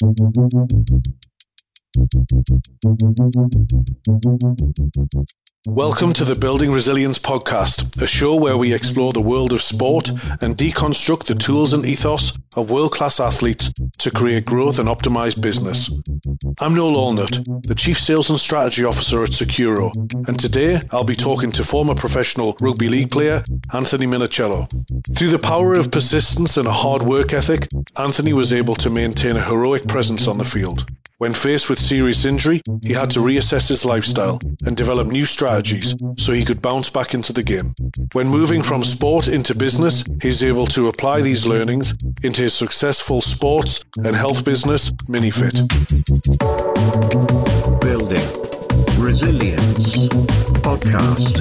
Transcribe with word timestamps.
Thank 0.00 0.18
you. 5.14 5.39
Welcome 5.66 6.14
to 6.14 6.24
the 6.24 6.36
Building 6.36 6.72
Resilience 6.72 7.18
Podcast, 7.18 8.00
a 8.00 8.06
show 8.06 8.34
where 8.34 8.56
we 8.56 8.72
explore 8.72 9.12
the 9.12 9.20
world 9.20 9.52
of 9.52 9.60
sport 9.60 10.08
and 10.08 10.56
deconstruct 10.56 11.26
the 11.26 11.34
tools 11.34 11.74
and 11.74 11.84
ethos 11.84 12.32
of 12.56 12.70
world 12.70 12.92
class 12.92 13.20
athletes 13.20 13.70
to 13.98 14.10
create 14.10 14.46
growth 14.46 14.78
and 14.78 14.88
optimize 14.88 15.38
business. 15.38 15.90
I'm 16.62 16.74
Noel 16.74 17.12
Allnutt, 17.12 17.66
the 17.66 17.74
Chief 17.74 18.00
Sales 18.00 18.30
and 18.30 18.40
Strategy 18.40 18.84
Officer 18.84 19.22
at 19.22 19.32
Sekuro, 19.32 19.92
and 20.26 20.38
today 20.40 20.80
I'll 20.92 21.04
be 21.04 21.14
talking 21.14 21.52
to 21.52 21.62
former 21.62 21.94
professional 21.94 22.56
rugby 22.58 22.88
league 22.88 23.10
player 23.10 23.44
Anthony 23.74 24.06
Minichiello. 24.06 24.66
Through 25.14 25.28
the 25.28 25.38
power 25.38 25.74
of 25.74 25.90
persistence 25.90 26.56
and 26.56 26.66
a 26.66 26.72
hard 26.72 27.02
work 27.02 27.34
ethic, 27.34 27.68
Anthony 27.98 28.32
was 28.32 28.54
able 28.54 28.76
to 28.76 28.88
maintain 28.88 29.36
a 29.36 29.44
heroic 29.44 29.86
presence 29.86 30.26
on 30.26 30.38
the 30.38 30.46
field. 30.46 30.86
When 31.20 31.34
faced 31.34 31.68
with 31.68 31.78
serious 31.78 32.24
injury, 32.24 32.62
he 32.82 32.94
had 32.94 33.10
to 33.10 33.20
reassess 33.20 33.68
his 33.68 33.84
lifestyle 33.84 34.40
and 34.64 34.74
develop 34.74 35.06
new 35.06 35.26
strategies 35.26 35.94
so 36.16 36.32
he 36.32 36.46
could 36.46 36.62
bounce 36.62 36.88
back 36.88 37.12
into 37.12 37.34
the 37.34 37.42
game. 37.42 37.74
When 38.14 38.26
moving 38.26 38.62
from 38.62 38.82
sport 38.82 39.28
into 39.28 39.54
business, 39.54 40.02
he's 40.22 40.42
able 40.42 40.66
to 40.68 40.88
apply 40.88 41.20
these 41.20 41.44
learnings 41.44 41.92
into 42.22 42.40
his 42.40 42.54
successful 42.54 43.20
sports 43.20 43.84
and 43.98 44.16
health 44.16 44.46
business, 44.46 44.90
MiniFit. 45.10 45.68
Building 47.82 48.49
Resilience 49.00 50.08
Podcast. 50.60 51.40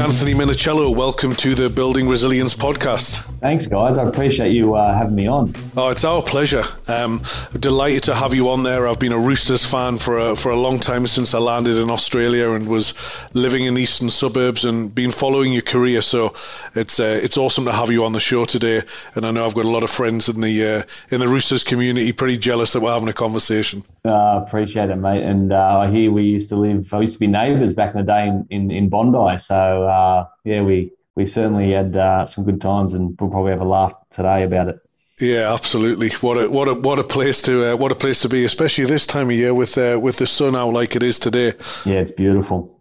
Anthony 0.00 0.34
Minichiello, 0.34 0.94
welcome 0.94 1.34
to 1.36 1.54
the 1.54 1.68
Building 1.68 2.08
Resilience 2.08 2.54
podcast. 2.54 3.22
Thanks, 3.40 3.66
guys. 3.66 3.98
I 3.98 4.04
appreciate 4.04 4.52
you 4.52 4.74
uh, 4.74 4.96
having 4.96 5.14
me 5.14 5.26
on. 5.26 5.54
Oh, 5.76 5.90
it's 5.90 6.04
our 6.04 6.22
pleasure. 6.22 6.62
Um, 6.88 7.22
delighted 7.58 8.04
to 8.04 8.14
have 8.14 8.32
you 8.32 8.48
on 8.50 8.62
there. 8.62 8.88
I've 8.88 8.98
been 8.98 9.12
a 9.12 9.18
Roosters 9.18 9.64
fan 9.64 9.98
for 9.98 10.18
a, 10.18 10.36
for 10.36 10.50
a 10.50 10.56
long 10.56 10.78
time 10.78 11.06
since 11.06 11.34
I 11.34 11.38
landed 11.38 11.76
in 11.76 11.90
Australia 11.90 12.50
and 12.50 12.68
was 12.68 12.94
living 13.34 13.64
in 13.64 13.74
the 13.74 13.82
eastern 13.82 14.08
suburbs 14.08 14.64
and 14.64 14.94
been 14.94 15.10
following 15.10 15.52
your 15.52 15.62
career. 15.62 16.00
So 16.00 16.34
it's 16.74 16.98
uh, 16.98 17.20
it's 17.22 17.36
awesome 17.36 17.64
to 17.66 17.72
have 17.72 17.90
you 17.90 18.04
on 18.04 18.12
the 18.12 18.20
show 18.20 18.44
today. 18.44 18.82
And 19.14 19.26
I 19.26 19.30
know 19.30 19.44
I've 19.44 19.54
got 19.54 19.64
a 19.64 19.70
lot 19.70 19.82
of 19.82 19.90
friends 19.90 20.28
in 20.28 20.40
the 20.40 20.64
uh, 20.64 21.14
in 21.14 21.20
the 21.20 21.28
Roosters 21.28 21.64
community 21.64 22.12
pretty 22.12 22.38
jealous 22.38 22.72
that 22.72 22.80
we're 22.80 22.92
having 22.92 23.08
a 23.08 23.12
conversation. 23.12 23.82
Uh, 24.06 24.42
appreciate 24.46 24.90
it, 24.90 24.96
mate. 24.96 25.22
And 25.22 25.52
uh, 25.52 25.78
I 25.78 25.90
hear 25.90 26.03
we 26.08 26.22
used 26.22 26.48
to 26.50 26.56
live. 26.56 26.92
I 26.92 27.00
used 27.00 27.14
to 27.14 27.18
be 27.18 27.26
neighbours 27.26 27.74
back 27.74 27.94
in 27.94 27.98
the 27.98 28.06
day 28.06 28.26
in, 28.26 28.46
in, 28.50 28.70
in 28.70 28.88
Bondi. 28.88 29.38
So 29.38 29.84
uh, 29.84 30.26
yeah, 30.44 30.62
we 30.62 30.92
we 31.14 31.26
certainly 31.26 31.72
had 31.72 31.96
uh, 31.96 32.26
some 32.26 32.44
good 32.44 32.60
times, 32.60 32.94
and 32.94 33.16
we'll 33.20 33.30
probably 33.30 33.52
have 33.52 33.60
a 33.60 33.64
laugh 33.64 33.94
today 34.10 34.42
about 34.42 34.68
it. 34.68 34.80
Yeah, 35.20 35.52
absolutely. 35.54 36.10
What 36.20 36.42
a 36.42 36.50
what 36.50 36.66
a 36.66 36.74
what 36.74 36.98
a 36.98 37.04
place 37.04 37.40
to 37.42 37.72
uh, 37.72 37.76
what 37.76 37.92
a 37.92 37.94
place 37.94 38.20
to 38.22 38.28
be, 38.28 38.44
especially 38.44 38.86
this 38.86 39.06
time 39.06 39.30
of 39.30 39.36
year 39.36 39.54
with 39.54 39.78
uh, 39.78 39.98
with 40.02 40.16
the 40.16 40.26
sun 40.26 40.56
out 40.56 40.72
like 40.72 40.96
it 40.96 41.02
is 41.02 41.18
today. 41.18 41.52
Yeah, 41.84 42.00
it's 42.00 42.12
beautiful. 42.12 42.73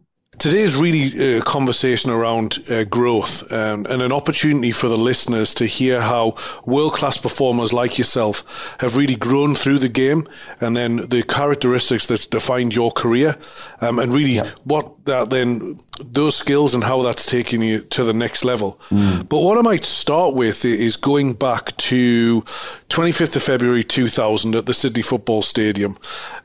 Today 0.44 0.59
is 0.59 0.75
really 0.75 1.38
a 1.38 1.41
conversation 1.41 2.11
around 2.11 2.59
uh, 2.69 2.83
growth 2.83 3.49
um, 3.53 3.86
and 3.89 4.02
an 4.02 4.11
opportunity 4.11 4.73
for 4.73 4.89
the 4.89 4.97
listeners 4.97 5.53
to 5.53 5.66
hear 5.66 6.02
how 6.02 6.36
world 6.66 6.91
class 6.91 7.17
performers 7.17 7.72
like 7.72 7.97
yourself 7.97 8.75
have 8.81 8.97
really 8.97 9.16
grown 9.16 9.55
through 9.55 9.80
the 9.80 9.88
game 9.88 10.27
and 10.59 10.75
then 10.75 10.97
the 10.97 11.23
characteristics 11.23 12.08
that 12.08 12.27
defined 12.30 12.75
your 12.75 12.91
career 12.91 13.38
um, 13.80 13.99
and 13.99 14.14
really 14.14 14.33
yep. 14.33 14.49
what 14.66 15.05
that 15.05 15.30
then 15.30 15.77
those 15.99 16.36
skills 16.36 16.73
and 16.73 16.83
how 16.83 17.02
that's 17.02 17.25
taking 17.25 17.61
you 17.61 17.80
to 17.80 18.03
the 18.03 18.14
next 18.14 18.44
level. 18.44 18.80
Mm. 18.89 19.27
But 19.30 19.41
what 19.41 19.58
I 19.58 19.61
might 19.61 19.86
start 19.86 20.33
with 20.33 20.66
is 20.66 20.95
going 20.95 21.33
back 21.33 21.75
to 21.77 22.41
25th 22.89 23.36
of 23.36 23.44
February 23.44 23.83
2000 23.83 24.55
at 24.55 24.66
the 24.66 24.73
Sydney 24.73 25.02
Football 25.02 25.41
Stadium. 25.41 25.97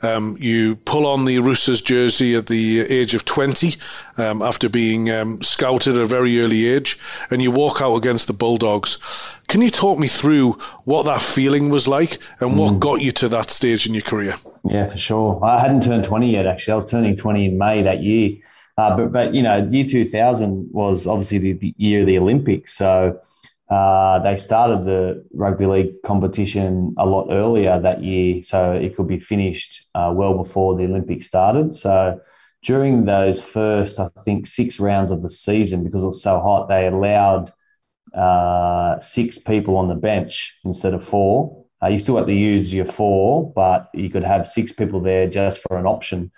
Um, 0.02 0.36
you 0.38 0.76
pull 0.76 1.06
on 1.06 1.24
the 1.24 1.38
Roosters 1.40 1.82
jersey 1.82 2.34
at 2.34 2.46
the 2.46 2.80
age 2.80 3.14
of 3.14 3.24
20 3.24 3.76
um, 4.16 4.42
after 4.42 4.68
being 4.68 5.10
um, 5.10 5.42
scouted 5.42 5.96
at 5.96 6.02
a 6.02 6.06
very 6.06 6.40
early 6.40 6.66
age, 6.66 6.98
and 7.30 7.42
you 7.42 7.50
walk 7.50 7.80
out 7.80 7.96
against 7.96 8.26
the 8.26 8.32
Bulldogs. 8.32 8.98
Can 9.48 9.62
you 9.62 9.70
talk 9.70 9.98
me 9.98 10.08
through 10.08 10.52
what 10.84 11.04
that 11.04 11.22
feeling 11.22 11.70
was 11.70 11.88
like 11.88 12.18
and 12.40 12.58
what 12.58 12.74
mm. 12.74 12.80
got 12.80 13.00
you 13.00 13.12
to 13.12 13.28
that 13.28 13.50
stage 13.50 13.86
in 13.86 13.94
your 13.94 14.02
career? 14.02 14.34
Yeah, 14.64 14.86
for 14.86 14.98
sure. 14.98 15.42
I 15.42 15.60
hadn't 15.60 15.82
turned 15.82 16.04
20 16.04 16.30
yet, 16.30 16.46
actually. 16.46 16.72
I 16.72 16.76
was 16.76 16.90
turning 16.90 17.16
20 17.16 17.46
in 17.46 17.58
May 17.58 17.82
that 17.82 18.02
year. 18.02 18.36
Uh, 18.76 18.96
but, 18.96 19.12
but, 19.12 19.34
you 19.34 19.42
know, 19.42 19.66
year 19.70 19.84
2000 19.84 20.68
was 20.70 21.06
obviously 21.06 21.38
the, 21.38 21.52
the 21.54 21.74
year 21.78 22.00
of 22.00 22.06
the 22.06 22.18
Olympics. 22.18 22.76
So 22.76 23.20
uh, 23.70 24.18
they 24.20 24.36
started 24.36 24.84
the 24.84 25.24
rugby 25.34 25.66
league 25.66 26.02
competition 26.02 26.94
a 26.96 27.04
lot 27.04 27.28
earlier 27.30 27.80
that 27.80 28.02
year. 28.02 28.42
So 28.42 28.72
it 28.72 28.96
could 28.96 29.08
be 29.08 29.18
finished 29.18 29.86
uh, 29.94 30.12
well 30.14 30.34
before 30.34 30.76
the 30.76 30.84
Olympics 30.84 31.26
started. 31.26 31.74
So 31.74 32.20
during 32.62 33.04
those 33.04 33.42
first, 33.42 33.98
I 33.98 34.08
think, 34.24 34.46
six 34.46 34.80
rounds 34.80 35.10
of 35.10 35.22
the 35.22 35.30
season, 35.30 35.84
because 35.84 36.02
it 36.02 36.06
was 36.06 36.22
so 36.22 36.40
hot, 36.40 36.68
they 36.68 36.86
allowed 36.86 37.52
uh, 38.14 39.00
six 39.00 39.38
people 39.38 39.76
on 39.76 39.88
the 39.88 39.94
bench 39.94 40.58
instead 40.64 40.94
of 40.94 41.06
four. 41.06 41.64
Uh, 41.82 41.88
you 41.88 41.98
still 41.98 42.16
had 42.16 42.26
to 42.26 42.34
use 42.34 42.74
your 42.74 42.84
four, 42.84 43.52
but 43.54 43.88
you 43.94 44.10
could 44.10 44.24
have 44.24 44.46
six 44.46 44.72
people 44.72 45.00
there 45.00 45.28
just 45.28 45.60
for 45.62 45.78
an 45.78 45.86
option. 45.86 46.32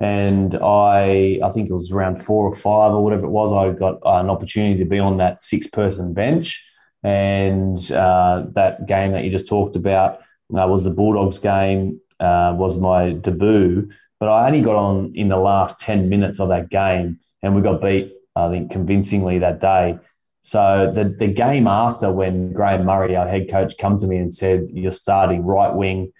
And 0.00 0.54
I, 0.56 1.38
I 1.42 1.50
think 1.52 1.70
it 1.70 1.74
was 1.74 1.92
around 1.92 2.22
four 2.22 2.44
or 2.44 2.56
five 2.56 2.92
or 2.92 3.02
whatever 3.02 3.24
it 3.24 3.30
was. 3.30 3.52
I 3.52 3.78
got 3.78 4.00
an 4.04 4.28
opportunity 4.28 4.78
to 4.78 4.84
be 4.84 4.98
on 4.98 5.16
that 5.18 5.42
six-person 5.42 6.12
bench, 6.12 6.62
and 7.02 7.78
uh, 7.92 8.44
that 8.52 8.86
game 8.86 9.12
that 9.12 9.24
you 9.24 9.30
just 9.30 9.48
talked 9.48 9.76
about 9.76 10.18
uh, 10.56 10.66
was 10.66 10.84
the 10.84 10.90
Bulldogs 10.90 11.38
game. 11.38 12.00
Uh, 12.20 12.54
was 12.56 12.78
my 12.78 13.12
debut, 13.14 13.90
but 14.22 14.28
I 14.28 14.46
only 14.46 14.60
got 14.60 14.76
on 14.76 15.14
in 15.16 15.30
the 15.30 15.36
last 15.36 15.80
ten 15.80 16.08
minutes 16.08 16.38
of 16.38 16.50
that 16.50 16.70
game, 16.70 17.18
and 17.42 17.56
we 17.56 17.60
got 17.60 17.82
beat. 17.82 18.12
I 18.36 18.48
think 18.50 18.70
convincingly 18.70 19.40
that 19.40 19.60
day. 19.60 19.98
So 20.42 20.92
the 20.94 21.16
the 21.18 21.26
game 21.26 21.66
after, 21.66 22.12
when 22.12 22.52
Graham 22.52 22.84
Murray, 22.84 23.16
our 23.16 23.26
head 23.26 23.50
coach, 23.50 23.74
come 23.80 23.98
to 23.98 24.06
me 24.06 24.18
and 24.18 24.32
said, 24.32 24.68
"You're 24.72 24.92
starting 24.92 25.44
right 25.44 25.74
wing," 25.74 26.12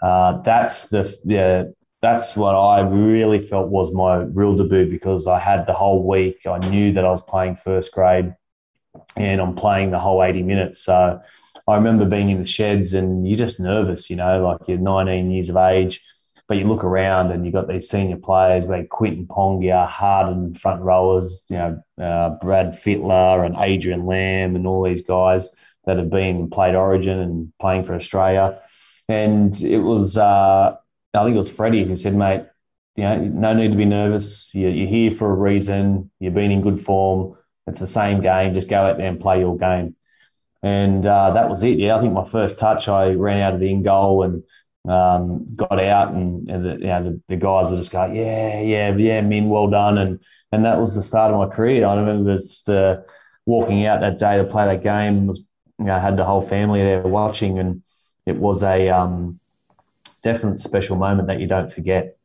uh, 0.00 0.40
that's 0.40 0.88
the 0.88 1.02
the 1.26 1.74
that's 2.00 2.34
what 2.34 2.54
I 2.54 2.80
really 2.80 3.46
felt 3.46 3.68
was 3.68 3.92
my 3.92 4.22
real 4.22 4.56
debut 4.56 4.88
because 4.90 5.26
I 5.26 5.38
had 5.38 5.66
the 5.66 5.74
whole 5.74 6.02
week. 6.08 6.46
I 6.46 6.56
knew 6.70 6.94
that 6.94 7.04
I 7.04 7.10
was 7.10 7.20
playing 7.20 7.56
first 7.56 7.92
grade, 7.92 8.34
and 9.16 9.38
I'm 9.38 9.54
playing 9.54 9.90
the 9.90 9.98
whole 9.98 10.22
80 10.22 10.44
minutes. 10.44 10.80
So 10.80 11.20
I 11.68 11.74
remember 11.74 12.06
being 12.06 12.30
in 12.30 12.40
the 12.40 12.46
sheds, 12.46 12.94
and 12.94 13.28
you're 13.28 13.36
just 13.36 13.60
nervous, 13.60 14.08
you 14.08 14.16
know, 14.16 14.42
like 14.42 14.66
you're 14.66 14.78
19 14.78 15.30
years 15.30 15.50
of 15.50 15.58
age 15.58 16.00
but 16.46 16.58
you 16.58 16.64
look 16.64 16.84
around 16.84 17.30
and 17.30 17.44
you've 17.44 17.54
got 17.54 17.68
these 17.68 17.88
senior 17.88 18.16
players 18.16 18.66
like 18.66 18.88
Quentin 18.90 19.26
Pongia, 19.26 19.86
Harden 19.88 20.54
front 20.54 20.82
rowers, 20.82 21.42
you 21.48 21.56
know, 21.56 21.82
uh, 22.00 22.30
Brad 22.40 22.72
Fittler 22.72 23.46
and 23.46 23.56
Adrian 23.58 24.04
Lam 24.04 24.54
and 24.54 24.66
all 24.66 24.82
these 24.82 25.02
guys 25.02 25.50
that 25.86 25.96
have 25.96 26.10
been 26.10 26.50
played 26.50 26.74
Origin 26.74 27.18
and 27.18 27.52
playing 27.60 27.84
for 27.84 27.94
Australia. 27.94 28.60
And 29.08 29.58
it 29.60 29.78
was, 29.78 30.16
uh, 30.16 30.76
I 31.14 31.24
think 31.24 31.34
it 31.34 31.38
was 31.38 31.48
Freddie 31.48 31.84
who 31.84 31.96
said, 31.96 32.14
mate, 32.14 32.44
you 32.96 33.04
know, 33.04 33.18
no 33.18 33.54
need 33.54 33.70
to 33.70 33.76
be 33.76 33.84
nervous. 33.84 34.50
You're, 34.52 34.70
you're 34.70 34.88
here 34.88 35.10
for 35.10 35.30
a 35.30 35.34
reason. 35.34 36.10
You've 36.20 36.34
been 36.34 36.50
in 36.50 36.62
good 36.62 36.84
form. 36.84 37.36
It's 37.66 37.80
the 37.80 37.86
same 37.86 38.20
game. 38.20 38.54
Just 38.54 38.68
go 38.68 38.82
out 38.82 38.98
there 38.98 39.08
and 39.08 39.20
play 39.20 39.40
your 39.40 39.56
game. 39.56 39.96
And 40.62 41.04
uh, 41.04 41.32
that 41.32 41.50
was 41.50 41.62
it. 41.62 41.78
Yeah, 41.78 41.96
I 41.96 42.00
think 42.00 42.12
my 42.12 42.28
first 42.28 42.58
touch, 42.58 42.88
I 42.88 43.12
ran 43.12 43.40
out 43.40 43.54
of 43.54 43.60
the 43.60 43.70
in 43.70 43.82
goal 43.82 44.22
and 44.22 44.42
um, 44.86 45.46
got 45.56 45.82
out 45.82 46.12
and, 46.12 46.48
and 46.48 46.64
the, 46.64 46.70
you 46.72 46.86
know, 46.86 47.02
the, 47.04 47.20
the, 47.28 47.36
guys 47.36 47.70
were 47.70 47.76
just 47.76 47.90
going, 47.90 48.14
yeah, 48.14 48.60
yeah, 48.60 48.94
yeah, 48.94 49.20
Min, 49.22 49.48
well 49.48 49.68
done. 49.68 49.96
And, 49.96 50.20
and 50.52 50.64
that 50.64 50.78
was 50.78 50.94
the 50.94 51.02
start 51.02 51.32
of 51.32 51.38
my 51.38 51.54
career. 51.54 51.86
I 51.86 51.94
remember 51.94 52.36
just 52.36 52.68
uh, 52.68 53.00
walking 53.46 53.86
out 53.86 54.00
that 54.00 54.18
day 54.18 54.36
to 54.36 54.44
play 54.44 54.66
that 54.66 54.82
game 54.82 55.26
was, 55.26 55.42
you 55.78 55.86
know, 55.86 55.94
I 55.94 55.98
had 55.98 56.16
the 56.16 56.24
whole 56.24 56.42
family 56.42 56.82
there 56.82 57.02
watching 57.02 57.58
and 57.58 57.82
it 58.26 58.36
was 58.36 58.62
a 58.62 58.88
um, 58.90 59.40
definite 60.22 60.60
special 60.60 60.96
moment 60.96 61.28
that 61.28 61.40
you 61.40 61.46
don't 61.46 61.72
forget. 61.72 62.16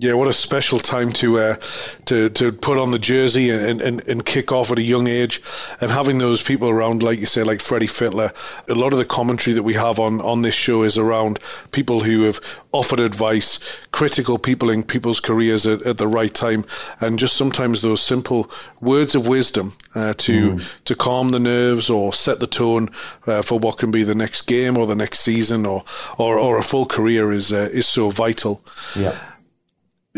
Yeah, 0.00 0.12
what 0.12 0.28
a 0.28 0.32
special 0.32 0.78
time 0.78 1.10
to 1.14 1.40
uh, 1.40 1.56
to 2.04 2.30
to 2.30 2.52
put 2.52 2.78
on 2.78 2.92
the 2.92 3.00
jersey 3.00 3.50
and, 3.50 3.80
and, 3.80 4.06
and 4.06 4.24
kick 4.24 4.52
off 4.52 4.70
at 4.70 4.78
a 4.78 4.82
young 4.82 5.08
age, 5.08 5.42
and 5.80 5.90
having 5.90 6.18
those 6.18 6.40
people 6.40 6.68
around, 6.68 7.02
like 7.02 7.18
you 7.18 7.26
say, 7.26 7.42
like 7.42 7.60
Freddie 7.60 7.88
Fittler. 7.88 8.32
A 8.68 8.76
lot 8.76 8.92
of 8.92 9.00
the 9.00 9.04
commentary 9.04 9.54
that 9.54 9.64
we 9.64 9.74
have 9.74 9.98
on 9.98 10.20
on 10.20 10.42
this 10.42 10.54
show 10.54 10.84
is 10.84 10.96
around 10.96 11.40
people 11.72 12.04
who 12.04 12.22
have 12.22 12.40
offered 12.70 13.00
advice, 13.00 13.58
critical 13.90 14.38
people 14.38 14.70
in 14.70 14.84
people's 14.84 15.18
careers 15.18 15.66
at, 15.66 15.82
at 15.82 15.98
the 15.98 16.06
right 16.06 16.32
time, 16.32 16.64
and 17.00 17.18
just 17.18 17.36
sometimes 17.36 17.80
those 17.80 18.00
simple 18.00 18.48
words 18.80 19.16
of 19.16 19.26
wisdom 19.26 19.72
uh, 19.96 20.14
to 20.18 20.52
mm. 20.52 20.84
to 20.84 20.94
calm 20.94 21.30
the 21.30 21.40
nerves 21.40 21.90
or 21.90 22.12
set 22.12 22.38
the 22.38 22.46
tone 22.46 22.88
uh, 23.26 23.42
for 23.42 23.58
what 23.58 23.78
can 23.78 23.90
be 23.90 24.04
the 24.04 24.14
next 24.14 24.42
game 24.42 24.78
or 24.78 24.86
the 24.86 24.94
next 24.94 25.18
season 25.18 25.66
or 25.66 25.82
or, 26.18 26.38
or 26.38 26.56
a 26.56 26.62
full 26.62 26.86
career 26.86 27.32
is 27.32 27.52
uh, 27.52 27.68
is 27.72 27.88
so 27.88 28.10
vital. 28.10 28.62
Yeah 28.94 29.18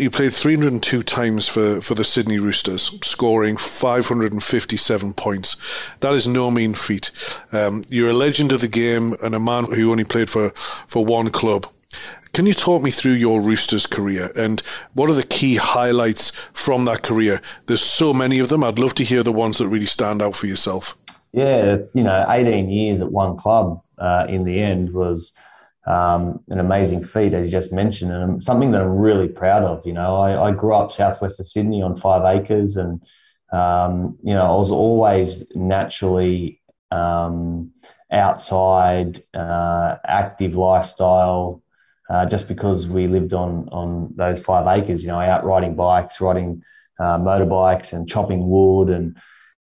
you 0.00 0.10
played 0.10 0.32
302 0.32 1.02
times 1.02 1.46
for, 1.46 1.80
for 1.80 1.94
the 1.94 2.04
Sydney 2.04 2.38
Roosters, 2.38 2.98
scoring 3.06 3.56
557 3.56 5.12
points. 5.12 5.56
That 6.00 6.14
is 6.14 6.26
no 6.26 6.50
mean 6.50 6.74
feat. 6.74 7.10
Um, 7.52 7.84
you're 7.88 8.10
a 8.10 8.14
legend 8.14 8.52
of 8.52 8.60
the 8.60 8.68
game 8.68 9.14
and 9.22 9.34
a 9.34 9.40
man 9.40 9.64
who 9.64 9.90
only 9.90 10.04
played 10.04 10.30
for, 10.30 10.50
for 10.86 11.04
one 11.04 11.30
club. 11.30 11.66
Can 12.32 12.46
you 12.46 12.54
talk 12.54 12.82
me 12.82 12.90
through 12.90 13.12
your 13.12 13.40
Roosters 13.40 13.86
career 13.86 14.30
and 14.36 14.60
what 14.94 15.10
are 15.10 15.14
the 15.14 15.24
key 15.24 15.56
highlights 15.56 16.30
from 16.52 16.84
that 16.84 17.02
career? 17.02 17.42
There's 17.66 17.82
so 17.82 18.14
many 18.14 18.38
of 18.38 18.48
them. 18.48 18.62
I'd 18.62 18.78
love 18.78 18.94
to 18.94 19.04
hear 19.04 19.22
the 19.22 19.32
ones 19.32 19.58
that 19.58 19.68
really 19.68 19.86
stand 19.86 20.22
out 20.22 20.36
for 20.36 20.46
yourself. 20.46 20.96
Yeah, 21.32 21.74
it's 21.74 21.94
you 21.94 22.02
know 22.02 22.26
18 22.28 22.68
years 22.70 23.00
at 23.00 23.10
one 23.10 23.36
club 23.36 23.82
uh, 23.98 24.26
in 24.28 24.44
the 24.44 24.60
end 24.60 24.92
was 24.92 25.32
um, 25.90 26.38
an 26.48 26.60
amazing 26.60 27.04
feat, 27.04 27.34
as 27.34 27.46
you 27.46 27.50
just 27.50 27.72
mentioned, 27.72 28.12
and 28.12 28.42
something 28.42 28.70
that 28.70 28.82
I'm 28.82 28.96
really 28.96 29.26
proud 29.26 29.64
of. 29.64 29.84
You 29.84 29.92
know, 29.92 30.16
I, 30.16 30.48
I 30.48 30.52
grew 30.52 30.74
up 30.74 30.92
southwest 30.92 31.40
of 31.40 31.48
Sydney 31.48 31.82
on 31.82 31.98
five 31.98 32.22
acres, 32.36 32.76
and 32.76 33.02
um, 33.52 34.16
you 34.22 34.32
know, 34.32 34.44
I 34.44 34.56
was 34.56 34.70
always 34.70 35.50
naturally 35.56 36.60
um, 36.92 37.72
outside, 38.12 39.24
uh, 39.34 39.96
active 40.04 40.54
lifestyle. 40.54 41.62
Uh, 42.08 42.26
just 42.26 42.48
because 42.48 42.88
we 42.88 43.06
lived 43.06 43.32
on 43.32 43.68
on 43.70 44.12
those 44.16 44.40
five 44.40 44.66
acres, 44.66 45.02
you 45.02 45.08
know, 45.08 45.20
out 45.20 45.44
riding 45.44 45.74
bikes, 45.74 46.20
riding 46.20 46.62
uh, 47.00 47.18
motorbikes, 47.18 47.92
and 47.92 48.08
chopping 48.08 48.48
wood, 48.48 48.90
and 48.90 49.16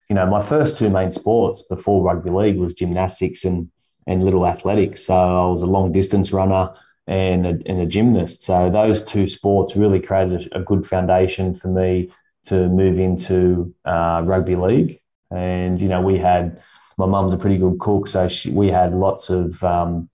you 0.08 0.14
know, 0.14 0.26
my 0.26 0.42
first 0.42 0.76
two 0.76 0.90
main 0.90 1.12
sports 1.12 1.62
before 1.62 2.02
rugby 2.02 2.30
league 2.30 2.58
was 2.58 2.74
gymnastics 2.74 3.44
and 3.44 3.68
and 4.06 4.24
little 4.24 4.46
athletics. 4.46 5.04
So 5.04 5.14
I 5.14 5.50
was 5.50 5.62
a 5.62 5.66
long 5.66 5.92
distance 5.92 6.32
runner 6.32 6.72
and 7.06 7.46
a, 7.46 7.50
and 7.66 7.80
a 7.80 7.86
gymnast. 7.86 8.42
So 8.42 8.70
those 8.70 9.02
two 9.02 9.28
sports 9.28 9.76
really 9.76 10.00
created 10.00 10.48
a 10.52 10.60
good 10.60 10.86
foundation 10.86 11.54
for 11.54 11.68
me 11.68 12.10
to 12.46 12.68
move 12.68 12.98
into 12.98 13.74
uh, 13.84 14.22
rugby 14.24 14.56
league. 14.56 15.00
And 15.30 15.80
you 15.80 15.88
know, 15.88 16.00
we 16.00 16.18
had 16.18 16.60
my 16.98 17.06
mum's 17.06 17.32
a 17.32 17.36
pretty 17.36 17.58
good 17.58 17.78
cook, 17.78 18.08
so 18.08 18.28
she, 18.28 18.50
we 18.50 18.68
had 18.68 18.94
lots 18.94 19.28
of 19.28 19.62
um, 19.62 20.08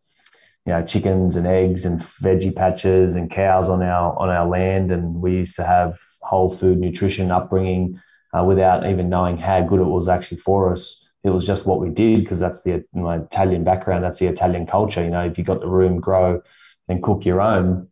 you 0.67 0.73
know 0.73 0.85
chickens 0.85 1.37
and 1.37 1.47
eggs 1.47 1.85
and 1.85 2.01
veggie 2.01 2.55
patches 2.55 3.15
and 3.15 3.31
cows 3.31 3.69
on 3.69 3.83
our 3.83 4.19
on 4.19 4.31
our 4.31 4.47
land, 4.49 4.91
and 4.91 5.15
we 5.15 5.33
used 5.33 5.57
to 5.57 5.65
have 5.65 5.99
whole 6.23 6.51
food 6.51 6.79
nutrition 6.79 7.31
upbringing 7.31 8.01
uh, 8.33 8.43
without 8.43 8.89
even 8.89 9.09
knowing 9.09 9.37
how 9.37 9.61
good 9.61 9.81
it 9.81 9.85
was 9.85 10.09
actually 10.09 10.39
for 10.39 10.73
us 10.73 11.12
it 11.25 11.31
was 11.31 11.47
just 11.47 11.67
what 11.67 11.81
we 11.81 11.89
did 11.89 12.21
because 12.21 12.41
that's 12.41 12.63
the 12.63 12.85
my 12.93 13.17
Italian 13.17 13.65
background. 13.65 14.05
That's 14.05 14.19
the 14.19 14.27
Italian 14.27 14.67
culture. 14.67 15.05
You 15.05 15.11
know, 15.11 15.25
if 15.25 15.39
you 15.39 15.45
got 15.45 15.61
the 15.61 15.69
room, 15.69 16.01
grow 16.01 16.43
and 16.89 17.03
cook 17.03 17.25
your 17.25 17.41
own. 17.41 17.89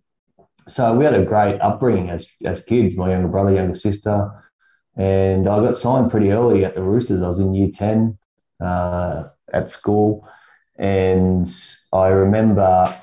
So 0.67 0.95
we 0.95 1.05
had 1.05 1.15
a 1.15 1.25
great 1.25 1.61
upbringing 1.61 2.11
as 2.11 2.27
as 2.45 2.65
kids. 2.65 2.97
My 2.97 3.11
younger 3.11 3.29
brother, 3.29 3.55
younger 3.55 3.75
sister, 3.75 4.31
and 4.97 5.49
I 5.49 5.61
got 5.61 5.77
signed 5.77 6.11
pretty 6.11 6.31
early 6.31 6.65
at 6.65 6.75
the 6.75 6.83
Roosters. 6.83 7.23
I 7.23 7.29
was 7.29 7.39
in 7.39 7.55
year 7.55 7.71
ten 7.73 8.19
uh, 8.61 9.25
at 9.53 9.71
school, 9.71 10.29
and 10.77 11.49
I 11.93 12.09
remember 12.09 13.01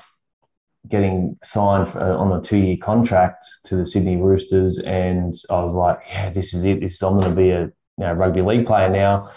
getting 0.88 1.36
signed 1.42 1.88
for, 1.90 2.00
on 2.00 2.32
a 2.32 2.42
two 2.42 2.56
year 2.56 2.76
contract 2.80 3.46
to 3.64 3.76
the 3.76 3.86
Sydney 3.86 4.16
Roosters, 4.16 4.78
and 4.78 5.34
I 5.50 5.60
was 5.60 5.72
like, 5.72 6.00
yeah, 6.08 6.30
this 6.30 6.54
is 6.54 6.64
it. 6.64 6.80
This 6.80 6.94
is, 6.94 7.02
I'm 7.02 7.18
going 7.18 7.30
to 7.30 7.36
be 7.36 7.50
a 7.50 7.62
you 7.62 7.72
know, 7.98 8.12
rugby 8.12 8.42
league 8.42 8.66
player 8.66 8.88
now. 8.88 9.30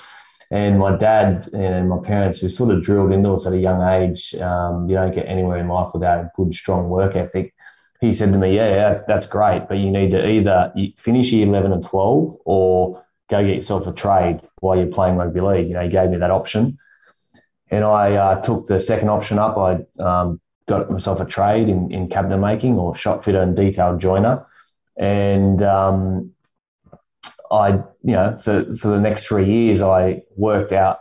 And 0.52 0.78
my 0.78 0.98
dad 0.98 1.48
and 1.54 1.88
my 1.88 2.00
parents, 2.04 2.40
who 2.40 2.50
sort 2.50 2.72
of 2.72 2.84
drilled 2.84 3.14
into 3.14 3.32
us 3.32 3.48
at 3.48 3.54
a 3.54 3.58
young 3.58 3.82
age, 3.82 4.36
um, 4.36 4.90
you 4.90 4.96
don't 4.96 5.16
get 5.16 5.26
anywhere 5.26 5.58
in 5.58 5.70
life 5.70 5.92
without 5.94 6.20
a 6.20 6.32
good, 6.36 6.54
strong 6.54 6.90
work 6.90 7.16
ethic. 7.16 7.54
He 8.02 8.14
said 8.14 8.34
to 8.34 8.38
me, 8.38 8.56
"Yeah, 8.56 8.70
yeah 8.70 9.02
that's 9.08 9.26
great, 9.26 9.70
but 9.70 9.78
you 9.78 9.90
need 9.90 10.12
to 10.12 10.28
either 10.28 10.74
finish 10.98 11.32
year 11.32 11.48
eleven 11.48 11.72
and 11.72 11.86
twelve, 11.86 12.36
or 12.44 13.02
go 13.30 13.46
get 13.46 13.56
yourself 13.56 13.88
a 13.88 13.94
trade 13.94 14.42
while 14.60 14.76
you're 14.76 14.88
playing 14.88 15.16
rugby 15.16 15.40
league." 15.40 15.68
You 15.70 15.76
know, 15.76 15.84
he 15.84 15.90
gave 15.90 16.10
me 16.10 16.18
that 16.18 16.32
option, 16.32 16.78
and 17.70 17.86
I 17.86 18.16
uh, 18.16 18.42
took 18.42 18.68
the 18.68 18.82
second 18.82 19.10
option 19.10 19.40
up. 19.40 19.58
I 19.58 19.86
um, 20.04 20.42
got 20.68 20.92
myself 20.92 21.22
a 21.22 21.26
trade 21.26 21.70
in, 21.70 21.92
in 21.92 22.10
cabinet 22.10 22.40
making 22.40 22.78
or 22.78 22.94
shot 22.96 23.24
fitter 23.24 23.42
and 23.42 23.56
detail 23.56 23.96
joiner, 23.98 24.46
and 24.98 25.62
um, 25.62 26.32
I, 27.52 27.70
you 28.04 28.14
know, 28.14 28.38
for, 28.44 28.66
for 28.78 28.88
the 28.90 29.00
next 29.00 29.26
three 29.26 29.46
years, 29.46 29.82
I 29.82 30.22
worked 30.38 30.72
out 30.72 31.00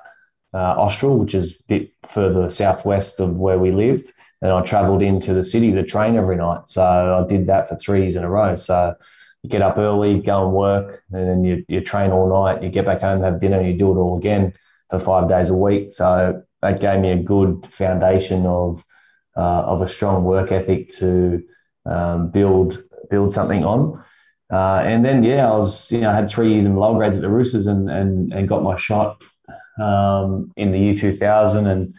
uh, 0.52 0.75
Austral, 0.79 1.19
which 1.19 1.35
is 1.35 1.52
a 1.52 1.62
bit 1.69 1.93
further 2.08 2.50
southwest 2.50 3.20
of 3.20 3.37
where 3.37 3.58
we 3.58 3.70
lived. 3.70 4.12
And 4.43 4.50
I 4.50 4.62
travelled 4.62 5.02
into 5.02 5.32
the 5.32 5.44
city 5.44 5.70
to 5.73 5.85
train 5.85 6.17
every 6.17 6.37
night. 6.37 6.62
So 6.67 6.82
I 6.82 7.29
did 7.29 7.47
that 7.47 7.69
for 7.69 7.76
three 7.76 8.02
years 8.02 8.17
in 8.17 8.25
a 8.25 8.31
row. 8.31 8.56
So 8.56 8.94
you 9.43 9.50
get 9.50 9.62
up 9.62 9.79
early, 9.79 10.20
go 10.20 10.47
and 10.47 10.55
work, 10.55 11.05
and 11.12 11.29
then 11.29 11.44
you, 11.44 11.64
you 11.69 11.81
train 11.82 12.11
all 12.11 12.29
night. 12.29 12.62
You 12.62 12.69
get 12.69 12.85
back 12.85 13.00
home, 13.00 13.23
have 13.23 13.41
dinner, 13.41 13.58
and 13.58 13.69
you 13.69 13.79
do 13.79 13.93
it 13.93 13.99
all 13.99 14.19
again 14.19 14.52
for 14.88 14.99
five 14.99 15.29
days 15.29 15.50
a 15.50 15.55
week. 15.55 15.93
So 15.93 16.43
that 16.62 16.81
gave 16.81 17.00
me 17.00 17.12
a 17.12 17.17
good 17.17 17.69
foundation 17.73 18.44
of 18.47 18.82
uh, 19.37 19.62
of 19.62 19.81
a 19.81 19.88
strong 19.88 20.25
work 20.25 20.52
ethic 20.52 20.91
to 20.97 21.43
um, 21.87 22.31
build 22.31 22.82
build 23.08 23.32
something 23.32 23.64
on. 23.64 24.02
Uh, 24.50 24.82
and 24.85 25.05
then, 25.05 25.23
yeah, 25.23 25.49
I 25.49 25.56
was, 25.56 25.91
you 25.93 26.00
know, 26.00 26.11
I 26.11 26.14
had 26.14 26.29
three 26.29 26.52
years 26.52 26.64
in 26.64 26.75
lower 26.75 26.97
grades 26.97 27.17
at 27.17 27.23
the 27.23 27.29
Roosters 27.29 27.67
and, 27.67 27.88
and, 27.88 28.32
and 28.32 28.49
got 28.49 28.62
my 28.62 28.76
shot 28.76 29.23
um, 29.81 30.52
in 30.56 30.73
the 30.73 30.79
year 30.79 30.97
2000. 30.97 31.67
And 31.67 31.94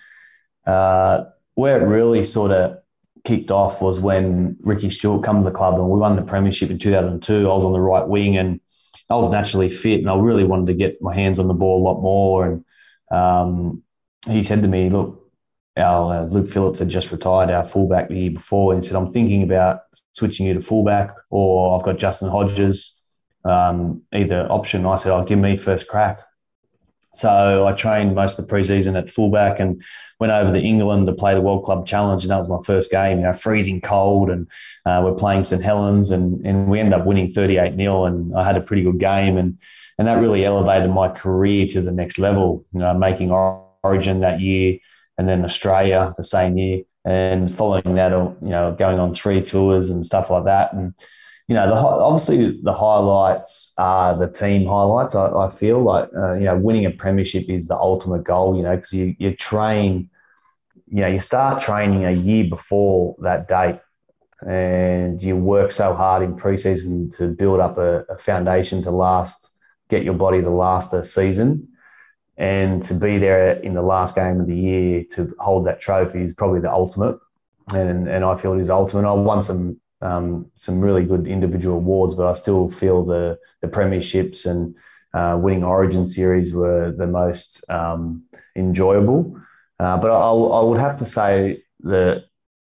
uh, 0.67 1.25
where 1.55 1.81
it 1.81 1.85
really 1.85 2.25
sort 2.25 2.51
of 2.51 2.77
kicked 3.23 3.51
off 3.51 3.81
was 3.81 3.99
when 3.99 4.57
Ricky 4.61 4.89
Stuart 4.89 5.23
come 5.23 5.43
to 5.43 5.49
the 5.49 5.55
club 5.55 5.75
and 5.75 5.89
we 5.89 5.99
won 5.99 6.15
the 6.15 6.23
premiership 6.23 6.69
in 6.69 6.79
2002. 6.79 7.49
I 7.49 7.53
was 7.53 7.63
on 7.63 7.73
the 7.73 7.79
right 7.79 8.07
wing 8.07 8.37
and 8.37 8.59
I 9.09 9.15
was 9.15 9.29
naturally 9.29 9.69
fit 9.69 9.99
and 9.99 10.09
I 10.09 10.15
really 10.15 10.43
wanted 10.43 10.67
to 10.67 10.73
get 10.73 11.01
my 11.01 11.13
hands 11.13 11.39
on 11.39 11.47
the 11.47 11.53
ball 11.53 11.81
a 11.81 11.87
lot 11.87 12.01
more. 12.01 12.45
And 12.45 12.65
um, 13.11 13.83
he 14.27 14.43
said 14.43 14.61
to 14.61 14.67
me, 14.67 14.89
look, 14.89 15.20
our 15.77 16.15
uh, 16.15 16.23
Luke 16.25 16.49
Phillips 16.49 16.79
had 16.79 16.89
just 16.89 17.11
retired, 17.11 17.49
our 17.49 17.65
fullback 17.65 18.09
the 18.09 18.15
year 18.15 18.31
before, 18.31 18.73
and 18.73 18.83
he 18.83 18.87
said, 18.87 18.97
"I'm 18.97 19.11
thinking 19.11 19.43
about 19.43 19.81
switching 20.13 20.45
you 20.45 20.53
to 20.53 20.61
fullback, 20.61 21.15
or 21.29 21.77
I've 21.77 21.85
got 21.85 21.97
Justin 21.97 22.29
Hodges, 22.29 22.99
um, 23.45 24.01
either 24.13 24.47
option." 24.51 24.85
I 24.85 24.97
said, 24.97 25.11
"I'll 25.11 25.21
oh, 25.21 25.25
give 25.25 25.39
me 25.39 25.55
first 25.55 25.87
crack." 25.87 26.19
So 27.13 27.67
I 27.67 27.73
trained 27.73 28.15
most 28.15 28.39
of 28.39 28.47
the 28.47 28.53
preseason 28.53 28.97
at 28.97 29.09
fullback 29.09 29.59
and 29.59 29.81
went 30.19 30.31
over 30.31 30.53
to 30.53 30.59
England 30.59 31.07
to 31.07 31.13
play 31.13 31.33
the 31.33 31.41
World 31.41 31.65
Club 31.65 31.85
Challenge, 31.85 32.23
and 32.23 32.31
that 32.31 32.37
was 32.37 32.47
my 32.47 32.59
first 32.65 32.89
game. 32.91 33.19
You 33.19 33.23
know, 33.23 33.33
freezing 33.33 33.81
cold, 33.81 34.29
and 34.29 34.47
uh, 34.85 35.01
we're 35.03 35.15
playing 35.15 35.45
St 35.45 35.63
Helens, 35.63 36.11
and 36.11 36.45
and 36.45 36.67
we 36.67 36.79
ended 36.79 36.99
up 36.99 37.05
winning 37.05 37.31
38 37.31 37.75
0 37.77 38.05
and 38.05 38.35
I 38.35 38.45
had 38.45 38.57
a 38.57 38.61
pretty 38.61 38.83
good 38.83 38.99
game, 38.99 39.37
and 39.37 39.57
and 39.97 40.07
that 40.07 40.19
really 40.19 40.43
elevated 40.43 40.89
my 40.89 41.07
career 41.07 41.65
to 41.67 41.81
the 41.81 41.91
next 41.91 42.17
level. 42.17 42.65
You 42.73 42.79
know, 42.79 42.93
making 42.93 43.31
Origin 43.31 44.19
that 44.19 44.41
year 44.41 44.77
and 45.21 45.29
then 45.29 45.45
Australia 45.45 46.15
the 46.17 46.23
same 46.23 46.57
year. 46.57 46.81
And 47.05 47.55
following 47.55 47.93
that, 47.95 48.11
you 48.11 48.49
know, 48.49 48.75
going 48.77 48.97
on 48.97 49.13
three 49.13 49.41
tours 49.43 49.89
and 49.89 50.03
stuff 50.03 50.31
like 50.31 50.45
that. 50.45 50.73
And, 50.73 50.95
you 51.47 51.53
know, 51.53 51.67
the, 51.67 51.75
obviously 51.75 52.59
the 52.63 52.73
highlights 52.73 53.71
are 53.77 54.17
the 54.17 54.27
team 54.27 54.67
highlights. 54.67 55.13
I, 55.13 55.27
I 55.29 55.49
feel 55.49 55.79
like, 55.83 56.09
uh, 56.17 56.33
you 56.33 56.45
know, 56.45 56.57
winning 56.57 56.87
a 56.87 56.91
premiership 56.91 57.49
is 57.49 57.67
the 57.67 57.75
ultimate 57.75 58.23
goal, 58.23 58.57
you 58.57 58.63
know, 58.63 58.75
because 58.75 58.93
you, 58.93 59.15
you 59.19 59.35
train, 59.35 60.09
you 60.87 61.01
know, 61.01 61.07
you 61.07 61.19
start 61.19 61.61
training 61.61 62.05
a 62.05 62.11
year 62.11 62.45
before 62.49 63.15
that 63.19 63.47
date 63.47 63.79
and 64.47 65.21
you 65.21 65.35
work 65.35 65.71
so 65.71 65.93
hard 65.93 66.23
in 66.23 66.35
preseason 66.35 67.15
to 67.17 67.27
build 67.27 67.59
up 67.59 67.77
a, 67.77 68.05
a 68.09 68.17
foundation 68.17 68.81
to 68.83 68.89
last, 68.89 69.51
get 69.87 70.03
your 70.03 70.15
body 70.15 70.41
to 70.41 70.49
last 70.49 70.93
a 70.93 71.03
season 71.03 71.67
and 72.41 72.83
to 72.83 72.95
be 72.95 73.19
there 73.19 73.51
in 73.59 73.75
the 73.75 73.83
last 73.83 74.15
game 74.15 74.41
of 74.41 74.47
the 74.47 74.55
year 74.55 75.03
to 75.11 75.31
hold 75.37 75.67
that 75.67 75.79
trophy 75.79 76.23
is 76.23 76.33
probably 76.33 76.59
the 76.59 76.71
ultimate. 76.71 77.19
And, 77.71 78.09
and 78.09 78.25
I 78.25 78.35
feel 78.35 78.53
it 78.53 78.59
is 78.59 78.71
ultimate. 78.71 79.07
I 79.07 79.13
won 79.13 79.43
some 79.43 79.79
um, 80.01 80.49
some 80.55 80.81
really 80.81 81.03
good 81.03 81.27
individual 81.27 81.77
awards, 81.77 82.15
but 82.15 82.25
I 82.25 82.33
still 82.33 82.71
feel 82.71 83.05
the 83.05 83.37
the 83.61 83.67
premierships 83.67 84.47
and 84.47 84.75
uh, 85.13 85.37
winning 85.39 85.63
Origin 85.63 86.07
series 86.07 86.51
were 86.51 86.91
the 86.91 87.05
most 87.05 87.63
um, 87.69 88.23
enjoyable. 88.55 89.39
Uh, 89.79 89.97
but 89.97 90.09
I, 90.09 90.31
I 90.31 90.63
would 90.63 90.79
have 90.79 90.97
to 90.97 91.05
say 91.05 91.61
the 91.81 92.23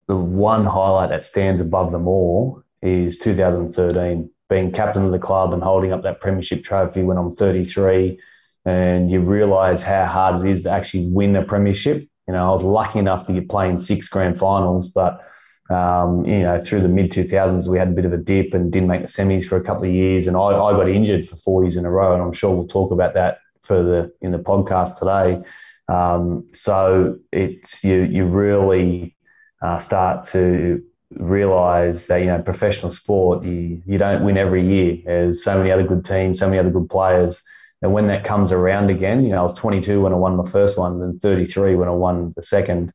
the 0.06 0.14
one 0.14 0.64
highlight 0.64 1.10
that 1.10 1.24
stands 1.24 1.60
above 1.60 1.90
them 1.90 2.06
all 2.06 2.62
is 2.82 3.18
2013, 3.18 4.30
being 4.48 4.70
captain 4.70 5.04
of 5.04 5.10
the 5.10 5.18
club 5.18 5.52
and 5.52 5.60
holding 5.60 5.92
up 5.92 6.04
that 6.04 6.20
premiership 6.20 6.62
trophy 6.62 7.02
when 7.02 7.16
I'm 7.16 7.34
33 7.34 8.20
and 8.66 9.10
you 9.10 9.20
realise 9.20 9.82
how 9.82 10.04
hard 10.04 10.44
it 10.44 10.50
is 10.50 10.62
to 10.64 10.70
actually 10.70 11.06
win 11.06 11.36
a 11.36 11.42
premiership. 11.42 12.06
You 12.26 12.34
know, 12.34 12.48
I 12.48 12.52
was 12.52 12.62
lucky 12.62 12.98
enough 12.98 13.26
to 13.26 13.32
get 13.32 13.48
playing 13.48 13.78
six 13.78 14.08
grand 14.08 14.38
finals, 14.38 14.88
but 14.88 15.24
um, 15.70 16.24
you 16.24 16.40
know, 16.40 16.62
through 16.62 16.82
the 16.82 16.88
mid 16.88 17.10
2000s, 17.10 17.68
we 17.68 17.78
had 17.78 17.88
a 17.88 17.92
bit 17.92 18.04
of 18.04 18.12
a 18.12 18.16
dip 18.16 18.54
and 18.54 18.72
didn't 18.72 18.88
make 18.88 19.02
the 19.02 19.08
semis 19.08 19.48
for 19.48 19.56
a 19.56 19.62
couple 19.62 19.84
of 19.84 19.90
years. 19.92 20.26
And 20.26 20.36
I, 20.36 20.40
I 20.40 20.72
got 20.72 20.88
injured 20.88 21.28
for 21.28 21.36
four 21.36 21.62
years 21.62 21.76
in 21.76 21.84
a 21.84 21.90
row. 21.90 22.12
And 22.12 22.22
I'm 22.22 22.32
sure 22.32 22.54
we'll 22.54 22.68
talk 22.68 22.92
about 22.92 23.14
that 23.14 23.38
further 23.62 24.10
in 24.20 24.32
the 24.32 24.38
podcast 24.38 24.98
today. 24.98 25.48
Um, 25.88 26.46
so 26.52 27.18
it's 27.32 27.84
you, 27.84 28.02
you 28.02 28.26
really 28.26 29.16
uh, 29.62 29.78
start 29.78 30.24
to 30.26 30.82
realize 31.10 32.08
that 32.08 32.16
you 32.16 32.26
know 32.26 32.42
professional 32.42 32.90
sport 32.90 33.44
you 33.44 33.80
you 33.86 33.96
don't 33.96 34.24
win 34.24 34.36
every 34.36 34.66
year. 34.66 34.98
There's 35.04 35.44
so 35.44 35.56
many 35.56 35.70
other 35.70 35.86
good 35.86 36.04
teams, 36.04 36.40
so 36.40 36.46
many 36.46 36.58
other 36.58 36.70
good 36.70 36.90
players. 36.90 37.42
And 37.82 37.92
when 37.92 38.06
that 38.08 38.24
comes 38.24 38.52
around 38.52 38.90
again, 38.90 39.24
you 39.24 39.30
know, 39.30 39.40
I 39.40 39.42
was 39.42 39.58
22 39.58 40.00
when 40.00 40.12
I 40.12 40.16
won 40.16 40.36
my 40.36 40.48
first 40.48 40.78
one, 40.78 40.98
then 41.00 41.18
33 41.18 41.76
when 41.76 41.88
I 41.88 41.92
won 41.92 42.32
the 42.34 42.42
second, 42.42 42.92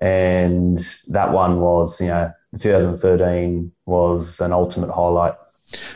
and 0.00 0.78
that 1.08 1.32
one 1.32 1.60
was 1.60 2.00
you 2.00 2.08
know 2.08 2.30
2013 2.58 3.72
was 3.86 4.40
an 4.40 4.52
ultimate 4.52 4.90
highlight. 4.90 5.34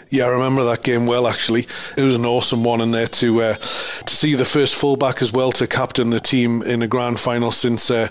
Yeah, 0.08 0.24
I 0.24 0.28
remember 0.28 0.64
that 0.64 0.82
game 0.82 1.06
well. 1.06 1.26
Actually, 1.26 1.66
it 1.96 2.02
was 2.02 2.14
an 2.14 2.24
awesome 2.24 2.64
one 2.64 2.80
in 2.80 2.92
there 2.92 3.06
to 3.06 3.42
uh, 3.42 3.54
to 3.54 4.14
see 4.14 4.34
the 4.34 4.44
first 4.44 4.74
fullback 4.74 5.22
as 5.22 5.32
well 5.32 5.52
to 5.52 5.66
captain 5.66 6.10
the 6.10 6.20
team 6.20 6.62
in 6.62 6.82
a 6.82 6.88
grand 6.88 7.18
final 7.18 7.50
since 7.50 7.90
uh, 7.90 8.08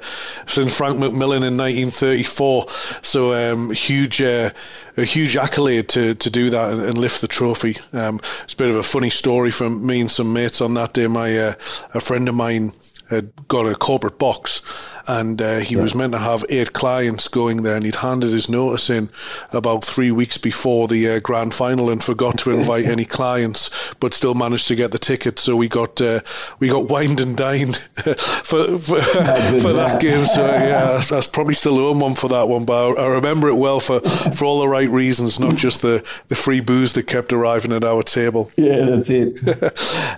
since 0.47 0.75
Frank 0.75 0.95
McMillan 0.95 1.47
in 1.47 1.57
1934. 1.57 2.69
So 3.01 3.53
um, 3.53 3.71
huge. 3.71 4.21
Uh, 4.21 4.51
a 4.97 5.03
huge 5.03 5.35
accolade 5.35 5.89
to, 5.89 6.15
to 6.15 6.29
do 6.29 6.49
that 6.49 6.71
and, 6.71 6.81
and 6.81 6.97
lift 6.97 7.19
the 7.19 7.27
trophy. 7.27 7.75
Um, 7.91 8.21
it's 8.45 8.53
a 8.53 8.55
bit 8.55 8.69
of 8.69 8.77
a 8.77 8.83
funny 8.83 9.09
story 9.09 9.51
from 9.51 9.85
me 9.85 9.99
and 9.99 10.09
some 10.09 10.31
mates 10.31 10.61
on 10.61 10.73
that 10.75 10.93
day. 10.93 11.07
My 11.07 11.37
uh, 11.37 11.53
a 11.93 11.99
friend 11.99 12.29
of 12.29 12.35
mine 12.35 12.71
had 13.09 13.33
got 13.49 13.67
a 13.67 13.75
corporate 13.75 14.17
box 14.17 14.61
and 15.07 15.41
uh, 15.41 15.59
he 15.59 15.75
yeah. 15.75 15.81
was 15.81 15.95
meant 15.95 16.13
to 16.13 16.19
have 16.19 16.43
eight 16.49 16.73
clients 16.73 17.27
going 17.27 17.63
there, 17.63 17.75
and 17.75 17.85
he'd 17.85 17.97
handed 17.97 18.31
his 18.31 18.49
notice 18.49 18.89
in 18.89 19.09
about 19.51 19.83
three 19.83 20.11
weeks 20.11 20.37
before 20.37 20.87
the 20.87 21.09
uh, 21.09 21.19
grand 21.19 21.53
final 21.53 21.89
and 21.89 22.03
forgot 22.03 22.37
to 22.39 22.51
invite 22.51 22.85
any 22.95 23.05
clients, 23.05 23.93
but 23.99 24.13
still 24.13 24.33
managed 24.33 24.67
to 24.67 24.75
get 24.75 24.91
the 24.91 24.97
ticket. 24.97 25.39
So 25.39 25.55
we 25.55 25.67
got 25.67 26.01
uh, 26.01 26.21
we 26.59 26.69
got 26.69 26.89
wined 26.89 27.19
and 27.19 27.37
dined 27.37 27.75
for 28.45 28.77
for, 28.77 29.01
for 29.01 29.73
that 29.73 29.97
game. 30.01 30.25
So 30.25 30.45
yeah, 30.45 31.01
that's 31.09 31.27
probably 31.27 31.53
still 31.53 31.79
own 31.79 31.99
one 31.99 32.15
for 32.15 32.29
that 32.29 32.47
one, 32.47 32.65
but 32.65 32.97
I, 32.97 33.07
remember 33.07 33.47
it 33.49 33.55
well 33.55 33.79
for, 33.79 33.99
for 34.01 34.45
all 34.45 34.59
the 34.59 34.67
right 34.67 34.89
reasons, 34.89 35.39
not 35.39 35.55
just 35.55 35.81
the, 35.81 36.05
the 36.27 36.35
free 36.35 36.59
booze 36.59 36.93
that 36.93 37.07
kept 37.07 37.31
arriving 37.31 37.71
at 37.71 37.83
our 37.83 38.03
table. 38.03 38.51
Yeah, 38.55 38.85
that's 38.85 39.09
it. 39.09 39.37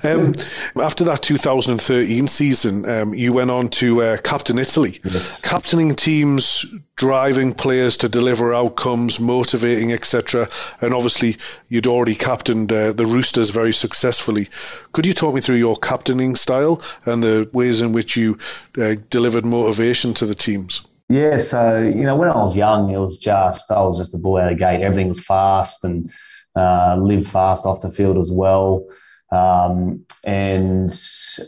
um, 0.05 0.33
after 0.81 1.03
that 1.05 1.21
2013 1.21 2.27
season, 2.27 2.89
um, 2.89 3.13
you 3.13 3.33
went 3.33 3.51
on 3.51 3.69
to 3.69 4.01
uh, 4.01 4.17
captain 4.17 4.57
Italy 4.57 4.76
Italy. 4.77 4.99
Yes. 5.03 5.41
Captaining 5.41 5.95
teams, 5.95 6.65
driving 6.95 7.53
players 7.53 7.97
to 7.97 8.07
deliver 8.07 8.53
outcomes, 8.53 9.19
motivating, 9.19 9.91
etc. 9.91 10.47
And 10.81 10.93
obviously, 10.93 11.37
you'd 11.67 11.87
already 11.87 12.13
captained 12.13 12.71
uh, 12.71 12.93
the 12.93 13.05
Roosters 13.05 13.49
very 13.49 13.73
successfully. 13.73 14.47
Could 14.91 15.07
you 15.07 15.13
talk 15.13 15.33
me 15.33 15.41
through 15.41 15.55
your 15.55 15.77
captaining 15.77 16.35
style 16.35 16.79
and 17.05 17.23
the 17.23 17.49
ways 17.53 17.81
in 17.81 17.91
which 17.91 18.15
you 18.15 18.37
uh, 18.77 18.95
delivered 19.09 19.45
motivation 19.45 20.13
to 20.15 20.27
the 20.27 20.35
teams? 20.35 20.81
Yeah, 21.09 21.37
so 21.37 21.79
you 21.79 22.03
know, 22.03 22.15
when 22.15 22.29
I 22.29 22.35
was 22.35 22.55
young, 22.55 22.91
it 22.91 22.97
was 22.97 23.17
just 23.17 23.71
I 23.71 23.81
was 23.81 23.97
just 23.97 24.13
a 24.13 24.17
bull 24.17 24.37
out 24.37 24.51
of 24.51 24.59
gate. 24.59 24.81
Everything 24.81 25.07
was 25.07 25.23
fast 25.23 25.83
and 25.83 26.11
uh, 26.55 26.97
live 27.01 27.25
fast 27.25 27.65
off 27.65 27.81
the 27.81 27.89
field 27.89 28.17
as 28.17 28.31
well. 28.31 28.85
Um, 29.31 30.05
and 30.23 30.93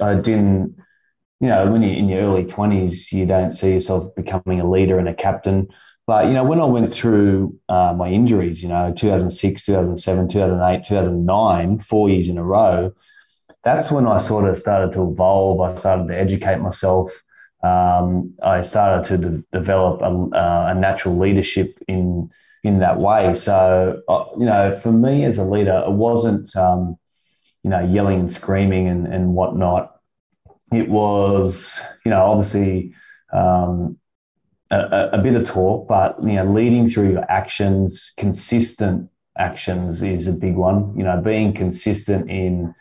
I 0.02 0.16
didn't 0.16 0.76
you 1.40 1.48
know, 1.48 1.72
when 1.72 1.82
you're 1.82 1.94
in 1.94 2.10
your 2.10 2.22
early 2.22 2.44
20s, 2.44 3.12
you 3.12 3.26
don't 3.26 3.54
see 3.54 3.74
yourself 3.74 4.14
becoming 4.16 4.60
a 4.60 4.70
leader 4.70 5.00
and 5.00 5.08
a 5.08 5.14
captain. 5.14 5.68
But, 6.06 6.26
you 6.26 6.34
know, 6.34 6.44
when 6.44 6.60
I 6.60 6.66
went 6.66 6.94
through 6.94 7.58
uh, 7.70 7.94
my 7.96 8.10
injuries, 8.10 8.62
you 8.62 8.68
know, 8.68 8.92
2006, 8.92 9.64
2007, 9.64 10.28
2008, 10.28 10.84
2009, 10.84 11.80
four 11.80 12.10
years 12.10 12.28
in 12.28 12.38
a 12.38 12.44
row, 12.44 12.94
that's 13.64 13.92
when 13.92 14.08
I 14.08 14.18
sort 14.18 14.50
of 14.50 14.58
started 14.58 14.92
to 14.94 15.10
evolve. 15.10 15.62
I 15.62 15.76
started 15.78 16.08
to 16.08 16.18
educate 16.18 16.60
myself. 16.60 17.12
Um, 17.64 18.34
I 18.44 18.62
started 18.64 19.06
to 19.10 19.18
de- 19.18 19.44
develop 19.58 20.02
a, 20.02 20.06
uh, 20.06 20.72
a, 20.72 20.76
natural 20.76 21.18
leadership 21.18 21.78
in 21.90 22.32
in 22.64 22.80
that 22.80 23.00
way. 23.00 23.34
So, 23.34 24.02
uh, 24.08 24.26
you 24.38 24.46
know, 24.46 24.80
for 24.80 24.92
me 24.94 25.26
as 25.26 25.38
a 25.38 25.44
leader, 25.44 25.84
it 25.86 25.92
wasn't, 25.92 26.56
um, 26.56 26.98
you 27.64 27.70
know, 27.70 27.82
yelling 27.82 28.22
and 28.22 28.32
screaming 28.32 28.88
and, 28.88 29.08
and 29.08 29.34
whatnot 29.34 29.99
it 30.72 30.90
was, 30.90 31.80
you 32.06 32.12
know, 32.12 32.24
obviously 32.24 32.94
um, 33.34 33.98
a, 34.72 35.10
a, 35.14 35.18
bit 35.18 35.36
of 35.36 35.48
talk, 35.48 35.88
but 35.88 36.18
you 36.22 36.34
know, 36.34 36.46
leading 36.46 36.90
through 36.90 37.12
your 37.12 37.32
actions, 37.32 38.14
consistent 38.18 39.10
actions 39.38 40.02
is 40.02 40.28
a 40.28 40.32
big 40.32 40.56
one. 40.56 40.96
You 40.98 41.04
know, 41.04 41.22
being 41.22 41.54
consistent 41.54 42.30
in 42.30 42.74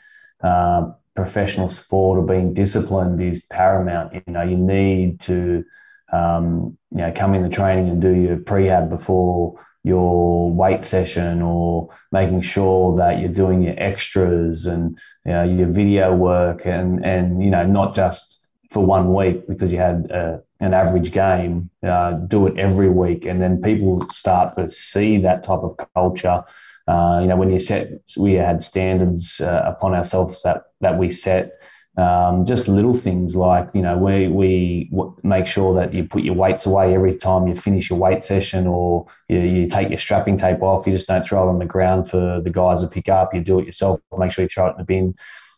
uh, 0.42 0.90
professional 1.14 1.68
sport 1.68 2.18
or 2.18 2.22
being 2.22 2.54
disciplined 2.54 3.20
is 3.22 3.42
paramount. 3.50 4.14
You 4.14 4.32
know, 4.32 4.42
you 4.42 4.56
need 4.56 5.20
to, 5.20 5.64
um, 6.12 6.76
you 6.90 6.98
know, 6.98 7.12
come 7.14 7.34
in 7.34 7.42
the 7.42 7.48
training 7.48 7.88
and 7.88 8.02
do 8.02 8.14
your 8.14 8.36
prehab 8.36 8.90
before 8.90 9.58
your 9.84 10.52
weight 10.52 10.84
session 10.84 11.40
or 11.42 11.88
making 12.12 12.40
sure 12.40 12.96
that 12.96 13.20
you're 13.20 13.28
doing 13.28 13.62
your 13.62 13.74
extras 13.78 14.66
and 14.66 14.98
you 15.24 15.32
know, 15.32 15.44
your 15.44 15.68
video 15.68 16.14
work 16.14 16.66
and 16.66 17.04
and 17.04 17.42
you 17.42 17.50
know 17.50 17.64
not 17.64 17.94
just 17.94 18.38
for 18.70 18.84
one 18.84 19.14
week 19.14 19.46
because 19.48 19.72
you 19.72 19.78
had 19.78 20.10
uh, 20.12 20.38
an 20.60 20.74
average 20.74 21.12
game 21.12 21.70
uh, 21.82 22.12
do 22.12 22.46
it 22.46 22.58
every 22.58 22.90
week. 22.90 23.24
And 23.24 23.40
then 23.40 23.62
people 23.62 24.00
start 24.10 24.54
to 24.56 24.68
see 24.68 25.18
that 25.18 25.44
type 25.44 25.60
of 25.60 25.76
culture. 25.94 26.44
Uh, 26.86 27.18
you 27.20 27.28
know 27.28 27.36
when 27.36 27.50
you 27.50 27.58
set 27.58 27.90
we 28.16 28.32
had 28.32 28.62
standards 28.62 29.40
uh, 29.42 29.62
upon 29.66 29.94
ourselves 29.94 30.42
that 30.42 30.64
that 30.80 30.98
we 30.98 31.10
set 31.10 31.57
um, 31.98 32.44
just 32.44 32.68
little 32.68 32.94
things 32.94 33.34
like 33.34 33.68
you 33.74 33.82
know 33.82 33.98
we 33.98 34.28
we 34.28 34.88
make 35.24 35.46
sure 35.46 35.74
that 35.74 35.92
you 35.92 36.04
put 36.04 36.22
your 36.22 36.34
weights 36.34 36.64
away 36.64 36.94
every 36.94 37.16
time 37.16 37.48
you 37.48 37.56
finish 37.56 37.90
your 37.90 37.98
weight 37.98 38.22
session 38.22 38.68
or 38.68 39.06
you, 39.28 39.40
you 39.40 39.68
take 39.68 39.90
your 39.90 39.98
strapping 39.98 40.38
tape 40.38 40.62
off. 40.62 40.86
You 40.86 40.92
just 40.92 41.08
don't 41.08 41.24
throw 41.24 41.48
it 41.48 41.50
on 41.50 41.58
the 41.58 41.66
ground 41.66 42.08
for 42.08 42.40
the 42.40 42.50
guys 42.50 42.82
to 42.82 42.88
pick 42.88 43.08
up. 43.08 43.34
You 43.34 43.40
do 43.40 43.58
it 43.58 43.66
yourself. 43.66 44.00
Make 44.16 44.30
sure 44.30 44.44
you 44.44 44.48
throw 44.48 44.68
it 44.68 44.72
in 44.72 44.76
the 44.78 44.84
bin. 44.84 45.14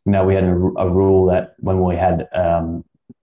You 0.06 0.12
know 0.12 0.24
we 0.24 0.34
had 0.34 0.44
a, 0.44 0.54
a 0.54 0.88
rule 0.88 1.26
that 1.26 1.56
when 1.58 1.84
we 1.84 1.94
had 1.94 2.26
um, 2.34 2.84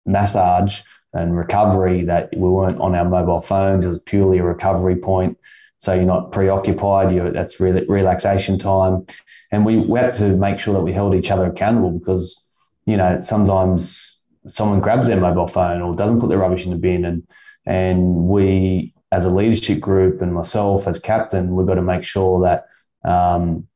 massage 0.04 0.80
and 1.12 1.36
recovery 1.36 2.04
that 2.04 2.28
we 2.36 2.48
weren't 2.48 2.80
on 2.80 2.94
our 2.96 3.08
mobile 3.08 3.40
phones. 3.40 3.84
It 3.84 3.88
was 3.88 4.00
purely 4.00 4.38
a 4.38 4.44
recovery 4.44 4.96
point. 4.96 5.38
So 5.78 5.94
you're 5.94 6.04
not 6.04 6.32
preoccupied. 6.32 7.14
you 7.14 7.30
that's 7.30 7.60
re- 7.60 7.84
relaxation 7.86 8.58
time. 8.58 9.06
And 9.52 9.64
we, 9.64 9.78
we 9.78 10.00
had 10.00 10.14
to 10.14 10.30
make 10.30 10.58
sure 10.58 10.74
that 10.74 10.80
we 10.80 10.92
held 10.92 11.14
each 11.14 11.30
other 11.30 11.46
accountable 11.46 11.92
because 11.92 12.45
you 12.86 12.96
know, 12.96 13.20
sometimes 13.20 14.18
someone 14.46 14.80
grabs 14.80 15.08
their 15.08 15.20
mobile 15.20 15.48
phone 15.48 15.82
or 15.82 15.94
doesn't 15.94 16.20
put 16.20 16.28
their 16.28 16.38
rubbish 16.38 16.64
in 16.64 16.70
the 16.70 16.76
bin 16.76 17.04
and 17.04 17.26
and 17.66 18.28
we 18.28 18.94
as 19.12 19.24
a 19.24 19.30
leadership 19.30 19.80
group 19.80 20.20
and 20.20 20.32
myself 20.32 20.86
as 20.86 20.98
captain, 20.98 21.54
we've 21.54 21.66
got 21.66 21.74
to 21.74 21.82
make 21.82 22.02
sure 22.02 22.40
that 22.42 22.66
um, 23.08 23.66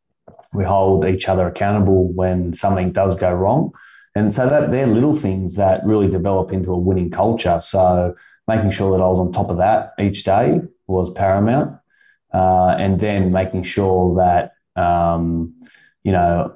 we 0.52 0.64
hold 0.64 1.04
each 1.04 1.28
other 1.28 1.46
accountable 1.46 2.12
when 2.12 2.52
something 2.52 2.92
does 2.92 3.16
go 3.16 3.32
wrong. 3.32 3.70
And 4.14 4.34
so 4.34 4.48
that 4.48 4.72
they're 4.72 4.88
little 4.88 5.16
things 5.16 5.54
that 5.54 5.84
really 5.84 6.08
develop 6.08 6.52
into 6.52 6.72
a 6.72 6.78
winning 6.78 7.10
culture. 7.10 7.60
So 7.60 8.14
making 8.48 8.72
sure 8.72 8.90
that 8.90 9.02
I 9.02 9.06
was 9.06 9.20
on 9.20 9.32
top 9.32 9.50
of 9.50 9.58
that 9.58 9.92
each 10.00 10.24
day 10.24 10.60
was 10.88 11.10
paramount. 11.10 11.78
Uh, 12.34 12.74
and 12.78 13.00
then 13.00 13.32
making 13.32 13.62
sure 13.62 14.16
that, 14.16 14.52
um, 14.80 15.54
you 16.02 16.12
know, 16.12 16.54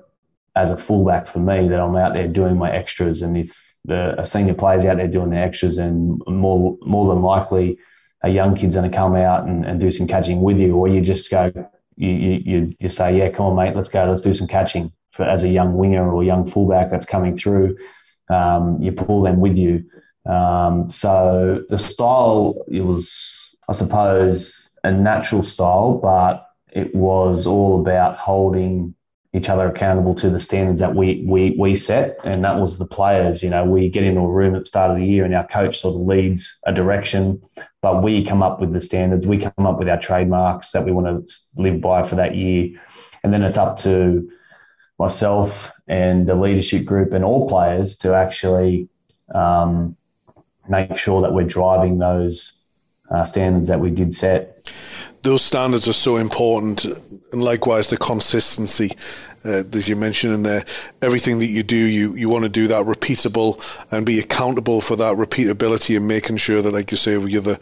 as 0.57 0.71
a 0.71 0.77
fullback 0.77 1.27
for 1.27 1.41
me 1.41 1.69
that 1.69 1.81
I'm 1.81 1.97
out 1.97 2.15
there 2.15 2.29
doing 2.29 2.57
my 2.57 2.71
extras. 2.71 3.23
And 3.23 3.37
if 3.37 3.77
the, 3.85 4.19
a 4.19 4.25
senior 4.25 4.55
player's 4.55 4.85
out 4.85 4.97
there 4.97 5.09
doing 5.09 5.31
the 5.31 5.37
extras, 5.37 5.79
and 5.79 6.21
more 6.27 6.79
more 6.83 7.13
than 7.13 7.23
likely 7.23 7.79
a 8.23 8.31
young 8.31 8.55
kid's 8.55 8.77
going 8.77 8.91
to 8.91 8.97
come 8.97 9.15
out 9.15 9.47
and, 9.47 9.67
and 9.67 9.81
do 9.81 9.91
some 9.91 10.07
catching 10.07 10.41
with 10.41 10.57
you, 10.57 10.75
or 10.75 10.89
you 10.89 11.01
just 11.03 11.31
go, 11.31 11.53
you, 11.97 12.09
you, 12.09 12.75
you 12.81 12.89
say, 12.89 13.19
yeah, 13.19 13.29
come 13.29 13.47
on, 13.47 13.57
mate, 13.57 13.77
let's 13.77 13.91
go, 13.91 14.07
let's 14.07 14.23
do 14.23 14.33
some 14.33 14.47
catching 14.47 14.91
for, 15.13 15.25
as 15.25 15.43
a 15.43 15.49
young 15.49 15.75
winger 15.75 16.11
or 16.11 16.25
young 16.25 16.49
fullback 16.51 16.91
that's 16.91 17.05
coming 17.05 17.37
through. 17.37 17.77
Um, 18.31 18.81
you 18.81 18.93
pull 18.93 19.23
them 19.23 19.41
with 19.41 19.59
you. 19.59 19.85
Um, 20.25 20.89
so 20.89 21.65
the 21.69 21.79
style, 21.79 22.65
it 22.69 22.81
was, 22.81 23.55
I 23.69 23.73
suppose, 23.73 24.71
a 24.83 24.91
natural 24.91 25.43
style, 25.43 25.99
but 26.03 26.47
it 26.73 26.95
was 26.95 27.47
all 27.47 27.81
about 27.81 28.17
holding 28.17 28.95
each 29.35 29.49
other 29.49 29.67
accountable 29.67 30.15
to 30.15 30.31
the 30.31 30.39
standards 30.39 30.81
that 30.81 30.95
we 30.95 31.25
we 31.27 31.57
we 31.59 31.75
set, 31.75 32.17
and 32.25 32.45
that 32.45 32.59
was 32.59 32.79
the 32.79 32.87
players. 32.87 33.43
You 33.43 33.51
know, 33.51 33.65
we 33.65 33.91
get 33.91 34.05
into 34.05 34.21
a 34.21 34.31
room 34.31 34.55
at 34.55 34.61
the 34.61 34.67
start 34.67 34.93
of 34.93 34.97
the 34.97 35.05
year, 35.05 35.25
and 35.25 35.35
our 35.35 35.47
coach 35.47 35.81
sort 35.81 35.97
of 35.97 36.03
leads 36.03 36.57
a 36.67 36.73
direction, 36.73 37.43
but 37.83 38.03
we 38.03 38.25
come 38.25 38.43
up 38.43 38.61
with 38.61 38.73
the 38.73 38.81
standards. 38.81 39.27
We 39.27 39.39
come 39.39 39.67
up 39.67 39.79
with 39.79 39.89
our 39.89 40.01
trademarks 40.01 40.71
that 40.71 40.85
we 40.85 40.93
want 40.93 41.29
to 41.29 41.35
live 41.57 41.81
by 41.81 42.07
for 42.07 42.15
that 42.15 42.37
year, 42.37 42.81
and 43.25 43.33
then 43.33 43.43
it's 43.43 43.59
up 43.59 43.77
to 43.79 44.31
myself 45.01 45.73
and 45.89 46.29
the 46.29 46.37
leadership 46.37 46.85
group 46.85 47.13
and 47.13 47.25
all 47.25 47.49
players 47.49 47.97
to 47.97 48.15
actually 48.15 48.89
um, 49.35 49.97
make 50.69 50.97
sure 50.97 51.21
that 51.23 51.33
we're 51.33 51.43
driving 51.43 51.99
those 51.99 52.53
uh, 53.11 53.25
standards 53.25 53.69
that 53.69 53.81
we 53.81 53.91
did 53.91 54.15
set 54.15 54.71
those 55.25 55.43
standards 55.43 55.89
are 55.89 55.95
so 55.95 56.17
important, 56.17 56.85
and 57.33 57.43
likewise 57.43 57.89
the 57.89 57.97
consistency. 57.97 58.91
Uh, 59.45 59.63
as 59.73 59.89
you 59.89 59.97
mentioned 59.97 60.33
in 60.33 60.43
there, 60.43 60.65
everything 61.03 61.39
that 61.39 61.47
you 61.47 61.63
do, 61.63 61.77
you, 61.77 62.15
you 62.15 62.29
want 62.29 62.45
to 62.45 62.51
do 62.51 62.67
that 62.69 62.87
repeatable 62.87 63.61
and 63.93 64.07
be 64.07 64.19
accountable 64.19 64.81
for 64.81 64.97
that 64.97 65.17
repeatability 65.17 65.97
and 65.97 66.09
making 66.09 66.39
sure 66.39 66.63
that, 66.63 66.73
like 66.73 66.91
you 66.91 66.97
say, 66.97 67.13
you're 67.13 67.43
the 67.43 67.61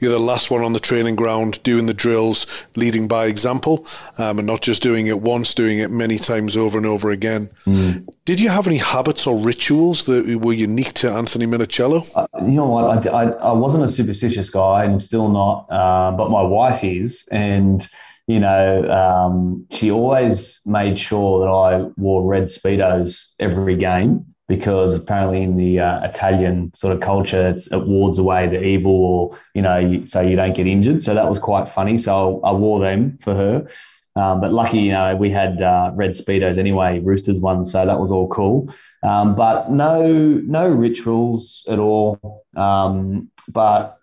you're 0.00 0.10
the 0.10 0.18
last 0.18 0.50
one 0.50 0.64
on 0.64 0.72
the 0.72 0.80
training 0.80 1.14
ground 1.14 1.62
doing 1.62 1.86
the 1.86 1.94
drills, 1.94 2.46
leading 2.74 3.06
by 3.06 3.26
example, 3.26 3.86
um, 4.18 4.38
and 4.38 4.46
not 4.46 4.62
just 4.62 4.82
doing 4.82 5.06
it 5.06 5.20
once, 5.20 5.52
doing 5.52 5.78
it 5.78 5.90
many 5.90 6.16
times 6.16 6.56
over 6.56 6.78
and 6.78 6.86
over 6.86 7.10
again. 7.10 7.50
Mm. 7.66 8.08
Did 8.24 8.40
you 8.40 8.48
have 8.48 8.66
any 8.66 8.78
habits 8.78 9.26
or 9.26 9.38
rituals 9.38 10.04
that 10.04 10.40
were 10.42 10.54
unique 10.54 10.94
to 10.94 11.12
Anthony 11.12 11.46
Minichiello? 11.46 12.10
Uh, 12.16 12.26
you 12.44 12.52
know 12.52 12.66
what? 12.66 13.06
I, 13.06 13.10
I, 13.10 13.24
I, 13.30 13.52
wasn't 13.52 13.84
a 13.84 13.88
superstitious 13.88 14.48
guy, 14.48 14.84
and 14.84 14.94
I'm 14.94 15.00
still 15.00 15.28
not, 15.28 15.66
uh, 15.70 16.16
but 16.16 16.30
my 16.30 16.42
wife 16.42 16.82
is, 16.82 17.28
and 17.30 17.86
you 18.30 18.38
know, 18.38 18.88
um, 18.90 19.66
she 19.72 19.90
always 19.90 20.60
made 20.64 20.96
sure 20.96 21.40
that 21.40 21.50
I 21.50 21.90
wore 21.96 22.24
red 22.24 22.44
speedos 22.44 23.34
every 23.40 23.74
game 23.74 24.24
because 24.46 24.94
apparently 24.94 25.42
in 25.42 25.56
the 25.56 25.80
uh, 25.80 26.04
Italian 26.04 26.72
sort 26.72 26.94
of 26.94 27.00
culture, 27.00 27.56
it 27.56 27.86
wards 27.86 28.20
away 28.20 28.46
the 28.46 28.62
evil, 28.62 28.92
or 28.92 29.38
you 29.54 29.62
know, 29.62 29.78
you, 29.78 30.06
so 30.06 30.20
you 30.20 30.36
don't 30.36 30.54
get 30.54 30.68
injured. 30.68 31.02
So 31.02 31.12
that 31.12 31.28
was 31.28 31.40
quite 31.40 31.68
funny. 31.68 31.98
So 31.98 32.40
I 32.44 32.52
wore 32.52 32.78
them 32.78 33.18
for 33.20 33.34
her. 33.34 33.66
Um, 34.14 34.40
but 34.40 34.52
lucky, 34.52 34.78
you 34.78 34.92
know, 34.92 35.16
we 35.16 35.30
had 35.30 35.60
uh, 35.60 35.90
red 35.94 36.12
speedos 36.12 36.56
anyway, 36.56 37.00
Roosters 37.00 37.40
ones, 37.40 37.72
so 37.72 37.84
that 37.84 37.98
was 37.98 38.12
all 38.12 38.28
cool. 38.28 38.72
Um, 39.02 39.34
but 39.34 39.72
no, 39.72 40.06
no 40.06 40.68
rituals 40.68 41.64
at 41.68 41.80
all. 41.80 42.44
Um, 42.56 43.30
but 43.48 43.98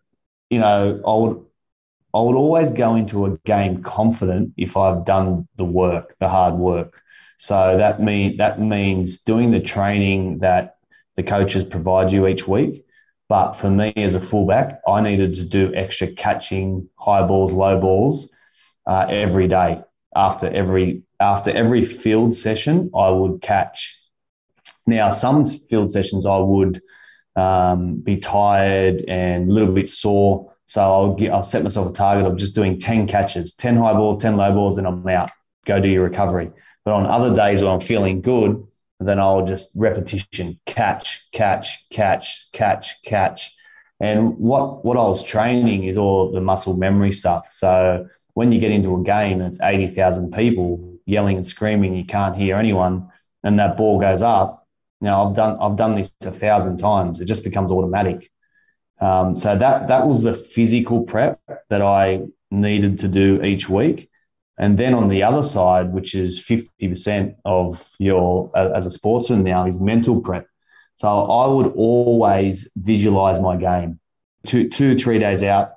you 0.50 0.60
know, 0.60 1.02
I 1.06 1.14
would 1.14 1.47
I 2.18 2.22
would 2.22 2.36
always 2.36 2.72
go 2.72 2.96
into 2.96 3.26
a 3.26 3.38
game 3.46 3.84
confident 3.84 4.54
if 4.58 4.76
I've 4.76 5.06
done 5.06 5.48
the 5.56 5.66
work, 5.66 6.16
the 6.20 6.28
hard 6.28 6.56
work. 6.56 7.00
So 7.38 7.78
that 7.78 8.02
mean 8.02 8.38
that 8.38 8.60
means 8.60 9.22
doing 9.22 9.52
the 9.52 9.60
training 9.60 10.40
that 10.40 10.78
the 11.16 11.22
coaches 11.22 11.64
provide 11.64 12.12
you 12.12 12.26
each 12.26 12.48
week. 12.48 12.86
But 13.30 13.54
for 13.54 13.70
me 13.70 13.94
as 13.98 14.16
a 14.16 14.22
fullback, 14.22 14.80
I 14.88 15.02
needed 15.02 15.36
to 15.36 15.44
do 15.44 15.72
extra 15.76 16.08
catching, 16.08 16.90
high 16.96 17.22
balls, 17.28 17.54
low 17.54 17.80
balls 17.80 18.34
uh, 18.88 19.06
every 19.08 19.48
day. 19.48 19.84
After 20.16 20.48
every 20.48 21.04
after 21.20 21.52
every 21.52 21.86
field 21.86 22.36
session, 22.36 22.90
I 22.96 23.10
would 23.10 23.44
catch. 23.44 23.96
Now, 24.88 25.12
some 25.12 25.46
field 25.46 25.92
sessions 25.92 26.26
I 26.26 26.38
would 26.38 26.82
um, 27.36 27.98
be 28.00 28.18
tired 28.18 29.04
and 29.08 29.52
a 29.52 29.54
little 29.54 29.76
bit 29.76 29.90
sore 29.90 30.52
so 30.68 30.82
I'll 30.82 31.14
get, 31.16 31.32
I'll 31.32 31.44
set 31.44 31.64
myself 31.64 31.90
a 31.90 31.94
target 31.94 32.26
of 32.26 32.38
just 32.38 32.54
doing 32.54 32.80
10 32.80 33.08
catches, 33.08 33.54
10 33.54 33.78
high 33.78 33.94
balls, 33.94 34.22
10 34.22 34.36
low 34.36 34.52
balls, 34.52 34.78
and 34.78 34.86
I'm 34.86 35.08
out. 35.08 35.32
Go 35.66 35.80
do 35.80 35.88
your 35.90 36.04
recovery. 36.04 36.52
But 36.86 36.94
on 36.94 37.06
other 37.06 37.34
days 37.34 37.64
when 37.64 37.72
I'm 37.72 37.80
feeling 37.80 38.22
good, 38.22 38.66
then 39.00 39.20
I'll 39.20 39.46
just 39.46 39.70
repetition, 39.76 40.60
catch, 40.66 41.26
catch, 41.32 41.90
catch, 41.90 42.48
catch, 42.52 43.02
catch. 43.04 43.54
And 44.00 44.38
what 44.38 44.84
what 44.86 44.98
I 44.98 45.04
was 45.04 45.24
training 45.24 45.86
is 45.86 45.98
all 45.98 46.32
the 46.32 46.42
muscle 46.42 46.76
memory 46.76 47.14
stuff. 47.14 47.48
So 47.50 48.08
when 48.34 48.52
you 48.52 48.60
get 48.60 48.72
into 48.72 48.96
a 48.96 49.04
game 49.04 49.42
and 49.42 49.50
it's 49.50 49.62
80,000 49.62 50.32
people 50.32 51.00
yelling 51.06 51.38
and 51.38 51.48
screaming, 51.48 51.96
you 51.96 52.06
can't 52.06 52.36
hear 52.36 52.58
anyone, 52.58 53.10
and 53.44 53.58
that 53.60 53.78
ball 53.78 54.00
goes 54.00 54.22
up. 54.22 54.68
Now 55.00 55.28
I've 55.28 55.36
done 55.36 55.58
I've 55.60 55.78
done 55.78 55.96
this 55.96 56.14
a 56.22 56.32
thousand 56.32 56.78
times. 56.78 57.22
It 57.22 57.26
just 57.26 57.44
becomes 57.44 57.72
automatic. 57.72 58.32
Um, 59.00 59.36
so 59.36 59.58
that 59.58 59.88
that 59.88 60.08
was 60.08 60.24
the 60.24 60.34
physical 60.34 61.04
prep 61.04 61.40
that 61.70 61.82
I 61.82 62.22
needed 62.50 63.00
to 63.00 63.08
do 63.08 63.42
each 63.44 63.70
week. 63.70 64.10
And 64.58 64.78
then 64.78 64.96
on 64.96 65.08
the 65.08 65.22
other 65.22 65.44
side, 65.44 65.94
which 65.94 66.16
is 66.16 66.44
50% 66.44 67.36
of 67.46 67.88
your 68.00 68.52
as 68.58 68.86
a 68.86 68.92
sportsman 68.92 69.44
now, 69.44 69.68
is 69.68 69.80
mental 69.80 70.20
prep. 70.20 70.48
So 70.96 71.08
I 71.08 71.48
would 71.48 71.74
always 71.76 72.68
visualize 72.76 73.40
my 73.40 73.56
game. 73.56 74.00
Two, 74.48 74.70
two, 74.70 74.98
three 74.98 75.20
days 75.20 75.44
out, 75.44 75.74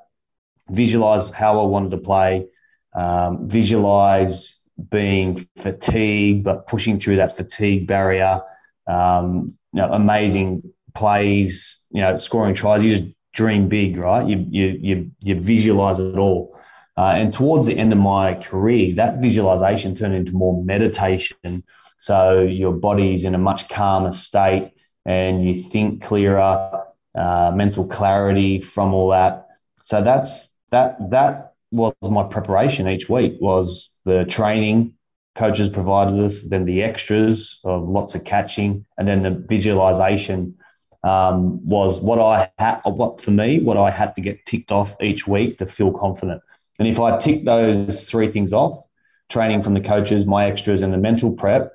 visualize 0.70 1.28
how 1.28 1.60
I 1.60 1.64
wanted 1.64 1.90
to 1.90 1.98
play, 1.98 2.46
um, 2.94 3.48
visualize 3.48 4.60
being 4.88 5.46
fatigued, 5.58 6.44
but 6.44 6.66
pushing 6.66 6.98
through 6.98 7.16
that 7.16 7.36
fatigue 7.36 7.86
barrier. 7.86 8.40
Um, 8.86 9.58
you 9.72 9.82
know, 9.82 9.92
amazing 9.92 10.62
plays, 10.94 11.80
you 11.90 12.00
know, 12.00 12.16
scoring 12.16 12.54
tries. 12.54 12.84
You 12.84 12.96
just 12.96 13.12
dream 13.32 13.68
big, 13.68 13.96
right? 13.96 14.26
You 14.26 14.44
you 14.48 14.78
you 14.80 15.10
you 15.20 15.40
visualize 15.40 15.98
it 15.98 16.16
all. 16.16 16.56
Uh, 16.96 17.14
and 17.16 17.32
towards 17.32 17.66
the 17.66 17.78
end 17.78 17.92
of 17.92 17.98
my 17.98 18.34
career, 18.34 18.94
that 18.96 19.22
visualization 19.22 19.94
turned 19.94 20.14
into 20.14 20.32
more 20.32 20.62
meditation. 20.62 21.64
So 21.98 22.42
your 22.42 22.72
body's 22.72 23.24
in 23.24 23.34
a 23.34 23.38
much 23.38 23.68
calmer 23.68 24.12
state, 24.12 24.72
and 25.06 25.46
you 25.46 25.68
think 25.70 26.02
clearer, 26.02 26.84
uh, 27.14 27.52
mental 27.54 27.86
clarity 27.86 28.60
from 28.60 28.92
all 28.94 29.10
that. 29.10 29.46
So 29.84 30.02
that's 30.02 30.48
that 30.70 30.96
that 31.10 31.54
was 31.70 31.94
my 32.02 32.24
preparation 32.24 32.88
each 32.88 33.08
week 33.08 33.34
was 33.40 33.92
the 34.04 34.24
training 34.24 34.94
coaches 35.36 35.68
provided 35.68 36.18
us, 36.22 36.42
then 36.42 36.64
the 36.64 36.82
extras 36.82 37.60
of 37.64 37.88
lots 37.88 38.14
of 38.14 38.24
catching, 38.24 38.84
and 38.98 39.06
then 39.06 39.22
the 39.22 39.30
visualization 39.48 40.54
um, 41.02 41.64
was 41.66 42.00
what 42.00 42.18
I 42.18 42.50
had, 42.58 42.80
what 42.84 43.20
for 43.20 43.30
me, 43.30 43.60
what 43.60 43.76
I 43.76 43.90
had 43.90 44.14
to 44.16 44.20
get 44.20 44.44
ticked 44.46 44.70
off 44.70 44.96
each 45.00 45.26
week 45.26 45.58
to 45.58 45.66
feel 45.66 45.92
confident. 45.92 46.42
And 46.78 46.88
if 46.88 46.98
I 46.98 47.18
tick 47.18 47.44
those 47.44 48.04
three 48.06 48.30
things 48.30 48.52
off, 48.52 48.84
training 49.28 49.62
from 49.62 49.74
the 49.74 49.80
coaches, 49.80 50.26
my 50.26 50.46
extras, 50.46 50.82
and 50.82 50.92
the 50.92 50.98
mental 50.98 51.32
prep, 51.32 51.72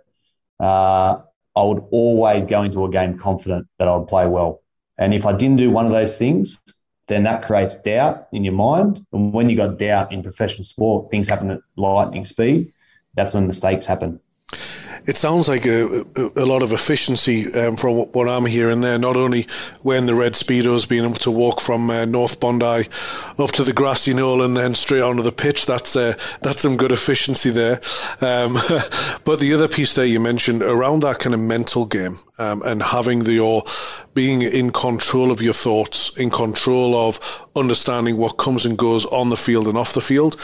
uh, 0.60 1.18
I 1.56 1.64
would 1.64 1.84
always 1.92 2.46
go 2.46 2.64
into 2.64 2.86
a 2.86 2.90
game 2.90 3.18
confident 3.18 3.68
that 3.80 3.88
I 3.88 3.96
would 3.96 4.08
play 4.08 4.28
well. 4.28 4.62
And 4.98 5.14
if 5.14 5.26
I 5.26 5.34
didn't 5.34 5.58
do 5.58 5.72
one 5.72 5.86
of 5.86 5.92
those 5.92 6.18
things, 6.18 6.62
then 7.08 7.24
that 7.24 7.46
creates 7.46 7.76
doubt 7.76 8.28
in 8.32 8.44
your 8.44 8.54
mind. 8.54 9.06
And 9.14 9.32
when 9.32 9.50
you 9.50 9.56
got 9.56 9.78
doubt 9.78 10.12
in 10.12 10.24
professional 10.24 10.64
sport, 10.64 11.12
things 11.12 11.30
happen 11.30 11.52
at 11.52 11.60
lightning 11.76 12.26
speed. 12.26 12.68
That's 13.16 13.34
when 13.34 13.48
mistakes 13.48 13.86
happen 13.86 14.20
it 15.08 15.18
sounds 15.18 15.48
like 15.48 15.66
a, 15.66 16.04
a, 16.36 16.46
lot 16.46 16.64
of 16.64 16.72
efficiency 16.72 17.54
um, 17.54 17.76
from 17.76 17.96
what 18.12 18.28
I'm 18.28 18.46
hearing 18.46 18.82
there. 18.82 18.98
Not 18.98 19.16
only 19.16 19.48
when 19.82 20.08
the 20.08 20.16
red 20.16 20.34
speedos, 20.34 20.90
being 20.90 21.04
able 21.04 21.16
to 21.16 21.32
walk 21.32 21.62
from 21.62 21.90
uh, 21.90 22.06
North 22.06 22.40
Bondi 22.40 22.90
up 23.38 23.52
to 23.54 23.64
the 23.64 23.74
grassy 23.74 24.14
knoll 24.14 24.42
and 24.42 24.58
then 24.58 24.74
straight 24.74 25.02
onto 25.02 25.22
the 25.22 25.32
pitch. 25.32 25.66
That's 25.66 25.96
uh, 25.96 26.18
that's 26.42 26.62
some 26.62 26.78
good 26.78 26.92
efficiency 26.92 27.52
there. 27.52 27.82
Um, 28.22 28.54
but 29.26 29.40
the 29.40 29.52
other 29.54 29.68
piece 29.68 29.94
there 29.94 30.06
you 30.06 30.20
mentioned 30.20 30.64
around 30.64 31.02
that 31.02 31.20
kind 31.20 31.36
of 31.36 31.40
mental 31.40 31.86
game 31.86 32.18
um, 32.40 32.64
and 32.64 32.82
having 32.82 33.26
the 33.26 33.34
your 33.34 33.64
being 34.16 34.42
in 34.42 34.72
control 34.72 35.30
of 35.30 35.42
your 35.42 35.54
thoughts, 35.54 36.18
in 36.18 36.30
control 36.30 36.96
of 36.96 37.20
understanding 37.56 38.18
what 38.18 38.38
comes 38.38 38.66
and 38.66 38.78
goes 38.78 39.06
on 39.06 39.30
the 39.30 39.38
field 39.38 39.68
and 39.68 39.78
off 39.78 39.94
the 39.94 40.02
field. 40.02 40.40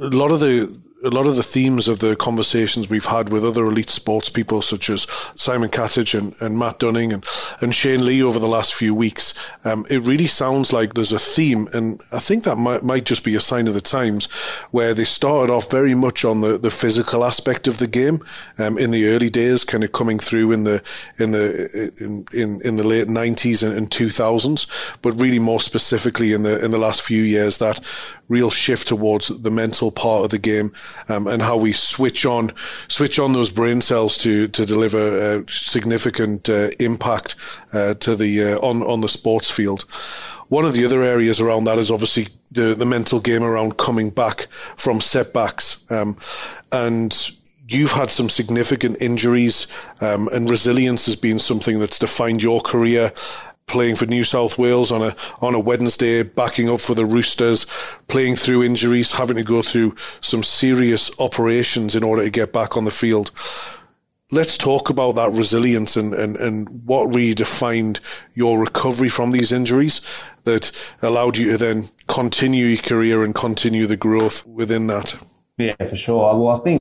A 0.00 0.08
lot 0.08 0.32
of 0.32 0.40
the 0.40 0.74
a 1.04 1.10
lot 1.10 1.26
of 1.26 1.36
the 1.36 1.42
themes 1.42 1.86
of 1.86 2.00
the 2.00 2.16
conversations 2.16 2.88
we've 2.88 3.06
had 3.06 3.28
with 3.28 3.44
other 3.44 3.66
elite 3.66 3.90
sports 3.90 4.30
people, 4.30 4.62
such 4.62 4.88
as 4.88 5.02
Simon 5.36 5.68
Katich 5.68 6.18
and, 6.18 6.34
and 6.40 6.58
Matt 6.58 6.78
Dunning 6.78 7.12
and, 7.12 7.24
and 7.60 7.74
Shane 7.74 8.04
Lee 8.04 8.22
over 8.22 8.38
the 8.38 8.48
last 8.48 8.74
few 8.74 8.94
weeks, 8.94 9.34
um, 9.64 9.84
it 9.90 10.02
really 10.02 10.26
sounds 10.26 10.72
like 10.72 10.94
there's 10.94 11.12
a 11.12 11.18
theme, 11.18 11.68
and 11.72 12.00
I 12.10 12.18
think 12.18 12.44
that 12.44 12.56
might, 12.56 12.82
might 12.82 13.04
just 13.04 13.24
be 13.24 13.34
a 13.34 13.40
sign 13.40 13.68
of 13.68 13.74
the 13.74 13.80
times, 13.80 14.26
where 14.70 14.94
they 14.94 15.04
started 15.04 15.52
off 15.52 15.70
very 15.70 15.94
much 15.94 16.24
on 16.24 16.40
the, 16.40 16.58
the 16.58 16.70
physical 16.70 17.24
aspect 17.24 17.68
of 17.68 17.78
the 17.78 17.86
game 17.86 18.20
um, 18.58 18.78
in 18.78 18.90
the 18.90 19.08
early 19.08 19.30
days, 19.30 19.64
kind 19.64 19.84
of 19.84 19.92
coming 19.92 20.18
through 20.18 20.52
in 20.52 20.64
the 20.64 20.82
in 21.18 21.32
the 21.32 21.92
in 22.00 22.24
in, 22.32 22.60
in 22.62 22.76
the 22.76 22.86
late 22.86 23.08
'90s 23.08 23.62
and, 23.62 23.76
and 23.76 23.90
2000s, 23.90 24.98
but 25.02 25.20
really 25.20 25.38
more 25.38 25.60
specifically 25.60 26.32
in 26.32 26.42
the 26.42 26.64
in 26.64 26.70
the 26.70 26.78
last 26.78 27.02
few 27.02 27.22
years 27.22 27.58
that 27.58 27.80
real 28.28 28.50
shift 28.50 28.88
towards 28.88 29.28
the 29.28 29.50
mental 29.50 29.90
part 29.90 30.24
of 30.24 30.30
the 30.30 30.38
game 30.38 30.72
um, 31.08 31.26
and 31.26 31.42
how 31.42 31.56
we 31.56 31.72
switch 31.72 32.24
on 32.24 32.50
switch 32.88 33.18
on 33.18 33.32
those 33.32 33.50
brain 33.50 33.80
cells 33.80 34.16
to 34.16 34.48
to 34.48 34.64
deliver 34.64 34.98
uh, 34.98 35.42
significant 35.48 36.48
uh, 36.48 36.70
impact 36.80 37.36
uh, 37.72 37.94
to 37.94 38.16
the 38.16 38.42
uh, 38.42 38.58
on 38.58 38.82
on 38.82 39.00
the 39.00 39.08
sports 39.08 39.50
field. 39.50 39.82
One 40.48 40.64
of 40.64 40.74
the 40.74 40.84
other 40.84 41.02
areas 41.02 41.40
around 41.40 41.64
that 41.64 41.78
is 41.78 41.90
obviously 41.90 42.28
the 42.52 42.74
the 42.74 42.86
mental 42.86 43.20
game 43.20 43.42
around 43.42 43.76
coming 43.76 44.10
back 44.10 44.48
from 44.76 45.00
setbacks 45.00 45.90
um, 45.90 46.16
and 46.72 47.30
you've 47.68 47.92
had 47.92 48.10
some 48.10 48.28
significant 48.28 49.00
injuries, 49.00 49.66
um, 50.00 50.28
and 50.32 50.50
resilience 50.50 51.06
has 51.06 51.16
been 51.16 51.38
something 51.38 51.80
that's 51.80 51.98
defined 51.98 52.42
your 52.42 52.60
career 52.60 53.12
playing 53.66 53.96
for 53.96 54.06
New 54.06 54.24
South 54.24 54.58
Wales 54.58 54.92
on 54.92 55.02
a 55.02 55.16
on 55.40 55.54
a 55.54 55.60
Wednesday, 55.60 56.22
backing 56.22 56.68
up 56.68 56.80
for 56.80 56.94
the 56.94 57.06
Roosters, 57.06 57.66
playing 58.08 58.36
through 58.36 58.62
injuries, 58.62 59.12
having 59.12 59.36
to 59.36 59.42
go 59.42 59.62
through 59.62 59.94
some 60.20 60.42
serious 60.42 61.10
operations 61.18 61.96
in 61.96 62.04
order 62.04 62.22
to 62.22 62.30
get 62.30 62.52
back 62.52 62.76
on 62.76 62.84
the 62.84 62.90
field. 62.90 63.30
Let's 64.30 64.56
talk 64.56 64.90
about 64.90 65.16
that 65.16 65.32
resilience 65.32 65.96
and, 65.96 66.12
and, 66.14 66.34
and 66.36 66.82
what 66.84 67.14
really 67.14 67.34
defined 67.34 68.00
your 68.32 68.58
recovery 68.58 69.08
from 69.08 69.32
these 69.32 69.52
injuries 69.52 70.00
that 70.44 70.72
allowed 71.02 71.36
you 71.36 71.52
to 71.52 71.58
then 71.58 71.84
continue 72.08 72.66
your 72.66 72.82
career 72.82 73.22
and 73.22 73.34
continue 73.34 73.86
the 73.86 73.96
growth 73.96 74.46
within 74.46 74.86
that. 74.88 75.14
Yeah, 75.58 75.76
for 75.76 75.96
sure. 75.96 76.36
Well, 76.36 76.60
I 76.60 76.64
think, 76.64 76.80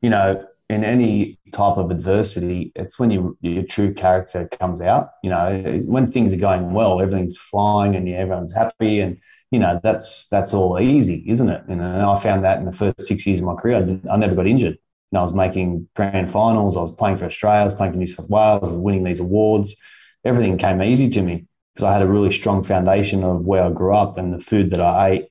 you 0.00 0.10
know, 0.10 0.46
in 0.68 0.82
any 0.82 1.38
type 1.52 1.76
of 1.76 1.90
adversity, 1.90 2.72
it's 2.74 2.98
when 2.98 3.10
you, 3.10 3.36
your 3.40 3.62
true 3.62 3.94
character 3.94 4.48
comes 4.58 4.80
out. 4.80 5.10
You 5.22 5.30
know, 5.30 5.82
when 5.84 6.10
things 6.10 6.32
are 6.32 6.36
going 6.36 6.72
well, 6.72 7.00
everything's 7.00 7.38
flying 7.38 7.94
and 7.94 8.08
everyone's 8.08 8.52
happy, 8.52 9.00
and 9.00 9.18
you 9.50 9.60
know 9.60 9.80
that's 9.82 10.28
that's 10.28 10.52
all 10.52 10.80
easy, 10.80 11.24
isn't 11.28 11.48
it? 11.48 11.62
And 11.68 11.82
I 11.82 12.20
found 12.20 12.44
that 12.44 12.58
in 12.58 12.64
the 12.64 12.72
first 12.72 13.02
six 13.02 13.26
years 13.26 13.38
of 13.38 13.44
my 13.44 13.54
career, 13.54 14.00
I, 14.08 14.14
I 14.14 14.16
never 14.16 14.34
got 14.34 14.46
injured. 14.46 14.78
And 15.12 15.18
I 15.18 15.22
was 15.22 15.32
making 15.32 15.88
grand 15.94 16.32
finals. 16.32 16.76
I 16.76 16.80
was 16.80 16.92
playing 16.92 17.18
for 17.18 17.26
Australia. 17.26 17.60
I 17.60 17.64
was 17.64 17.74
playing 17.74 17.92
for 17.92 17.98
New 17.98 18.08
South 18.08 18.28
Wales. 18.28 18.64
I 18.64 18.66
was 18.66 18.78
winning 18.78 19.04
these 19.04 19.20
awards. 19.20 19.76
Everything 20.24 20.58
came 20.58 20.82
easy 20.82 21.08
to 21.10 21.22
me 21.22 21.46
because 21.72 21.84
I 21.84 21.92
had 21.92 22.02
a 22.02 22.08
really 22.08 22.32
strong 22.32 22.64
foundation 22.64 23.22
of 23.22 23.44
where 23.44 23.62
I 23.62 23.70
grew 23.70 23.94
up 23.94 24.18
and 24.18 24.32
the 24.32 24.42
food 24.42 24.70
that 24.70 24.80
I 24.80 25.10
ate. 25.10 25.28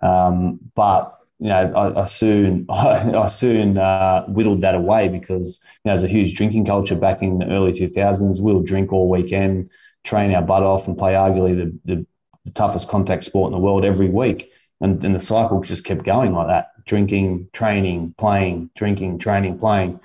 Um, 0.00 0.60
but 0.74 1.14
you 1.42 1.48
know, 1.48 1.72
I, 1.74 2.02
I 2.02 2.04
soon 2.06 2.66
I, 2.68 3.12
I 3.24 3.26
soon 3.26 3.76
uh, 3.76 4.24
whittled 4.26 4.60
that 4.60 4.76
away 4.76 5.08
because 5.08 5.60
you 5.84 5.90
know 5.90 5.96
there's 5.96 6.08
a 6.08 6.12
huge 6.12 6.36
drinking 6.36 6.66
culture 6.66 6.94
back 6.94 7.20
in 7.20 7.38
the 7.38 7.46
early 7.46 7.72
2000s. 7.72 8.40
We'll 8.40 8.62
drink 8.62 8.92
all 8.92 9.10
weekend, 9.10 9.68
train 10.04 10.32
our 10.34 10.42
butt 10.42 10.62
off, 10.62 10.86
and 10.86 10.96
play 10.96 11.14
arguably 11.14 11.56
the, 11.56 11.94
the, 11.94 12.06
the 12.44 12.50
toughest 12.52 12.88
contact 12.88 13.24
sport 13.24 13.48
in 13.48 13.52
the 13.54 13.58
world 13.58 13.84
every 13.84 14.08
week. 14.08 14.52
And, 14.80 15.00
the 15.00 15.20
cycle 15.20 15.60
just 15.62 15.84
kept 15.84 16.04
going 16.04 16.32
like 16.32 16.46
that: 16.46 16.68
drinking, 16.86 17.48
training, 17.52 18.14
playing, 18.18 18.70
drinking, 18.76 19.18
training, 19.18 19.58
playing. 19.58 19.98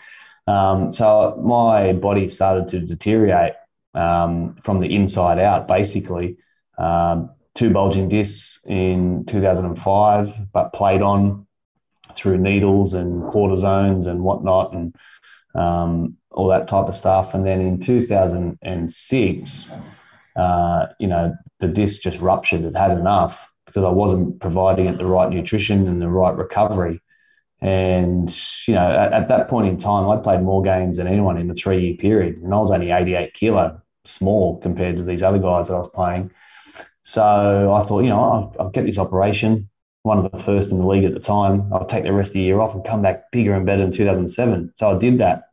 Um, 0.48 0.92
so 0.92 1.40
my 1.44 1.94
body 1.94 2.30
started 2.30 2.70
to 2.70 2.80
deteriorate 2.80 3.54
um, 3.94 4.56
from 4.64 4.80
the 4.80 4.96
inside 4.96 5.38
out, 5.38 5.68
basically. 5.68 6.38
Um, 6.80 7.30
two 7.58 7.72
bulging 7.72 8.08
discs 8.08 8.60
in 8.66 9.26
2005, 9.26 10.54
but 10.54 10.74
played 10.74 11.02
on 11.02 11.48
through 12.16 12.38
needles 12.38 12.94
and 12.94 13.24
cortisones 13.24 14.06
and 14.06 14.22
whatnot 14.22 14.74
and 14.74 14.96
um, 15.56 16.16
all 16.32 16.48
that 16.48 16.68
type 16.68 16.88
of 16.88 16.96
stuff. 16.96 17.34
And 17.34 17.46
then 17.46 17.60
in 17.60 17.80
2006, 17.80 19.72
uh, 20.36 20.86
you 21.00 21.08
know, 21.08 21.36
the 21.60 21.68
disc 21.68 22.02
just 22.02 22.20
ruptured. 22.20 22.64
It 22.64 22.78
had 22.78 22.92
enough 22.92 23.50
because 23.66 23.84
I 23.84 23.90
wasn't 23.90 24.40
providing 24.40 24.86
it 24.86 25.00
the 25.00 25.08
right 25.08 25.30
nutrition 25.30 25.88
and 25.88 26.00
the 26.00 26.10
right 26.10 26.36
recovery. 26.36 27.02
And, 27.60 28.30
you 28.68 28.76
know, 28.76 28.88
at, 28.88 29.14
at 29.14 29.30
that 29.30 29.50
point 29.50 29.68
in 29.68 29.80
time, 29.80 30.08
I 30.08 30.18
played 30.22 30.42
more 30.42 30.62
games 30.62 30.98
than 30.98 31.08
anyone 31.08 31.38
in 31.38 31.48
the 31.48 31.56
three 31.56 31.88
year 31.88 31.96
period. 31.98 32.38
And 32.38 32.54
I 32.54 32.58
was 32.60 32.70
only 32.70 32.92
88 32.92 33.34
kilo, 33.34 33.82
small 34.06 34.60
compared 34.60 34.98
to 34.98 35.04
these 35.04 35.24
other 35.24 35.40
guys 35.40 35.70
that 35.70 35.74
I 35.74 35.80
was 35.80 35.90
playing. 35.92 36.30
So 37.08 37.74
I 37.74 37.86
thought, 37.86 38.02
you 38.02 38.10
know, 38.10 38.20
I'll, 38.20 38.56
I'll, 38.60 38.70
get 38.70 38.86
this 38.86 38.98
operation, 38.98 39.70
one 40.04 40.26
of 40.26 40.30
the 40.30 40.40
first 40.40 40.72
in 40.72 40.78
the 40.78 40.86
league 40.86 41.06
at 41.06 41.14
the 41.14 41.22
time. 41.22 41.72
I'll 41.72 41.86
take 41.86 42.04
the 42.04 42.12
rest 42.12 42.32
of 42.32 42.34
the 42.34 42.42
year 42.42 42.60
off 42.60 42.76
and 42.76 42.84
come 42.84 43.02
back 43.02 43.32
bigger 43.32 43.54
and 43.54 43.66
better 43.66 43.84
in 43.84 43.94
2007. 43.94 44.74
So 44.76 44.94
I 44.94 45.00
did 45.00 45.20
that. 45.20 45.44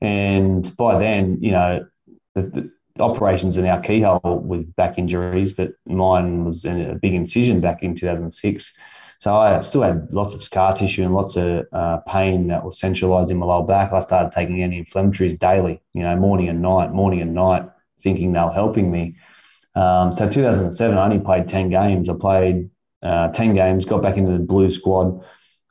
And 0.00 0.76
by 0.76 0.98
then, 0.98 1.38
you 1.40 1.52
know, 1.52 1.86
the, 2.34 2.68
the 2.96 3.02
operations 3.02 3.58
in 3.58 3.64
our 3.64 3.80
keyhole 3.80 4.42
with 4.44 4.74
back 4.74 4.98
injuries, 4.98 5.52
but 5.52 5.70
mine 5.86 6.44
was 6.44 6.64
a 6.64 6.98
big 7.00 7.14
incision 7.14 7.60
back 7.60 7.84
in 7.84 7.94
2006. 7.94 8.74
So 9.20 9.36
I 9.36 9.60
still 9.60 9.82
had 9.82 10.08
lots 10.12 10.34
of 10.34 10.42
scar 10.42 10.74
tissue 10.74 11.04
and 11.04 11.14
lots 11.14 11.36
of 11.36 11.64
uh, 11.72 11.98
pain 12.08 12.48
that 12.48 12.64
was 12.64 12.80
centralized 12.80 13.30
in 13.30 13.36
my 13.36 13.46
lower 13.46 13.64
back. 13.64 13.92
I 13.92 14.00
started 14.00 14.32
taking 14.32 14.60
anti-inflammatories 14.60 15.38
daily, 15.38 15.80
you 15.92 16.02
know, 16.02 16.16
morning 16.16 16.48
and 16.48 16.60
night, 16.60 16.90
morning 16.90 17.20
and 17.20 17.34
night, 17.34 17.70
thinking 18.00 18.32
they 18.32 18.40
were 18.40 18.50
helping 18.50 18.90
me. 18.90 19.14
Um, 19.74 20.14
so 20.14 20.28
2007, 20.28 20.96
I 20.96 21.04
only 21.04 21.20
played 21.20 21.48
10 21.48 21.70
games. 21.70 22.08
I 22.08 22.14
played 22.14 22.70
uh, 23.02 23.28
10 23.32 23.54
games, 23.54 23.84
got 23.84 24.02
back 24.02 24.16
into 24.16 24.32
the 24.32 24.38
blue 24.38 24.70
squad. 24.70 25.24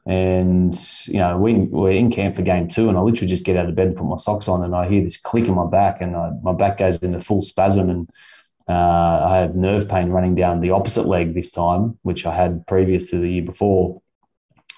And, 0.05 0.75
you 1.05 1.19
know, 1.19 1.37
we 1.37 1.53
were 1.53 1.91
in 1.91 2.11
camp 2.11 2.35
for 2.35 2.41
game 2.41 2.67
two, 2.67 2.89
and 2.89 2.97
I 2.97 3.01
literally 3.01 3.27
just 3.27 3.45
get 3.45 3.55
out 3.55 3.69
of 3.69 3.75
bed 3.75 3.87
and 3.87 3.95
put 3.95 4.07
my 4.07 4.17
socks 4.17 4.47
on, 4.47 4.63
and 4.63 4.75
I 4.75 4.87
hear 4.87 5.03
this 5.03 5.17
click 5.17 5.45
in 5.45 5.53
my 5.53 5.67
back, 5.67 6.01
and 6.01 6.15
I, 6.15 6.31
my 6.41 6.53
back 6.53 6.79
goes 6.79 6.97
into 6.97 7.21
full 7.21 7.43
spasm. 7.43 7.89
And 7.89 8.09
uh, 8.67 9.27
I 9.29 9.37
have 9.37 9.55
nerve 9.55 9.87
pain 9.87 10.09
running 10.09 10.33
down 10.33 10.59
the 10.59 10.71
opposite 10.71 11.05
leg 11.05 11.33
this 11.33 11.51
time, 11.51 11.99
which 12.01 12.25
I 12.25 12.33
had 12.33 12.65
previous 12.65 13.05
to 13.07 13.19
the 13.19 13.29
year 13.29 13.43
before. 13.43 14.01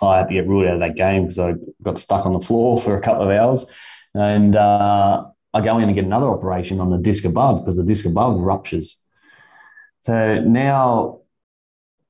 I 0.02 0.18
had 0.18 0.28
to 0.28 0.34
get 0.34 0.48
ruled 0.48 0.68
out 0.68 0.76
of 0.76 0.80
that 0.82 0.96
game 0.96 1.24
because 1.24 1.40
I 1.40 1.54
got 1.82 2.00
stuck 2.00 2.26
on 2.26 2.34
the 2.34 2.42
floor 2.42 2.82
for 2.84 2.98
a 2.98 3.02
couple 3.02 3.24
of 3.24 3.30
hours. 3.30 3.66
And 4.14 4.56
uh, 4.56 5.26
I 5.54 5.62
go 5.62 5.78
in 5.78 5.86
and 5.86 5.96
get 5.96 6.06
another 6.06 6.28
operation 6.28 6.80
on 6.80 6.90
the 6.90 6.98
disc 6.98 7.24
above 7.24 7.62
because 7.62 7.78
the 7.78 7.84
disc 7.84 8.06
above 8.06 8.40
ruptures. 8.40 8.98
So 10.04 10.42
now 10.42 11.22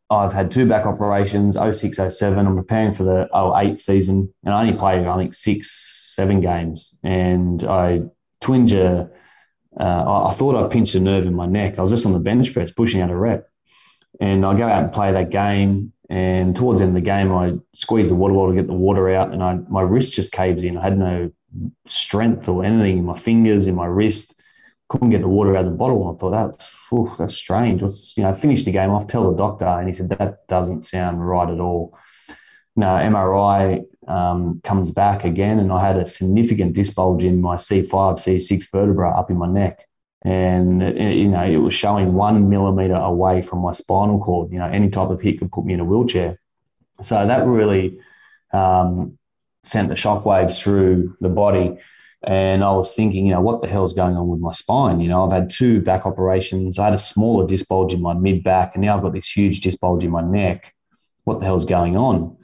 I've 0.10 0.34
had 0.34 0.49
two 0.49 0.67
back 0.67 0.88
operations, 0.88 1.56
06, 1.56 1.99
07. 2.10 2.45
I'm 2.45 2.56
preparing 2.56 2.93
for 2.93 3.03
the 3.03 3.29
08 3.36 3.79
season, 3.79 4.34
and 4.43 4.53
I 4.53 4.62
only 4.62 4.77
played, 4.77 5.06
I 5.06 5.15
think, 5.15 5.36
six, 5.36 6.13
seven 6.15 6.41
games. 6.41 6.95
And 7.03 7.63
I 7.63 8.01
twinge 8.41 8.73
a, 8.73 9.12
uh, 9.79 10.27
I 10.27 10.34
thought 10.34 10.56
I 10.56 10.67
pinched 10.69 10.95
a 10.95 10.99
nerve 10.99 11.27
in 11.27 11.36
my 11.36 11.45
neck. 11.45 11.77
I 11.77 11.84
was 11.84 11.91
just 11.91 12.08
on 12.08 12.13
the 12.13 12.19
bench 12.19 12.51
press 12.51 12.71
pushing 12.71 12.99
out 12.99 13.12
a 13.12 13.15
rep. 13.15 13.47
And 14.19 14.43
I 14.43 14.58
go 14.58 14.67
out 14.67 14.84
and 14.84 14.93
play 14.93 15.12
that 15.12 15.29
game. 15.29 15.93
And 16.10 16.56
towards 16.56 16.79
the 16.79 16.86
end 16.86 16.97
of 16.97 17.03
the 17.03 17.08
game, 17.08 17.32
I 17.32 17.53
squeeze 17.75 18.10
the 18.10 18.15
water 18.15 18.34
bottle 18.34 18.56
to 18.56 18.56
get 18.56 18.67
the 18.67 18.73
water 18.73 19.10
out, 19.12 19.32
and 19.32 19.43
I, 19.43 19.53
my 19.69 19.82
wrist 19.82 20.13
just 20.13 20.32
caves 20.32 20.63
in. 20.63 20.77
I 20.77 20.84
had 20.84 20.97
no 20.97 21.32
strength 21.86 22.47
or 22.47 22.63
anything 22.65 22.97
in 22.97 23.06
my 23.06 23.17
fingers, 23.17 23.67
in 23.67 23.75
my 23.75 23.86
wrist 23.86 24.36
couldn't 24.93 25.10
get 25.10 25.21
the 25.21 25.27
water 25.27 25.56
out 25.56 25.65
of 25.65 25.71
the 25.71 25.77
bottle. 25.77 26.13
I 26.13 26.19
thought 26.19 26.32
that's 26.51 26.69
whew, 26.93 27.15
that's 27.17 27.34
strange. 27.34 27.82
What's 27.82 28.15
you 28.17 28.23
know, 28.23 28.34
finish 28.34 28.63
the 28.63 28.71
game 28.71 28.91
off, 28.91 29.08
tell 29.08 29.29
the 29.32 29.38
doctor, 29.38 29.65
and 29.65 29.88
he 29.88 29.93
said 29.93 30.10
that 30.10 30.47
doesn't 30.47 30.84
sound 30.84 31.27
right 31.27 31.49
at 31.49 31.60
all. 31.60 31.97
Now, 32.75 32.97
MRI 32.97 33.84
um, 34.08 34.62
comes 34.63 34.91
back 34.91 35.25
again, 35.25 35.60
and 35.60 35.71
I 35.71 35.86
had 35.86 35.97
a 35.97 36.08
significant 36.08 36.73
disc 36.73 36.95
bulge 36.95 37.23
in 37.23 37.41
my 37.41 37.56
C5, 37.56 37.89
C6 37.89 38.71
vertebra 38.71 39.12
up 39.17 39.29
in 39.29 39.38
my 39.38 39.47
neck, 39.47 39.88
and 40.23 40.82
it, 40.82 41.15
you 41.15 41.27
know 41.27 41.43
it 41.43 41.58
was 41.58 41.73
showing 41.73 42.13
one 42.13 42.49
millimeter 42.49 42.95
away 42.95 43.41
from 43.41 43.60
my 43.60 43.71
spinal 43.71 44.19
cord. 44.19 44.51
You 44.51 44.60
know, 44.60 44.67
any 44.67 44.89
type 44.89 45.10
of 45.10 45.21
hit 45.21 45.39
could 45.39 45.51
put 45.51 45.65
me 45.65 45.73
in 45.73 45.79
a 45.79 45.86
wheelchair. 45.86 46.39
So 47.01 47.25
that 47.25 47.45
really 47.45 47.99
um, 48.53 49.17
sent 49.63 49.89
the 49.89 49.95
shockwaves 49.95 50.60
through 50.60 51.17
the 51.21 51.29
body. 51.29 51.77
And 52.25 52.63
I 52.63 52.71
was 52.71 52.95
thinking, 52.95 53.25
you 53.25 53.33
know, 53.33 53.41
what 53.41 53.62
the 53.62 53.67
hell 53.67 53.83
is 53.83 53.91
going 53.91 54.15
on 54.15 54.29
with 54.29 54.39
my 54.39 54.53
spine? 54.53 55.01
You 55.01 55.09
know, 55.09 55.25
I've 55.25 55.33
had 55.33 55.49
two 55.49 55.81
back 55.81 56.05
operations. 56.05 56.79
I 56.79 56.86
had 56.86 56.93
a 56.93 56.99
smaller 56.99 57.45
disc 57.45 57.67
bulge 57.67 57.93
in 57.93 58.01
my 58.01 58.13
mid 58.13 58.43
back, 58.43 58.75
and 58.75 58.83
now 58.83 58.95
I've 58.95 59.03
got 59.03 59.13
this 59.13 59.27
huge 59.27 59.59
disc 59.59 59.79
bulge 59.79 60.03
in 60.05 60.12
my 60.12 60.21
neck. 60.21 60.73
What 61.25 61.39
the 61.39 61.45
hell 61.45 61.57
is 61.57 61.65
going 61.65 61.97
on? 61.97 62.38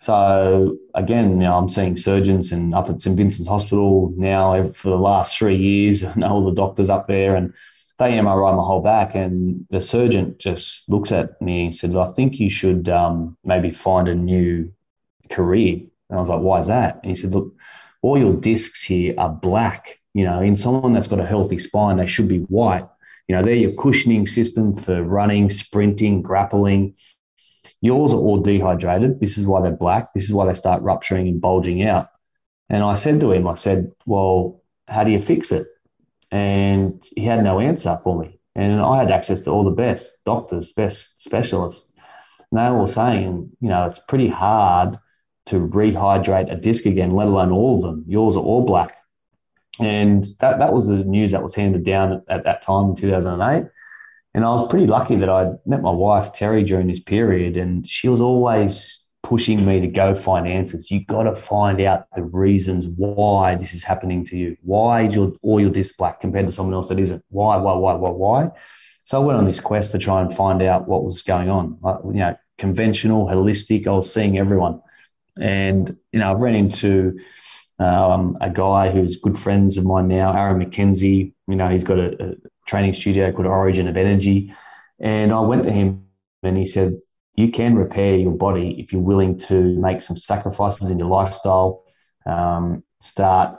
So 0.00 0.76
again, 0.94 1.30
you 1.30 1.44
know, 1.44 1.56
I'm 1.56 1.70
seeing 1.70 1.96
surgeons 1.96 2.50
and 2.52 2.74
up 2.74 2.90
at 2.90 3.00
St 3.00 3.16
Vincent's 3.16 3.48
Hospital 3.48 4.12
now 4.16 4.70
for 4.72 4.90
the 4.90 4.96
last 4.96 5.38
three 5.38 5.56
years. 5.56 6.04
I 6.04 6.12
know 6.16 6.28
all 6.28 6.44
the 6.44 6.54
doctors 6.54 6.90
up 6.90 7.06
there, 7.06 7.34
and 7.34 7.54
they 7.98 8.10
MRI 8.12 8.56
my 8.56 8.64
whole 8.64 8.82
back. 8.82 9.14
And 9.14 9.66
the 9.70 9.80
surgeon 9.80 10.34
just 10.38 10.90
looks 10.90 11.10
at 11.10 11.40
me 11.40 11.66
and 11.66 11.74
said, 11.76 11.96
"I 11.96 12.12
think 12.12 12.38
you 12.38 12.50
should 12.50 12.88
um, 12.90 13.38
maybe 13.44 13.70
find 13.70 14.08
a 14.08 14.14
new 14.14 14.72
career." 15.30 15.76
And 16.10 16.18
I 16.18 16.20
was 16.20 16.28
like, 16.28 16.40
"Why 16.40 16.60
is 16.60 16.66
that?" 16.66 17.00
And 17.02 17.10
he 17.10 17.16
said, 17.16 17.32
"Look." 17.32 17.54
All 18.02 18.18
your 18.18 18.34
discs 18.34 18.82
here 18.82 19.14
are 19.16 19.30
black. 19.30 19.98
You 20.14 20.24
know, 20.24 20.42
in 20.42 20.56
someone 20.56 20.92
that's 20.92 21.08
got 21.08 21.20
a 21.20 21.26
healthy 21.26 21.58
spine, 21.58 21.96
they 21.96 22.06
should 22.06 22.28
be 22.28 22.40
white. 22.40 22.86
You 23.28 23.36
know, 23.36 23.42
they're 23.42 23.54
your 23.54 23.72
cushioning 23.72 24.26
system 24.26 24.76
for 24.76 25.02
running, 25.02 25.48
sprinting, 25.48 26.20
grappling. 26.20 26.94
Yours 27.80 28.12
are 28.12 28.18
all 28.18 28.40
dehydrated. 28.40 29.20
This 29.20 29.38
is 29.38 29.46
why 29.46 29.62
they're 29.62 29.70
black. 29.70 30.12
This 30.12 30.24
is 30.24 30.34
why 30.34 30.46
they 30.46 30.54
start 30.54 30.82
rupturing 30.82 31.28
and 31.28 31.40
bulging 31.40 31.82
out. 31.82 32.08
And 32.68 32.82
I 32.82 32.94
said 32.94 33.20
to 33.20 33.32
him, 33.32 33.46
I 33.46 33.54
said, 33.54 33.92
Well, 34.04 34.62
how 34.88 35.04
do 35.04 35.10
you 35.10 35.20
fix 35.20 35.52
it? 35.52 35.68
And 36.30 37.02
he 37.14 37.24
had 37.24 37.42
no 37.42 37.60
answer 37.60 37.98
for 38.02 38.18
me. 38.18 38.40
And 38.54 38.80
I 38.80 38.98
had 38.98 39.10
access 39.10 39.40
to 39.42 39.50
all 39.50 39.64
the 39.64 39.70
best 39.70 40.24
doctors, 40.24 40.72
best 40.72 41.14
specialists. 41.20 41.90
And 42.50 42.60
they 42.60 42.70
were 42.70 42.86
saying, 42.86 43.50
you 43.60 43.68
know, 43.68 43.86
it's 43.86 43.98
pretty 43.98 44.28
hard 44.28 44.98
to 45.46 45.56
rehydrate 45.56 46.52
a 46.52 46.56
disc 46.56 46.86
again, 46.86 47.14
let 47.14 47.26
alone 47.26 47.50
all 47.50 47.76
of 47.76 47.82
them. 47.82 48.04
Yours 48.06 48.36
are 48.36 48.42
all 48.42 48.64
black. 48.64 48.96
And 49.80 50.24
that, 50.40 50.58
that 50.58 50.72
was 50.72 50.86
the 50.86 51.04
news 51.04 51.30
that 51.30 51.42
was 51.42 51.54
handed 51.54 51.84
down 51.84 52.12
at, 52.12 52.22
at 52.28 52.44
that 52.44 52.62
time 52.62 52.90
in 52.90 52.96
2008. 52.96 53.66
And 54.34 54.44
I 54.44 54.48
was 54.48 54.68
pretty 54.68 54.86
lucky 54.86 55.16
that 55.16 55.28
I 55.28 55.52
met 55.66 55.82
my 55.82 55.90
wife, 55.90 56.32
Terry, 56.32 56.62
during 56.64 56.86
this 56.86 57.00
period. 57.00 57.56
And 57.56 57.86
she 57.86 58.08
was 58.08 58.20
always 58.20 59.00
pushing 59.22 59.64
me 59.64 59.80
to 59.80 59.86
go 59.86 60.14
find 60.14 60.46
answers. 60.46 60.90
You've 60.90 61.06
got 61.06 61.24
to 61.24 61.34
find 61.34 61.80
out 61.80 62.06
the 62.14 62.22
reasons 62.22 62.86
why 62.96 63.54
this 63.56 63.72
is 63.72 63.84
happening 63.84 64.24
to 64.26 64.36
you. 64.36 64.56
Why 64.62 65.06
is 65.06 65.14
your 65.14 65.32
all 65.42 65.60
your 65.60 65.70
disc 65.70 65.96
black 65.96 66.20
compared 66.20 66.46
to 66.46 66.52
someone 66.52 66.74
else 66.74 66.88
that 66.88 66.98
isn't? 66.98 67.24
Why, 67.28 67.56
why, 67.56 67.74
why, 67.74 67.94
why, 67.94 68.10
why? 68.10 68.50
So 69.04 69.20
I 69.20 69.24
went 69.24 69.38
on 69.38 69.46
this 69.46 69.60
quest 69.60 69.92
to 69.92 69.98
try 69.98 70.20
and 70.20 70.34
find 70.34 70.62
out 70.62 70.88
what 70.88 71.04
was 71.04 71.22
going 71.22 71.50
on. 71.50 71.78
Like, 71.82 71.96
you 72.04 72.20
know, 72.20 72.36
conventional, 72.58 73.26
holistic. 73.26 73.86
I 73.86 73.90
was 73.90 74.12
seeing 74.12 74.38
everyone. 74.38 74.80
And, 75.40 75.96
you 76.12 76.20
know, 76.20 76.32
I've 76.32 76.40
ran 76.40 76.54
into 76.54 77.18
um, 77.78 78.36
a 78.40 78.50
guy 78.50 78.90
who's 78.90 79.16
good 79.16 79.38
friends 79.38 79.78
of 79.78 79.84
mine 79.84 80.08
now, 80.08 80.32
Aaron 80.32 80.64
McKenzie. 80.64 81.32
You 81.48 81.56
know, 81.56 81.68
he's 81.68 81.84
got 81.84 81.98
a, 81.98 82.22
a 82.22 82.34
training 82.66 82.94
studio 82.94 83.32
called 83.32 83.46
Origin 83.46 83.88
of 83.88 83.96
Energy. 83.96 84.54
And 85.00 85.32
I 85.32 85.40
went 85.40 85.64
to 85.64 85.72
him 85.72 86.04
and 86.42 86.56
he 86.56 86.66
said, 86.66 86.98
You 87.34 87.50
can 87.50 87.76
repair 87.76 88.16
your 88.16 88.32
body 88.32 88.76
if 88.78 88.92
you're 88.92 89.02
willing 89.02 89.38
to 89.38 89.78
make 89.80 90.02
some 90.02 90.16
sacrifices 90.16 90.88
in 90.88 90.98
your 90.98 91.08
lifestyle. 91.08 91.82
um, 92.26 92.84
start 93.00 93.58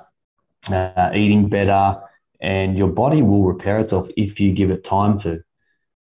uh, 0.72 1.12
eating 1.14 1.50
better, 1.50 2.02
and 2.40 2.78
your 2.78 2.88
body 2.88 3.22
will 3.22 3.44
repair 3.44 3.80
itself 3.80 4.08
if 4.16 4.40
you 4.40 4.54
give 4.54 4.72
it 4.72 4.84
time 4.84 5.18
to. 5.20 5.42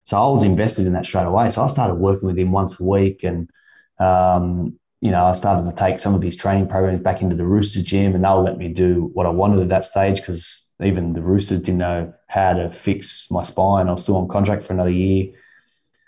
So 0.05 0.17
I 0.17 0.27
was 0.29 0.43
invested 0.43 0.87
in 0.87 0.93
that 0.93 1.05
straight 1.05 1.25
away. 1.25 1.49
So 1.49 1.63
I 1.63 1.67
started 1.67 1.95
working 1.95 2.27
with 2.27 2.37
him 2.37 2.51
once 2.51 2.79
a 2.79 2.83
week, 2.83 3.23
and 3.23 3.49
um, 3.99 4.79
you 5.01 5.09
know 5.09 5.25
I 5.25 5.33
started 5.33 5.69
to 5.69 5.75
take 5.75 5.99
some 5.99 6.13
of 6.13 6.21
these 6.21 6.35
training 6.35 6.67
programs 6.67 7.01
back 7.01 7.21
into 7.21 7.35
the 7.35 7.45
Roosters 7.45 7.83
gym, 7.83 8.15
and 8.15 8.23
they'll 8.23 8.43
let 8.43 8.57
me 8.57 8.67
do 8.69 9.09
what 9.13 9.25
I 9.25 9.29
wanted 9.29 9.61
at 9.61 9.69
that 9.69 9.83
stage 9.83 10.17
because 10.17 10.63
even 10.81 11.13
the 11.13 11.21
Roosters 11.21 11.59
didn't 11.59 11.79
know 11.79 12.13
how 12.27 12.53
to 12.53 12.69
fix 12.69 13.29
my 13.31 13.43
spine. 13.43 13.87
I 13.87 13.91
was 13.91 14.03
still 14.03 14.17
on 14.17 14.27
contract 14.27 14.63
for 14.63 14.73
another 14.73 14.91
year, 14.91 15.33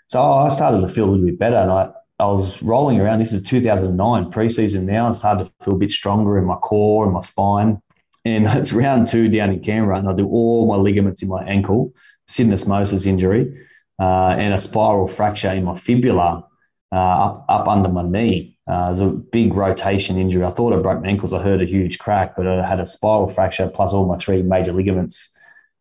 so 0.06 0.22
I 0.22 0.48
started 0.48 0.80
to 0.80 0.88
feel 0.88 1.04
a 1.04 1.10
little 1.10 1.26
bit 1.26 1.38
better, 1.38 1.56
and 1.56 1.70
I 1.70 1.90
I 2.20 2.26
was 2.26 2.62
rolling 2.62 3.00
around. 3.00 3.18
This 3.18 3.32
is 3.32 3.42
2009 3.42 4.30
preseason 4.30 4.82
now, 4.84 5.06
and 5.06 5.16
started 5.16 5.46
to 5.46 5.64
feel 5.64 5.74
a 5.74 5.78
bit 5.78 5.90
stronger 5.90 6.38
in 6.38 6.44
my 6.44 6.56
core 6.56 7.04
and 7.04 7.12
my 7.12 7.22
spine. 7.22 7.82
And 8.24 8.46
it's 8.58 8.72
round 8.72 9.08
two 9.08 9.28
down 9.28 9.50
in 9.50 9.60
Canberra, 9.60 9.98
and 9.98 10.08
I 10.08 10.14
do 10.14 10.28
all 10.28 10.68
my 10.68 10.76
ligaments 10.76 11.20
in 11.20 11.28
my 11.28 11.42
ankle, 11.44 11.92
syndesmosis 12.30 13.06
injury, 13.06 13.66
uh, 14.00 14.36
and 14.38 14.54
a 14.54 14.60
spiral 14.60 15.08
fracture 15.08 15.50
in 15.50 15.64
my 15.64 15.76
fibula 15.76 16.44
uh, 16.92 16.96
up, 16.96 17.46
up 17.48 17.68
under 17.68 17.88
my 17.88 18.02
knee. 18.02 18.56
Uh, 18.70 18.86
it 18.86 18.90
was 18.90 19.00
a 19.00 19.06
big 19.06 19.54
rotation 19.54 20.16
injury. 20.16 20.44
I 20.44 20.50
thought 20.50 20.72
I 20.72 20.76
broke 20.80 21.02
my 21.02 21.08
ankles. 21.08 21.32
I 21.32 21.42
heard 21.42 21.60
a 21.60 21.66
huge 21.66 21.98
crack, 21.98 22.36
but 22.36 22.46
I 22.46 22.66
had 22.66 22.80
a 22.80 22.86
spiral 22.86 23.28
fracture 23.28 23.68
plus 23.68 23.92
all 23.92 24.06
my 24.06 24.16
three 24.16 24.42
major 24.42 24.72
ligaments 24.72 25.34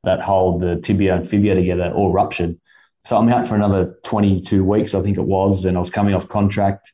that 0.03 0.21
hold 0.21 0.61
the 0.61 0.77
tibia 0.77 1.15
and 1.15 1.29
fibula 1.29 1.55
together 1.55 1.91
all 1.95 2.11
ruptured. 2.11 2.59
So 3.05 3.17
I'm 3.17 3.29
out 3.29 3.47
for 3.47 3.55
another 3.55 3.97
22 4.03 4.63
weeks, 4.63 4.93
I 4.93 5.01
think 5.01 5.17
it 5.17 5.23
was, 5.23 5.65
and 5.65 5.77
I 5.77 5.79
was 5.79 5.89
coming 5.89 6.13
off 6.13 6.27
contract. 6.29 6.93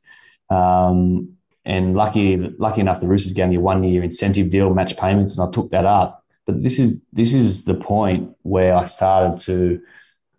Um, 0.49 1.35
and 1.65 1.95
lucky, 1.95 2.37
lucky 2.57 2.81
enough, 2.81 2.99
the 2.99 3.07
Roosters 3.07 3.33
gave 3.33 3.49
me 3.49 3.57
a 3.57 3.59
one 3.59 3.83
year 3.83 4.03
incentive 4.03 4.49
deal, 4.49 4.73
match 4.73 4.97
payments, 4.97 5.37
and 5.37 5.47
I 5.47 5.51
took 5.51 5.69
that 5.71 5.85
up. 5.85 6.23
But 6.47 6.63
this 6.63 6.79
is 6.79 6.99
this 7.13 7.33
is 7.33 7.65
the 7.65 7.75
point 7.75 8.35
where 8.41 8.75
I 8.75 8.85
started 8.85 9.39
to 9.45 9.79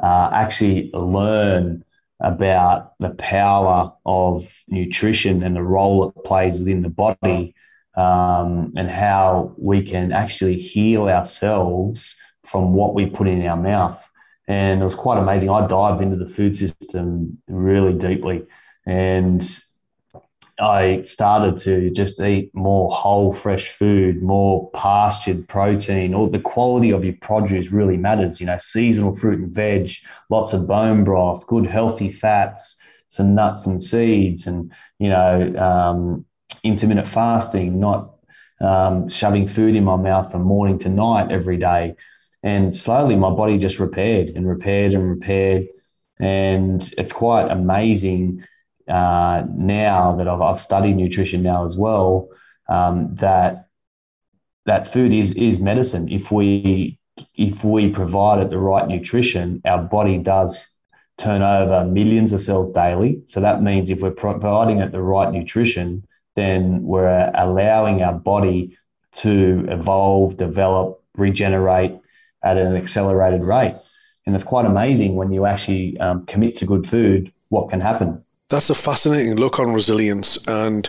uh, 0.00 0.30
actually 0.32 0.90
learn 0.92 1.84
about 2.20 2.92
the 2.98 3.10
power 3.10 3.92
of 4.04 4.46
nutrition 4.68 5.42
and 5.42 5.56
the 5.56 5.62
role 5.62 6.08
it 6.08 6.24
plays 6.24 6.58
within 6.58 6.82
the 6.82 6.90
body, 6.90 7.54
um, 7.96 8.72
and 8.76 8.90
how 8.90 9.54
we 9.58 9.82
can 9.82 10.12
actually 10.12 10.58
heal 10.58 11.08
ourselves 11.08 12.16
from 12.46 12.74
what 12.74 12.94
we 12.94 13.06
put 13.06 13.28
in 13.28 13.46
our 13.46 13.56
mouth 13.56 14.04
and 14.50 14.82
it 14.82 14.84
was 14.84 14.96
quite 14.96 15.16
amazing. 15.16 15.48
I 15.48 15.64
dived 15.68 16.02
into 16.02 16.16
the 16.16 16.28
food 16.28 16.56
system 16.56 17.38
really 17.46 17.92
deeply, 17.92 18.42
and 18.84 19.40
I 20.60 21.02
started 21.02 21.56
to 21.64 21.90
just 21.90 22.20
eat 22.20 22.54
more 22.54 22.90
whole, 22.90 23.32
fresh 23.32 23.70
food, 23.70 24.22
more 24.22 24.70
pastured 24.72 25.48
protein. 25.48 26.14
All 26.14 26.28
the 26.28 26.38
quality 26.38 26.90
of 26.90 27.04
your 27.04 27.14
produce 27.20 27.72
really 27.72 27.96
matters. 27.96 28.40
You 28.40 28.46
know, 28.46 28.58
seasonal 28.58 29.16
fruit 29.16 29.38
and 29.38 29.50
veg, 29.50 29.92
lots 30.28 30.52
of 30.52 30.66
bone 30.66 31.04
broth, 31.04 31.46
good 31.46 31.66
healthy 31.66 32.12
fats, 32.12 32.76
some 33.08 33.34
nuts 33.34 33.66
and 33.66 33.82
seeds, 33.82 34.46
and 34.46 34.70
you 34.98 35.08
know, 35.08 35.56
um, 35.56 36.26
intermittent 36.62 37.08
fasting, 37.08 37.80
not 37.80 38.14
um, 38.60 39.08
shoving 39.08 39.48
food 39.48 39.74
in 39.74 39.84
my 39.84 39.96
mouth 39.96 40.30
from 40.30 40.42
morning 40.42 40.78
to 40.80 40.88
night 40.88 41.32
every 41.32 41.56
day. 41.56 41.94
And 42.42 42.74
slowly 42.74 43.16
my 43.16 43.30
body 43.30 43.58
just 43.58 43.78
repaired 43.78 44.28
and 44.28 44.48
repaired 44.48 44.94
and 44.94 45.08
repaired. 45.08 45.68
And 46.18 46.82
it's 46.98 47.12
quite 47.12 47.50
amazing 47.50 48.44
uh, 48.90 49.44
now 49.54 50.16
that 50.16 50.28
I've, 50.28 50.40
I've, 50.40 50.60
studied 50.60 50.96
nutrition 50.96 51.42
now 51.42 51.64
as 51.64 51.76
well 51.76 52.28
um, 52.68 53.14
that 53.16 53.68
that 54.66 54.92
food 54.92 55.12
is 55.12 55.32
is 55.32 55.60
medicine. 55.60 56.08
If 56.08 56.30
we 56.30 56.98
if 57.34 57.64
we 57.64 57.90
provide 57.90 58.40
it 58.42 58.50
the 58.50 58.58
right 58.58 58.86
nutrition, 58.86 59.60
our 59.64 59.82
body 59.82 60.18
does 60.18 60.66
turn 61.18 61.42
over 61.42 61.84
millions 61.84 62.32
of 62.32 62.40
cells 62.40 62.72
daily. 62.72 63.22
So 63.26 63.40
that 63.40 63.62
means 63.62 63.90
if 63.90 64.00
we're 64.00 64.10
providing 64.10 64.78
it 64.78 64.92
the 64.92 65.02
right 65.02 65.30
nutrition, 65.30 66.06
then 66.34 66.82
we're 66.82 67.30
allowing 67.34 68.02
our 68.02 68.14
body 68.14 68.78
to 69.12 69.66
evolve, 69.68 70.36
develop, 70.36 71.02
regenerate, 71.16 71.98
at 72.42 72.56
an 72.56 72.74
accelerated 72.76 73.42
rate. 73.42 73.76
And 74.24 74.34
it's 74.34 74.44
quite 74.44 74.64
amazing 74.64 75.16
when 75.16 75.30
you 75.32 75.46
actually 75.46 75.98
um, 75.98 76.24
commit 76.26 76.54
to 76.56 76.66
good 76.66 76.86
food, 76.86 77.32
what 77.48 77.68
can 77.68 77.80
happen. 77.80 78.24
That's 78.50 78.68
a 78.68 78.74
fascinating 78.74 79.36
look 79.36 79.58
on 79.58 79.72
resilience 79.72 80.36
and 80.46 80.88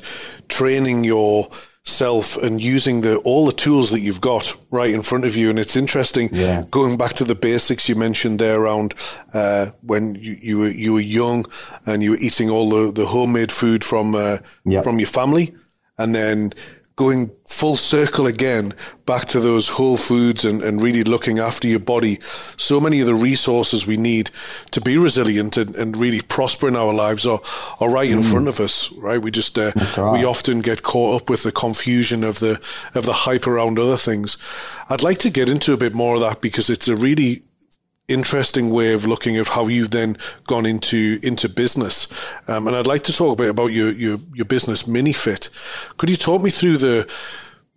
training 0.50 1.04
yourself 1.04 2.36
and 2.38 2.62
using 2.62 3.02
the 3.02 3.18
all 3.18 3.46
the 3.46 3.52
tools 3.54 3.92
that 3.92 4.02
you've 4.02 4.20
got 4.20 4.56
right 4.72 4.90
in 4.90 5.02
front 5.02 5.26
of 5.26 5.36
you. 5.36 5.50
And 5.50 5.60
it's 5.60 5.78
interesting 5.78 6.30
yeah. 6.34 6.66
going 6.70 6.98
back 6.98 7.14
to 7.14 7.24
the 7.24 7.36
basics 7.36 7.88
you 7.88 7.96
mentioned 7.96 8.40
there 8.40 8.60
around 8.60 8.96
uh, 9.34 9.68
when 9.82 10.16
you, 10.16 10.36
you 10.42 10.58
were 10.58 10.72
you 10.72 10.94
were 10.94 11.00
young 11.00 11.46
and 11.86 12.04
you 12.04 12.12
were 12.12 12.20
eating 12.20 12.50
all 12.50 12.70
the, 12.70 12.92
the 12.92 13.06
homemade 13.06 13.52
food 13.52 13.84
from 13.84 14.16
uh, 14.16 14.40
yep. 14.66 14.84
from 14.84 15.00
your 15.00 15.08
family, 15.08 15.54
and 15.98 16.14
then 16.14 16.52
going 16.96 17.32
full 17.48 17.76
circle 17.76 18.28
again 18.28 18.74
back 19.06 19.28
to 19.28 19.40
those 19.40 19.70
whole 19.70 19.98
foods 19.98 20.46
and, 20.46 20.62
and 20.62 20.84
really 20.84 21.04
looking 21.04 21.40
after 21.40 21.68
your 21.68 21.80
body. 21.80 22.20
So 22.58 22.80
many 22.80 23.00
of 23.00 23.08
the 23.08 23.16
resources 23.16 23.88
we 23.88 23.98
need 23.98 24.30
to 24.72 24.82
be 24.82 24.98
resilient 24.98 25.58
and, 25.58 25.76
and 25.76 25.98
really 25.98 26.22
prosper 26.22 26.68
in 26.68 26.76
our 26.76 26.94
lives 26.94 27.26
are, 27.26 27.42
are 27.80 27.90
right 27.90 28.10
in 28.10 28.20
mm. 28.20 28.32
front 28.32 28.48
of 28.48 28.60
us, 28.60 28.92
right? 28.94 29.22
We 29.22 29.32
just, 29.32 29.58
uh, 29.58 29.72
right. 29.98 30.14
we 30.14 30.26
often 30.26 30.62
get 30.62 30.84
caught 30.84 31.22
up 31.22 31.30
with 31.30 31.44
the 31.44 31.52
confusion 31.52 32.24
of 32.24 32.40
the, 32.40 32.62
of 32.94 33.06
the 33.06 33.14
hype 33.14 33.48
around 33.48 33.80
other 33.80 33.98
things. 33.98 34.38
I'd 34.90 35.04
like 35.04 35.20
to 35.20 35.30
get 35.30 35.50
into 35.50 35.74
a 35.74 35.78
bit 35.78 35.96
more 35.96 36.16
of 36.16 36.22
that 36.22 36.42
because 36.42 36.70
it's 36.70 36.88
a 36.88 36.96
really 36.96 37.44
interesting 38.12 38.70
way 38.70 38.94
of 38.94 39.06
looking 39.06 39.38
at 39.38 39.50
how 39.50 39.68
you've 39.68 39.92
then 39.92 40.18
gone 40.48 40.66
into 40.66 41.20
into 41.24 41.50
business. 41.50 42.08
Um, 42.48 42.68
and 42.68 42.76
I'd 42.76 42.88
like 42.88 43.04
to 43.04 43.14
talk 43.14 43.34
a 43.34 43.42
bit 43.42 43.50
about 43.50 43.68
your 43.68 43.92
your, 43.92 44.18
your 44.34 44.46
business, 44.46 44.84
MiniFit. 44.84 45.50
Could 45.98 46.10
you 46.10 46.18
talk 46.18 46.42
me 46.42 46.50
through 46.50 46.78
the 46.78 47.12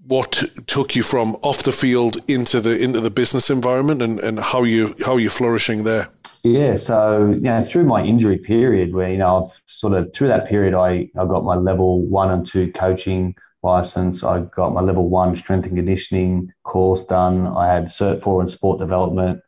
what 0.07 0.43
took 0.67 0.95
you 0.95 1.03
from 1.03 1.37
off 1.43 1.63
the 1.63 1.73
field 1.73 2.19
into 2.29 2.61
the 2.61 2.79
into 2.79 3.01
the 3.01 3.11
business 3.11 3.51
environment 3.51 4.03
and, 4.03 4.21
and 4.21 4.39
how 4.39 4.63
you 4.63 4.95
how 5.05 5.17
you're 5.17 5.31
flourishing 5.31 5.85
there? 5.85 6.09
Yeah, 6.43 6.75
so 6.75 7.31
you 7.31 7.41
know, 7.41 7.65
through 7.65 7.85
my 7.85 8.03
injury 8.05 8.37
period, 8.37 8.93
where 8.93 9.11
you 9.11 9.17
know 9.17 9.45
I've 9.45 9.63
sort 9.67 9.95
of 9.95 10.13
through 10.13 10.29
that 10.29 10.47
period, 10.47 10.75
I 10.75 11.09
I 11.19 11.25
got 11.27 11.45
my 11.45 11.55
level 11.55 12.03
one 12.03 12.31
and 12.31 12.47
two 12.47 12.71
coaching 12.73 13.35
license. 13.63 14.23
I 14.23 14.41
got 14.41 14.75
my 14.75 14.83
level 14.83 15.09
one 15.09 15.35
strength 15.35 15.67
and 15.67 15.77
conditioning 15.77 16.53
course 16.65 17.03
done. 17.05 17.47
I 17.47 17.73
had 17.73 17.87
cert 17.87 18.23
four 18.23 18.43
in 18.43 18.49
sport 18.49 18.79
development 18.79 19.41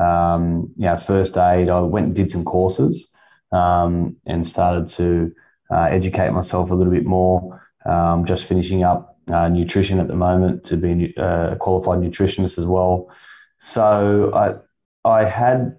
um, 0.00 0.72
you 0.76 0.84
know, 0.84 0.96
first 0.96 1.36
aid. 1.36 1.68
I 1.68 1.80
went 1.80 2.06
and 2.06 2.14
did 2.14 2.30
some 2.30 2.44
courses 2.44 3.08
um, 3.52 4.16
and 4.26 4.46
started 4.46 4.88
to 4.90 5.32
uh, 5.70 5.88
educate 5.90 6.30
myself 6.30 6.70
a 6.70 6.74
little 6.74 6.92
bit 6.92 7.04
more. 7.04 7.68
Um, 7.86 8.24
just 8.24 8.46
finishing 8.46 8.82
up 8.82 9.16
uh, 9.28 9.48
nutrition 9.48 9.98
at 9.98 10.08
the 10.08 10.16
moment 10.16 10.64
to 10.64 10.76
be 10.76 11.14
uh, 11.16 11.50
a 11.52 11.56
qualified 11.56 12.00
nutritionist 12.00 12.58
as 12.58 12.66
well. 12.66 13.10
So 13.58 14.30
I 14.34 15.08
I 15.08 15.24
had 15.24 15.76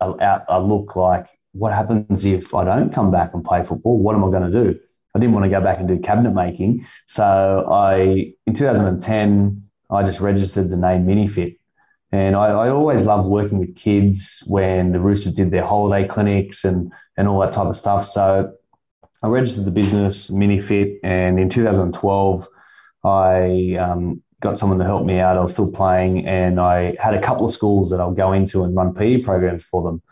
a, 0.00 0.42
a 0.48 0.60
look 0.60 0.96
like 0.96 1.28
what 1.52 1.72
happens 1.72 2.24
if 2.24 2.54
I 2.54 2.64
don't 2.64 2.92
come 2.92 3.10
back 3.10 3.34
and 3.34 3.44
play 3.44 3.62
football? 3.64 3.98
What 3.98 4.14
am 4.14 4.24
I 4.24 4.30
going 4.30 4.50
to 4.50 4.64
do? 4.64 4.78
I 5.14 5.18
didn't 5.18 5.34
want 5.34 5.44
to 5.44 5.50
go 5.50 5.60
back 5.60 5.78
and 5.78 5.86
do 5.86 5.98
cabinet 5.98 6.32
making. 6.32 6.86
So 7.06 7.68
I, 7.70 8.32
in 8.46 8.54
2010, 8.54 9.62
I 9.90 10.02
just 10.02 10.20
registered 10.20 10.70
the 10.70 10.76
name 10.76 11.06
MiniFit 11.06 11.58
and 12.12 12.36
I, 12.36 12.48
I, 12.48 12.68
always 12.68 13.00
loved 13.02 13.26
working 13.26 13.58
with 13.58 13.74
kids 13.74 14.42
when 14.46 14.92
the 14.92 15.00
Roosters 15.00 15.32
did 15.32 15.50
their 15.50 15.64
holiday 15.64 16.06
clinics 16.06 16.62
and, 16.62 16.92
and 17.16 17.26
all 17.26 17.40
that 17.40 17.54
type 17.54 17.66
of 17.66 17.76
stuff. 17.76 18.04
So 18.04 18.52
I 19.22 19.26
registered 19.28 19.64
the 19.64 19.70
business, 19.70 20.28
MiniFit, 20.30 20.98
and 21.02 21.40
in 21.40 21.48
2012, 21.48 22.46
I 23.04 23.76
um, 23.80 24.22
got 24.40 24.58
someone 24.58 24.78
to 24.78 24.84
help 24.84 25.06
me 25.06 25.20
out. 25.20 25.38
I 25.38 25.40
was 25.40 25.52
still 25.52 25.70
playing, 25.70 26.26
and 26.26 26.60
I 26.60 26.96
had 27.00 27.14
a 27.14 27.22
couple 27.22 27.46
of 27.46 27.52
schools 27.52 27.90
that 27.90 28.00
I'll 28.00 28.12
go 28.12 28.32
into 28.32 28.62
and 28.62 28.76
run 28.76 28.92
PE 28.92 29.22
programs 29.22 29.64
for 29.64 29.82
them. 29.82 30.02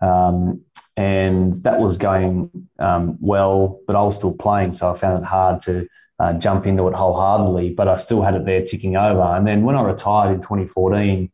Um, 0.00 0.60
and 0.98 1.62
that 1.62 1.78
was 1.78 1.96
going 1.96 2.50
um, 2.80 3.18
well, 3.20 3.80
but 3.86 3.94
I 3.94 4.02
was 4.02 4.16
still 4.16 4.32
playing, 4.32 4.74
so 4.74 4.92
I 4.92 4.98
found 4.98 5.22
it 5.22 5.26
hard 5.26 5.60
to 5.60 5.86
uh, 6.18 6.32
jump 6.32 6.66
into 6.66 6.88
it 6.88 6.94
wholeheartedly, 6.94 7.74
but 7.74 7.86
I 7.86 7.96
still 7.98 8.20
had 8.20 8.34
it 8.34 8.44
there 8.44 8.64
ticking 8.64 8.96
over. 8.96 9.22
And 9.22 9.46
then 9.46 9.62
when 9.62 9.76
I 9.76 9.82
retired 9.82 10.34
in 10.34 10.40
2014, 10.40 11.30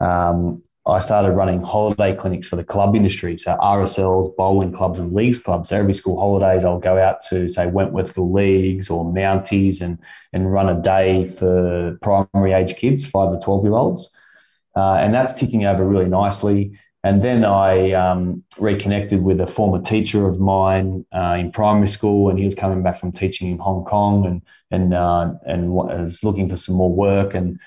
um, 0.00 0.62
I 0.86 1.00
started 1.00 1.32
running 1.32 1.60
holiday 1.60 2.16
clinics 2.16 2.48
for 2.48 2.56
the 2.56 2.64
club 2.64 2.96
industry. 2.96 3.36
So 3.36 3.54
RSLs, 3.60 4.34
bowling 4.34 4.72
clubs, 4.72 4.98
and 4.98 5.12
leagues 5.12 5.38
clubs. 5.38 5.68
So 5.68 5.76
every 5.76 5.92
school 5.92 6.18
holidays, 6.18 6.64
I'll 6.64 6.78
go 6.78 6.96
out 6.96 7.20
to 7.28 7.50
say 7.50 7.66
Wentworthville 7.66 8.32
leagues 8.32 8.88
or 8.88 9.04
Mounties 9.04 9.82
and 9.82 9.98
and 10.32 10.50
run 10.50 10.70
a 10.70 10.80
day 10.80 11.28
for 11.38 11.98
primary 12.00 12.54
age 12.54 12.76
kids, 12.76 13.04
five 13.04 13.30
to 13.30 13.44
twelve 13.44 13.62
year 13.62 13.74
olds, 13.74 14.08
uh, 14.74 14.94
and 14.94 15.12
that's 15.12 15.34
ticking 15.34 15.66
over 15.66 15.86
really 15.86 16.08
nicely. 16.08 16.78
And 17.04 17.22
then 17.22 17.44
I 17.44 17.92
um, 17.92 18.44
reconnected 18.58 19.22
with 19.22 19.40
a 19.40 19.46
former 19.46 19.82
teacher 19.82 20.28
of 20.28 20.38
mine 20.38 21.04
uh, 21.12 21.36
in 21.38 21.50
primary 21.50 21.88
school, 21.88 22.30
and 22.30 22.38
he 22.38 22.44
was 22.44 22.54
coming 22.54 22.82
back 22.82 23.00
from 23.00 23.10
teaching 23.10 23.50
in 23.50 23.58
Hong 23.58 23.84
Kong, 23.84 24.24
and 24.24 24.42
and 24.70 24.94
uh, 24.94 25.32
and 25.44 25.70
was 25.70 26.22
looking 26.22 26.48
for 26.48 26.56
some 26.56 26.76
more 26.76 26.92
work. 26.94 27.34
And 27.34 27.58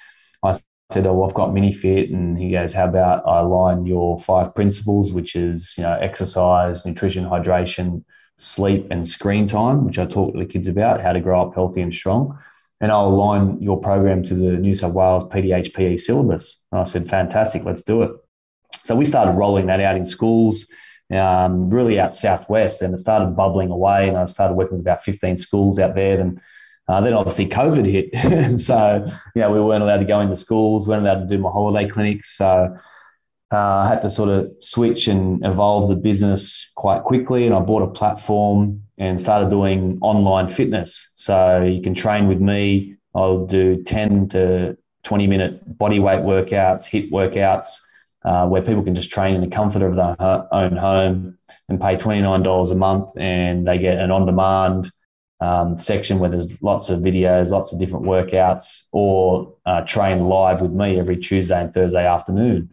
I 0.41 0.57
said, 0.89 1.05
"Oh, 1.05 1.23
I've 1.23 1.33
got 1.33 1.49
MiniFit," 1.49 2.13
and 2.13 2.39
he 2.39 2.51
goes, 2.51 2.71
"How 2.71 2.85
about 2.87 3.27
I 3.27 3.39
align 3.39 3.85
your 3.85 4.19
five 4.21 4.55
principles, 4.55 5.11
which 5.11 5.35
is 5.35 5.75
you 5.77 5.83
know 5.83 5.97
exercise, 5.99 6.85
nutrition, 6.85 7.25
hydration, 7.25 8.05
sleep, 8.37 8.87
and 8.89 9.05
screen 9.05 9.47
time, 9.47 9.85
which 9.85 9.99
I 9.99 10.05
talk 10.05 10.31
to 10.31 10.39
the 10.39 10.45
kids 10.45 10.69
about, 10.69 11.01
how 11.01 11.11
to 11.11 11.19
grow 11.19 11.41
up 11.41 11.55
healthy 11.55 11.81
and 11.81 11.93
strong." 11.93 12.37
And 12.81 12.91
I'll 12.91 13.07
align 13.07 13.61
your 13.61 13.79
program 13.79 14.23
to 14.23 14.35
the 14.35 14.57
New 14.57 14.75
South 14.75 14.93
Wales 14.93 15.23
PDHPE 15.25 15.99
syllabus. 15.99 16.57
And 16.71 16.81
I 16.81 16.83
said, 16.83 17.09
fantastic, 17.09 17.63
let's 17.63 17.81
do 17.81 18.03
it. 18.03 18.11
So 18.85 18.95
we 18.95 19.03
started 19.03 19.31
rolling 19.31 19.65
that 19.65 19.81
out 19.81 19.97
in 19.97 20.05
schools, 20.05 20.67
um, 21.11 21.71
really 21.71 21.99
out 21.99 22.15
southwest, 22.15 22.83
and 22.83 22.93
it 22.93 22.99
started 22.99 23.35
bubbling 23.35 23.71
away. 23.71 24.07
And 24.07 24.15
I 24.15 24.25
started 24.25 24.53
working 24.53 24.77
with 24.77 24.85
about 24.85 25.03
15 25.03 25.37
schools 25.37 25.79
out 25.79 25.95
there. 25.95 26.19
And 26.19 26.39
uh, 26.87 27.01
then 27.01 27.13
obviously 27.13 27.49
COVID 27.49 27.85
hit, 27.85 28.61
so 28.61 29.03
you 29.35 29.41
know 29.41 29.51
we 29.51 29.59
weren't 29.59 29.81
allowed 29.81 29.97
to 29.97 30.05
go 30.05 30.21
into 30.21 30.37
schools, 30.37 30.87
weren't 30.87 31.01
allowed 31.01 31.21
to 31.21 31.27
do 31.27 31.41
my 31.41 31.49
holiday 31.49 31.89
clinics. 31.89 32.37
So 32.37 32.77
uh, 33.51 33.57
I 33.57 33.87
had 33.87 34.01
to 34.03 34.09
sort 34.11 34.29
of 34.29 34.51
switch 34.59 35.07
and 35.07 35.43
evolve 35.43 35.89
the 35.89 35.95
business 35.95 36.71
quite 36.75 37.01
quickly. 37.03 37.47
And 37.47 37.55
I 37.55 37.61
bought 37.61 37.81
a 37.81 37.87
platform 37.87 38.83
and 38.99 39.19
started 39.19 39.49
doing 39.49 39.97
online 40.01 40.47
fitness. 40.47 41.09
So 41.15 41.63
you 41.63 41.81
can 41.81 41.95
train 41.95 42.27
with 42.27 42.39
me. 42.39 42.97
I'll 43.15 43.47
do 43.47 43.81
10 43.83 44.29
to 44.29 44.77
20 45.03 45.27
minute 45.27 45.77
body 45.77 45.99
weight 45.99 46.19
workouts, 46.19 46.87
HIIT 46.87 47.11
workouts 47.11 47.79
uh, 48.25 48.47
where 48.47 48.61
people 48.61 48.83
can 48.83 48.95
just 48.95 49.11
train 49.11 49.35
in 49.35 49.41
the 49.41 49.47
comfort 49.47 49.83
of 49.83 49.95
their 49.95 50.15
own 50.51 50.75
home 50.75 51.37
and 51.69 51.79
pay 51.79 51.95
$29 51.95 52.71
a 52.71 52.75
month 52.75 53.09
and 53.17 53.67
they 53.67 53.77
get 53.77 53.99
an 53.99 54.11
on 54.11 54.25
demand 54.25 54.91
um, 55.41 55.77
section 55.77 56.17
where 56.17 56.29
there's 56.29 56.49
lots 56.61 56.89
of 56.89 57.01
videos, 57.01 57.49
lots 57.49 57.71
of 57.71 57.79
different 57.79 58.05
workouts, 58.05 58.83
or 58.91 59.53
uh, 59.65 59.81
train 59.81 60.25
live 60.25 60.61
with 60.61 60.71
me 60.71 60.99
every 60.99 61.17
Tuesday 61.17 61.59
and 61.61 61.73
Thursday 61.73 62.05
afternoon. 62.05 62.69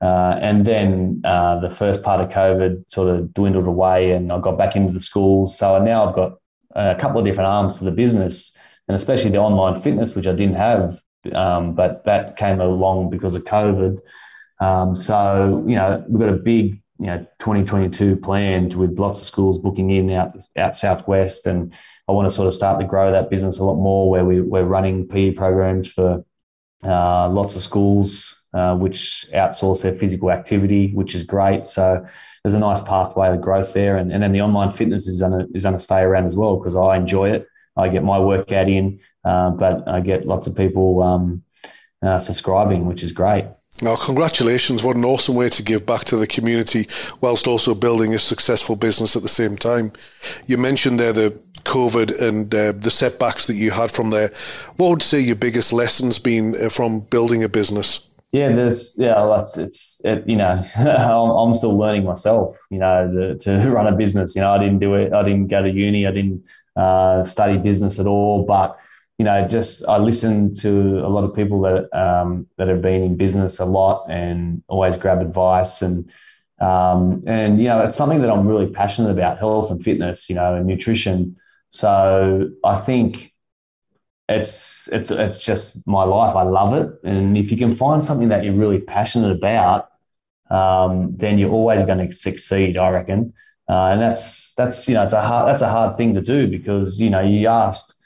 Uh, 0.00 0.38
and 0.40 0.66
then 0.66 1.20
uh, 1.24 1.60
the 1.60 1.70
first 1.70 2.02
part 2.02 2.20
of 2.20 2.30
COVID 2.30 2.90
sort 2.90 3.14
of 3.14 3.32
dwindled 3.34 3.66
away, 3.66 4.12
and 4.12 4.32
I 4.32 4.40
got 4.40 4.56
back 4.58 4.74
into 4.74 4.92
the 4.92 5.00
schools. 5.00 5.56
So 5.56 5.80
now 5.82 6.06
I've 6.06 6.14
got 6.14 6.38
a 6.74 6.96
couple 6.98 7.20
of 7.20 7.26
different 7.26 7.48
arms 7.48 7.78
to 7.78 7.84
the 7.84 7.90
business, 7.90 8.56
and 8.88 8.96
especially 8.96 9.30
the 9.30 9.38
online 9.38 9.80
fitness, 9.82 10.14
which 10.14 10.26
I 10.26 10.32
didn't 10.32 10.56
have, 10.56 11.00
um, 11.34 11.74
but 11.74 12.04
that 12.06 12.36
came 12.38 12.60
along 12.60 13.10
because 13.10 13.34
of 13.34 13.44
COVID. 13.44 13.98
Um, 14.60 14.94
so, 14.94 15.64
you 15.66 15.74
know, 15.74 16.04
we've 16.08 16.20
got 16.20 16.28
a 16.28 16.36
big, 16.36 16.80
you 16.98 17.06
know, 17.06 17.18
2022 17.38 18.16
planned 18.16 18.74
with 18.74 18.98
lots 18.98 19.20
of 19.20 19.26
schools 19.26 19.58
booking 19.58 19.90
in 19.90 20.10
out, 20.10 20.36
out 20.56 20.76
southwest. 20.76 21.46
And 21.46 21.74
I 22.08 22.12
want 22.12 22.28
to 22.28 22.34
sort 22.34 22.48
of 22.48 22.54
start 22.54 22.78
to 22.80 22.86
grow 22.86 23.10
that 23.10 23.30
business 23.30 23.58
a 23.58 23.64
lot 23.64 23.76
more 23.76 24.10
where 24.10 24.24
we, 24.24 24.40
we're 24.40 24.64
running 24.64 25.08
PE 25.08 25.32
programs 25.32 25.90
for 25.90 26.24
uh, 26.84 27.28
lots 27.28 27.56
of 27.56 27.62
schools, 27.62 28.36
uh, 28.52 28.76
which 28.76 29.26
outsource 29.34 29.82
their 29.82 29.98
physical 29.98 30.30
activity, 30.30 30.92
which 30.92 31.14
is 31.14 31.22
great. 31.22 31.66
So 31.66 32.04
there's 32.42 32.54
a 32.54 32.58
nice 32.58 32.80
pathway 32.80 33.28
of 33.28 33.40
growth 33.40 33.72
there. 33.72 33.96
And, 33.96 34.12
and 34.12 34.22
then 34.22 34.32
the 34.32 34.42
online 34.42 34.72
fitness 34.72 35.06
is 35.06 35.20
going 35.20 35.32
to 35.32 35.48
is 35.54 35.64
to 35.64 35.78
stay 35.78 36.00
around 36.00 36.26
as 36.26 36.36
well 36.36 36.56
because 36.56 36.76
I 36.76 36.96
enjoy 36.96 37.30
it. 37.30 37.46
I 37.76 37.88
get 37.88 38.02
my 38.02 38.18
workout 38.18 38.68
in, 38.68 39.00
uh, 39.24 39.50
but 39.50 39.88
I 39.88 40.00
get 40.00 40.26
lots 40.26 40.46
of 40.46 40.54
people 40.54 41.02
um, 41.02 41.42
uh, 42.02 42.18
subscribing, 42.18 42.86
which 42.86 43.02
is 43.02 43.12
great. 43.12 43.44
Now, 43.82 43.96
congratulations. 43.96 44.84
What 44.84 44.96
an 44.96 45.04
awesome 45.04 45.34
way 45.34 45.48
to 45.48 45.62
give 45.62 45.86
back 45.86 46.04
to 46.06 46.16
the 46.16 46.26
community 46.26 46.86
whilst 47.20 47.46
also 47.46 47.74
building 47.74 48.14
a 48.14 48.18
successful 48.18 48.76
business 48.76 49.16
at 49.16 49.22
the 49.22 49.28
same 49.28 49.56
time. 49.56 49.92
You 50.46 50.58
mentioned 50.58 51.00
there 51.00 51.12
the 51.12 51.38
COVID 51.64 52.20
and 52.20 52.54
uh, 52.54 52.72
the 52.72 52.90
setbacks 52.90 53.46
that 53.46 53.54
you 53.54 53.70
had 53.70 53.90
from 53.90 54.10
there. 54.10 54.30
What 54.76 54.90
would 54.90 55.02
say 55.02 55.20
your 55.20 55.36
biggest 55.36 55.72
lessons 55.72 56.18
been 56.18 56.54
uh, 56.56 56.68
from 56.68 57.00
building 57.00 57.42
a 57.42 57.48
business? 57.48 58.06
Yeah, 58.32 58.52
there's 58.52 58.94
yeah, 58.96 59.24
that's 59.26 59.56
it's 59.56 60.00
it, 60.04 60.24
you 60.26 60.36
know 60.36 60.62
I'm, 60.76 61.54
still 61.54 61.76
learning 61.76 62.04
myself. 62.04 62.56
You 62.70 62.78
know, 62.78 63.12
the, 63.12 63.34
to 63.40 63.70
run 63.70 63.88
a 63.88 63.96
business. 63.96 64.36
You 64.36 64.42
know, 64.42 64.52
I 64.52 64.58
didn't 64.58 64.78
do 64.78 64.94
it. 64.94 65.12
I 65.12 65.22
didn't 65.22 65.48
go 65.48 65.62
to 65.62 65.70
uni. 65.70 66.06
I 66.06 66.12
didn't 66.12 66.44
uh, 66.76 67.24
study 67.24 67.58
business 67.58 67.98
at 67.98 68.06
all. 68.06 68.44
But 68.44 68.78
you 69.20 69.24
know, 69.24 69.46
just 69.46 69.84
I 69.86 69.98
listen 69.98 70.54
to 70.64 71.00
a 71.04 71.10
lot 71.10 71.24
of 71.24 71.34
people 71.34 71.60
that 71.60 71.94
um, 71.94 72.46
that 72.56 72.68
have 72.68 72.80
been 72.80 73.02
in 73.02 73.18
business 73.18 73.58
a 73.58 73.66
lot 73.66 74.06
and 74.08 74.62
always 74.66 74.96
grab 74.96 75.20
advice 75.20 75.82
and 75.82 76.10
um, 76.58 77.22
and 77.26 77.58
you 77.58 77.64
know, 77.64 77.82
it's 77.82 77.98
something 77.98 78.22
that 78.22 78.30
I'm 78.30 78.46
really 78.48 78.70
passionate 78.70 79.10
about: 79.10 79.36
health 79.36 79.70
and 79.70 79.84
fitness, 79.84 80.30
you 80.30 80.36
know, 80.36 80.54
and 80.54 80.66
nutrition. 80.66 81.36
So 81.68 82.48
I 82.64 82.80
think 82.80 83.34
it's 84.30 84.88
it's 84.90 85.10
it's 85.10 85.42
just 85.42 85.86
my 85.86 86.04
life. 86.04 86.34
I 86.34 86.44
love 86.44 86.72
it, 86.72 86.88
and 87.04 87.36
if 87.36 87.50
you 87.50 87.58
can 87.58 87.76
find 87.76 88.02
something 88.02 88.28
that 88.28 88.42
you're 88.42 88.54
really 88.54 88.80
passionate 88.80 89.32
about, 89.32 89.90
um, 90.48 91.14
then 91.18 91.38
you're 91.38 91.52
always 91.52 91.82
going 91.82 92.08
to 92.08 92.10
succeed. 92.14 92.78
I 92.78 92.88
reckon, 92.88 93.34
uh, 93.68 93.88
and 93.92 94.00
that's 94.00 94.54
that's 94.54 94.88
you 94.88 94.94
know, 94.94 95.04
it's 95.04 95.12
a 95.12 95.20
hard 95.20 95.46
that's 95.46 95.60
a 95.60 95.68
hard 95.68 95.98
thing 95.98 96.14
to 96.14 96.22
do 96.22 96.46
because 96.48 96.98
you 96.98 97.10
know 97.10 97.20
you 97.20 97.46
asked 97.46 97.96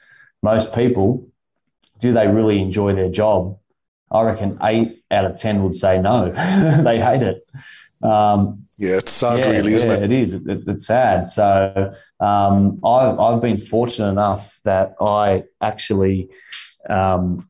most 0.44 0.74
people, 0.74 1.26
do 2.00 2.12
they 2.12 2.28
really 2.28 2.60
enjoy 2.60 2.94
their 2.94 3.08
job? 3.08 3.58
I 4.10 4.22
reckon 4.22 4.58
eight 4.62 5.02
out 5.10 5.24
of 5.24 5.38
10 5.38 5.64
would 5.64 5.74
say 5.74 6.00
no. 6.00 6.30
they 6.84 7.00
hate 7.00 7.22
it. 7.22 7.46
Um, 8.02 8.66
yeah, 8.76 8.98
it's 8.98 9.12
sad, 9.12 9.38
yeah, 9.38 9.50
really, 9.52 9.72
isn't 9.72 9.88
yeah, 9.88 9.96
it? 9.96 10.02
It 10.02 10.12
is. 10.12 10.32
It, 10.34 10.42
it's 10.46 10.86
sad. 10.86 11.30
So 11.30 11.94
um, 12.20 12.78
I've, 12.84 13.18
I've 13.18 13.40
been 13.40 13.58
fortunate 13.58 14.10
enough 14.10 14.58
that 14.64 14.94
I 15.00 15.44
actually 15.62 16.28
um, 16.90 17.48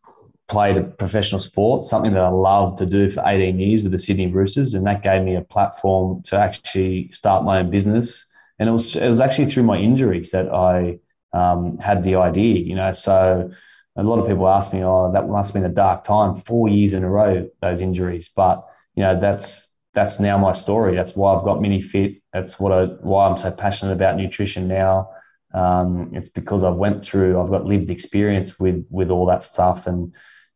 played 0.48 0.76
a 0.76 0.84
professional 0.84 1.40
sport, 1.40 1.84
something 1.84 2.12
that 2.12 2.22
I 2.22 2.28
loved 2.28 2.78
to 2.78 2.86
do 2.86 3.10
for 3.10 3.24
18 3.26 3.58
years 3.58 3.82
with 3.82 3.90
the 3.90 3.98
Sydney 3.98 4.28
Roosters. 4.28 4.74
And 4.74 4.86
that 4.86 5.02
gave 5.02 5.22
me 5.22 5.34
a 5.34 5.42
platform 5.42 6.22
to 6.24 6.36
actually 6.36 7.10
start 7.10 7.44
my 7.44 7.58
own 7.58 7.70
business. 7.70 8.26
And 8.60 8.68
it 8.68 8.72
was, 8.72 8.94
it 8.94 9.08
was 9.08 9.18
actually 9.18 9.50
through 9.50 9.64
my 9.64 9.78
injuries 9.78 10.30
that 10.30 10.48
I 10.48 11.00
um, 11.34 11.76
had 11.78 12.02
the 12.02 12.14
idea, 12.14 12.54
you 12.60 12.74
know. 12.74 12.92
So 12.92 13.50
a 13.96 14.02
lot 14.02 14.18
of 14.18 14.26
people 14.26 14.48
ask 14.48 14.72
me, 14.72 14.82
oh, 14.82 15.12
that 15.12 15.28
must 15.28 15.52
have 15.52 15.62
been 15.62 15.70
a 15.70 15.74
dark 15.74 16.04
time, 16.04 16.36
four 16.36 16.68
years 16.68 16.92
in 16.92 17.04
a 17.04 17.10
row, 17.10 17.48
those 17.60 17.80
injuries. 17.80 18.30
But, 18.34 18.64
you 18.94 19.02
know, 19.02 19.18
that's 19.18 19.68
that's 19.94 20.18
now 20.18 20.36
my 20.38 20.52
story. 20.52 20.96
That's 20.96 21.14
why 21.14 21.34
I've 21.34 21.44
got 21.44 21.58
MiniFit. 21.58 22.20
That's 22.32 22.58
what 22.58 22.72
I 22.72 22.86
why 23.02 23.28
I'm 23.28 23.38
so 23.38 23.50
passionate 23.50 23.92
about 23.92 24.16
nutrition 24.16 24.66
now. 24.68 25.10
Um, 25.52 26.10
it's 26.12 26.28
because 26.28 26.64
I've 26.64 26.74
went 26.74 27.04
through, 27.04 27.40
I've 27.40 27.50
got 27.50 27.64
lived 27.64 27.90
experience 27.90 28.58
with 28.58 28.84
with 28.90 29.10
all 29.10 29.26
that 29.26 29.44
stuff, 29.44 29.86
and 29.86 30.12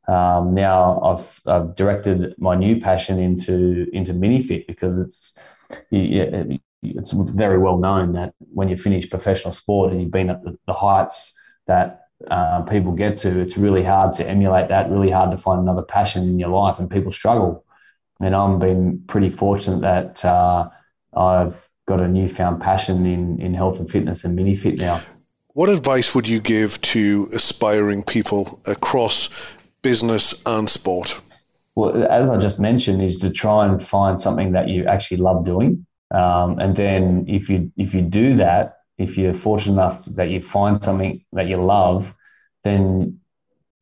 um, 0.08 0.54
now 0.54 1.00
I've, 1.00 1.40
I've 1.46 1.76
directed 1.76 2.34
my 2.38 2.56
new 2.56 2.80
passion 2.80 3.20
into 3.20 3.86
into 3.92 4.12
MiniFit 4.12 4.66
because 4.66 4.98
it's 4.98 5.38
it's 6.82 7.12
very 7.12 7.58
well 7.58 7.78
known 7.78 8.12
that 8.12 8.34
when 8.38 8.68
you 8.68 8.76
finish 8.76 9.08
professional 9.08 9.52
sport 9.52 9.92
and 9.92 10.00
you've 10.00 10.10
been 10.10 10.30
at 10.30 10.42
the, 10.42 10.56
the 10.66 10.72
heights 10.72 11.34
that 11.66 12.02
uh, 12.30 12.62
people 12.62 12.92
get 12.92 13.18
to, 13.18 13.40
it's 13.40 13.56
really 13.56 13.84
hard 13.84 14.14
to 14.14 14.28
emulate 14.28 14.68
that, 14.68 14.90
really 14.90 15.10
hard 15.10 15.30
to 15.30 15.38
find 15.38 15.60
another 15.60 15.82
passion 15.82 16.24
in 16.24 16.38
your 16.38 16.50
life, 16.50 16.78
and 16.78 16.90
people 16.90 17.12
struggle. 17.12 17.64
And 18.20 18.34
I'm 18.34 18.58
been 18.58 19.02
pretty 19.06 19.30
fortunate 19.30 19.80
that 19.82 20.24
uh, 20.24 20.68
I've 21.14 21.54
got 21.86 22.00
a 22.00 22.08
newfound 22.08 22.60
passion 22.60 23.06
in, 23.06 23.40
in 23.40 23.54
health 23.54 23.78
and 23.78 23.90
fitness 23.90 24.24
and 24.24 24.38
MiniFit 24.38 24.78
now. 24.78 25.00
What 25.54 25.68
advice 25.68 26.14
would 26.14 26.28
you 26.28 26.40
give 26.40 26.80
to 26.82 27.28
aspiring 27.32 28.02
people 28.02 28.60
across 28.66 29.28
business 29.82 30.42
and 30.46 30.68
sport? 30.68 31.20
Well, 31.74 32.04
as 32.10 32.28
I 32.28 32.38
just 32.38 32.58
mentioned, 32.58 33.02
is 33.02 33.18
to 33.20 33.30
try 33.30 33.66
and 33.66 33.84
find 33.84 34.20
something 34.20 34.52
that 34.52 34.68
you 34.68 34.84
actually 34.86 35.18
love 35.18 35.44
doing 35.44 35.86
um, 36.10 36.58
and 36.58 36.76
then 36.76 37.24
if 37.28 37.48
you 37.48 37.70
if 37.76 37.94
you 37.94 38.02
do 38.02 38.36
that, 38.36 38.78
if 38.96 39.16
you're 39.18 39.34
fortunate 39.34 39.74
enough 39.74 40.04
that 40.06 40.30
you 40.30 40.42
find 40.42 40.82
something 40.82 41.24
that 41.32 41.46
you 41.46 41.62
love, 41.62 42.14
then 42.64 43.20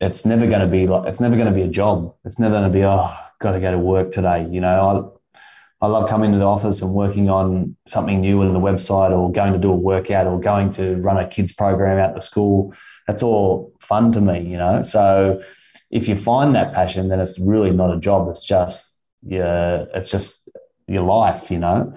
it's 0.00 0.26
never 0.26 0.46
going 0.46 0.60
to 0.60 0.66
be 0.66 0.86
like 0.86 1.08
it's 1.08 1.20
never 1.20 1.36
going 1.36 1.48
to 1.48 1.54
be 1.54 1.62
a 1.62 1.68
job. 1.68 2.14
It's 2.24 2.38
never 2.38 2.54
going 2.54 2.70
to 2.70 2.78
be 2.78 2.84
oh, 2.84 3.16
got 3.40 3.52
to 3.52 3.60
go 3.60 3.70
to 3.70 3.78
work 3.78 4.12
today. 4.12 4.46
You 4.50 4.60
know, 4.60 5.16
I 5.80 5.86
I 5.86 5.88
love 5.88 6.08
coming 6.08 6.32
to 6.32 6.38
the 6.38 6.44
office 6.44 6.82
and 6.82 6.94
working 6.94 7.30
on 7.30 7.76
something 7.86 8.20
new 8.20 8.42
on 8.42 8.52
the 8.52 8.60
website, 8.60 9.10
or 9.10 9.30
going 9.30 9.52
to 9.52 9.58
do 9.58 9.70
a 9.70 9.76
workout, 9.76 10.26
or 10.26 10.40
going 10.40 10.72
to 10.74 10.96
run 10.96 11.18
a 11.18 11.28
kids 11.28 11.52
program 11.52 11.98
out 11.98 12.14
the 12.14 12.20
school. 12.20 12.74
That's 13.06 13.22
all 13.22 13.72
fun 13.80 14.10
to 14.12 14.20
me. 14.20 14.40
You 14.40 14.56
know, 14.56 14.82
so 14.82 15.40
if 15.90 16.08
you 16.08 16.16
find 16.16 16.56
that 16.56 16.74
passion, 16.74 17.08
then 17.08 17.20
it's 17.20 17.38
really 17.38 17.70
not 17.70 17.96
a 17.96 18.00
job. 18.00 18.28
It's 18.30 18.44
just 18.44 18.92
yeah, 19.22 19.84
it's 19.94 20.10
just 20.10 20.48
your 20.88 21.04
life. 21.04 21.52
You 21.52 21.58
know. 21.58 21.96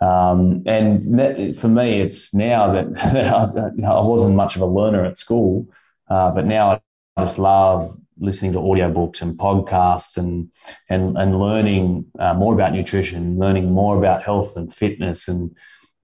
Um, 0.00 0.62
and 0.66 1.58
for 1.58 1.68
me, 1.68 2.00
it's 2.00 2.32
now 2.32 2.72
that 2.72 3.84
I 3.86 4.00
wasn't 4.00 4.34
much 4.34 4.56
of 4.56 4.62
a 4.62 4.66
learner 4.66 5.04
at 5.04 5.18
school, 5.18 5.66
uh, 6.08 6.30
but 6.30 6.46
now 6.46 6.70
I 6.72 6.80
just 7.22 7.38
love 7.38 7.96
listening 8.18 8.52
to 8.52 8.58
audiobooks 8.58 9.22
and 9.22 9.38
podcasts 9.38 10.16
and 10.16 10.50
and 10.88 11.16
and 11.18 11.38
learning 11.38 12.06
uh, 12.18 12.34
more 12.34 12.54
about 12.54 12.72
nutrition, 12.72 13.38
learning 13.38 13.72
more 13.72 13.98
about 13.98 14.22
health 14.22 14.56
and 14.56 14.74
fitness, 14.74 15.28
and 15.28 15.54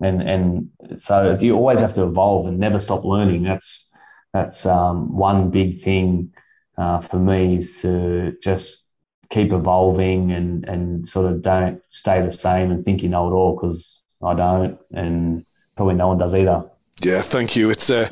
and 0.01 0.23
and 0.23 0.71
so 0.99 1.37
you 1.41 1.55
always 1.55 1.81
have 1.81 1.95
to 1.95 2.03
evolve 2.03 2.47
and 2.47 2.59
never 2.59 2.79
stop 2.79 3.05
learning. 3.05 3.45
That's 3.45 3.91
that's 4.33 4.67
um, 4.67 5.17
one 5.17 5.51
big 5.51 5.83
thing 5.83 6.35
uh, 6.77 7.01
for 7.01 7.19
me 7.19 7.57
is 7.57 7.81
to 7.81 8.37
just 8.43 8.86
keep 9.31 9.53
evolving 9.53 10.33
and 10.33 10.65
and 10.65 11.09
sort 11.09 11.31
of 11.31 11.43
don't 11.43 11.83
stay 11.91 12.21
the 12.23 12.33
same 12.33 12.71
and 12.71 12.85
think 12.85 13.03
you 13.03 13.09
know 13.09 13.29
it 13.29 13.35
all 13.35 13.55
because 13.55 14.03
I 14.23 14.35
don't, 14.35 14.79
and 14.93 15.45
probably 15.77 15.95
no 15.95 16.09
one 16.09 16.19
does 16.19 16.35
either. 16.35 16.65
Yeah, 17.03 17.21
thank 17.21 17.57
you. 17.57 17.69
It's 17.69 17.91
uh, 17.91 18.09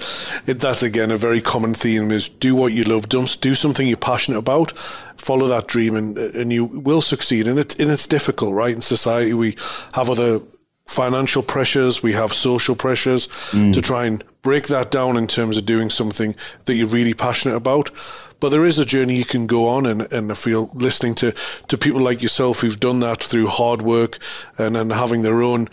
it, 0.47 0.61
that's 0.61 0.83
again 0.83 1.11
a 1.11 1.17
very 1.17 1.41
common 1.41 1.73
theme: 1.75 2.11
is 2.11 2.29
do 2.29 2.55
what 2.55 2.73
you 2.73 2.85
love, 2.85 3.09
do, 3.09 3.27
do 3.41 3.55
something 3.55 3.87
you're 3.87 3.97
passionate 3.97 4.39
about, 4.39 4.73
follow 5.17 5.47
that 5.47 5.69
dream, 5.69 5.97
and 5.97 6.19
and 6.19 6.53
you 6.53 6.67
will 6.67 7.01
succeed. 7.01 7.47
And 7.47 7.59
it 7.59 7.81
and 7.81 7.91
it's 7.91 8.07
difficult, 8.07 8.53
right? 8.53 8.75
In 8.75 8.83
society, 8.83 9.33
we 9.33 9.57
have 9.95 10.11
other 10.11 10.41
financial 10.87 11.43
pressures, 11.43 12.03
we 12.03 12.13
have 12.13 12.33
social 12.33 12.75
pressures 12.75 13.27
mm. 13.53 13.73
to 13.73 13.81
try 13.81 14.07
and 14.07 14.23
break 14.43 14.67
that 14.67 14.91
down 14.91 15.17
in 15.17 15.27
terms 15.27 15.57
of 15.57 15.65
doing 15.65 15.89
something 15.89 16.35
that 16.67 16.75
you're 16.75 16.89
really 16.89 17.15
passionate 17.15 17.57
about. 17.57 17.91
But 18.45 18.51
there 18.51 18.67
is 18.67 18.79
a 18.79 18.85
journey 18.85 19.17
you 19.17 19.25
can 19.25 19.47
go 19.47 19.69
on, 19.69 19.87
and, 19.87 20.03
and 20.13 20.31
I 20.31 20.35
feel 20.35 20.69
listening 20.75 21.15
to, 21.15 21.33
to 21.69 21.79
people 21.79 22.03
like 22.03 22.21
yourself 22.21 22.61
who've 22.61 22.79
done 22.79 23.01
that 23.01 23.25
through 23.25 23.47
hard 23.47 23.81
work 23.81 24.19
and, 24.59 24.77
and 24.77 24.93
having 24.93 25.23
their 25.23 25.43
own 25.43 25.69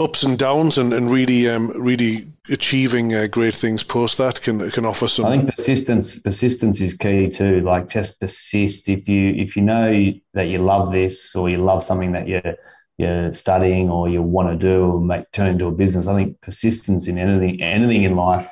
ups 0.00 0.24
and 0.24 0.36
downs 0.36 0.78
and, 0.78 0.92
and 0.92 1.12
really 1.12 1.48
um, 1.48 1.70
really 1.80 2.28
achieving 2.50 3.14
uh, 3.14 3.28
great 3.28 3.54
things 3.54 3.84
post 3.84 4.18
that 4.18 4.42
can 4.42 4.68
can 4.72 4.84
offer 4.84 5.06
some. 5.06 5.26
I 5.26 5.36
think 5.36 5.54
persistence 5.54 6.18
persistence 6.18 6.80
is 6.80 6.92
key 6.92 7.30
too. 7.30 7.60
Like 7.60 7.88
just 7.88 8.18
persist. 8.18 8.88
If 8.88 9.08
you 9.08 9.34
if 9.34 9.54
you 9.54 9.62
know 9.62 10.12
that 10.34 10.48
you 10.48 10.58
love 10.58 10.90
this 10.90 11.36
or 11.36 11.50
you 11.50 11.58
love 11.58 11.84
something 11.84 12.10
that 12.10 12.26
you're 12.26 12.56
you're 12.98 13.32
studying 13.32 13.90
or 13.90 14.08
you 14.08 14.22
want 14.22 14.48
to 14.48 14.56
do 14.56 14.86
or 14.86 15.00
make 15.00 15.30
turn 15.30 15.50
into 15.50 15.66
a 15.66 15.70
business, 15.70 16.08
I 16.08 16.16
think 16.16 16.40
persistence 16.40 17.06
in 17.06 17.16
anything 17.16 17.62
anything 17.62 18.02
in 18.02 18.16
life 18.16 18.50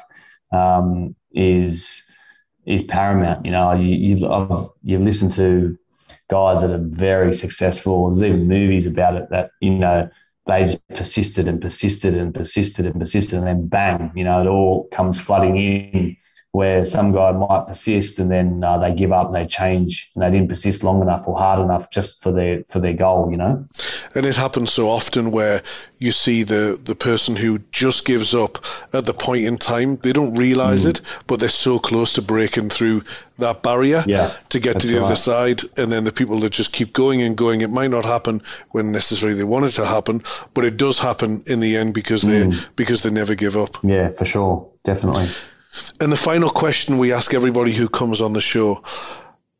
um, 0.52 1.16
is 1.32 2.06
is 2.66 2.82
paramount. 2.82 3.44
You 3.44 3.52
know, 3.52 3.72
you 3.74 4.16
you 4.82 4.98
listen 4.98 5.30
to 5.32 5.76
guys 6.28 6.60
that 6.60 6.70
are 6.70 6.78
very 6.78 7.34
successful. 7.34 8.08
There's 8.08 8.22
even 8.22 8.48
movies 8.48 8.86
about 8.86 9.16
it 9.16 9.28
that 9.30 9.50
you 9.60 9.70
know 9.70 10.08
they 10.46 10.64
just 10.64 10.88
persisted 10.88 11.48
and 11.48 11.60
persisted 11.60 12.14
and 12.16 12.34
persisted 12.34 12.86
and 12.86 12.98
persisted, 12.98 13.38
and 13.38 13.46
then 13.46 13.66
bang, 13.66 14.10
you 14.14 14.24
know, 14.24 14.40
it 14.40 14.46
all 14.46 14.88
comes 14.92 15.20
flooding 15.20 15.56
in. 15.56 16.16
Where 16.52 16.84
some 16.84 17.12
guy 17.12 17.30
might 17.30 17.66
persist 17.68 18.18
and 18.18 18.28
then 18.28 18.64
uh, 18.64 18.76
they 18.78 18.92
give 18.92 19.12
up 19.12 19.28
and 19.28 19.36
they 19.36 19.46
change 19.46 20.10
and 20.14 20.24
they 20.24 20.30
didn't 20.30 20.48
persist 20.48 20.82
long 20.82 21.00
enough 21.00 21.28
or 21.28 21.38
hard 21.38 21.60
enough 21.60 21.90
just 21.90 22.20
for 22.22 22.32
their 22.32 22.64
for 22.68 22.80
their 22.80 22.92
goal, 22.92 23.30
you 23.30 23.36
know. 23.36 23.68
And 24.14 24.26
it 24.26 24.36
happens 24.36 24.72
so 24.72 24.90
often 24.90 25.30
where 25.30 25.62
you 25.98 26.10
see 26.10 26.42
the 26.42 26.80
the 26.82 26.96
person 26.96 27.36
who 27.36 27.60
just 27.70 28.04
gives 28.04 28.34
up 28.34 28.58
at 28.92 29.06
the 29.06 29.12
point 29.12 29.44
in 29.44 29.58
time. 29.58 29.96
They 29.96 30.12
don't 30.12 30.36
realize 30.36 30.84
mm. 30.84 30.90
it, 30.90 31.00
but 31.28 31.38
they're 31.38 31.48
so 31.48 31.78
close 31.78 32.12
to 32.14 32.22
breaking 32.22 32.70
through 32.70 33.02
that 33.40 33.62
barrier 33.62 34.04
yeah, 34.06 34.34
to 34.48 34.60
get 34.60 34.80
to 34.80 34.86
the 34.86 34.96
right. 34.96 35.04
other 35.04 35.16
side. 35.16 35.62
And 35.76 35.90
then 35.92 36.04
the 36.04 36.12
people 36.12 36.38
that 36.40 36.52
just 36.52 36.72
keep 36.72 36.92
going 36.92 37.22
and 37.22 37.36
going, 37.36 37.60
it 37.60 37.70
might 37.70 37.90
not 37.90 38.04
happen 38.04 38.42
when 38.70 38.92
necessarily 38.92 39.36
they 39.36 39.44
want 39.44 39.66
it 39.66 39.72
to 39.72 39.86
happen, 39.86 40.22
but 40.54 40.64
it 40.64 40.76
does 40.76 41.00
happen 41.00 41.42
in 41.46 41.60
the 41.60 41.76
end 41.76 41.94
because 41.94 42.22
they 42.22 42.46
mm. 42.46 42.68
because 42.76 43.02
they 43.02 43.10
never 43.10 43.34
give 43.34 43.56
up. 43.56 43.76
Yeah, 43.82 44.10
for 44.10 44.24
sure, 44.24 44.68
definitely. 44.84 45.28
And 46.00 46.12
the 46.12 46.16
final 46.16 46.50
question 46.50 46.98
we 46.98 47.12
ask 47.12 47.34
everybody 47.34 47.72
who 47.72 47.88
comes 47.88 48.20
on 48.20 48.32
the 48.32 48.40
show: 48.40 48.82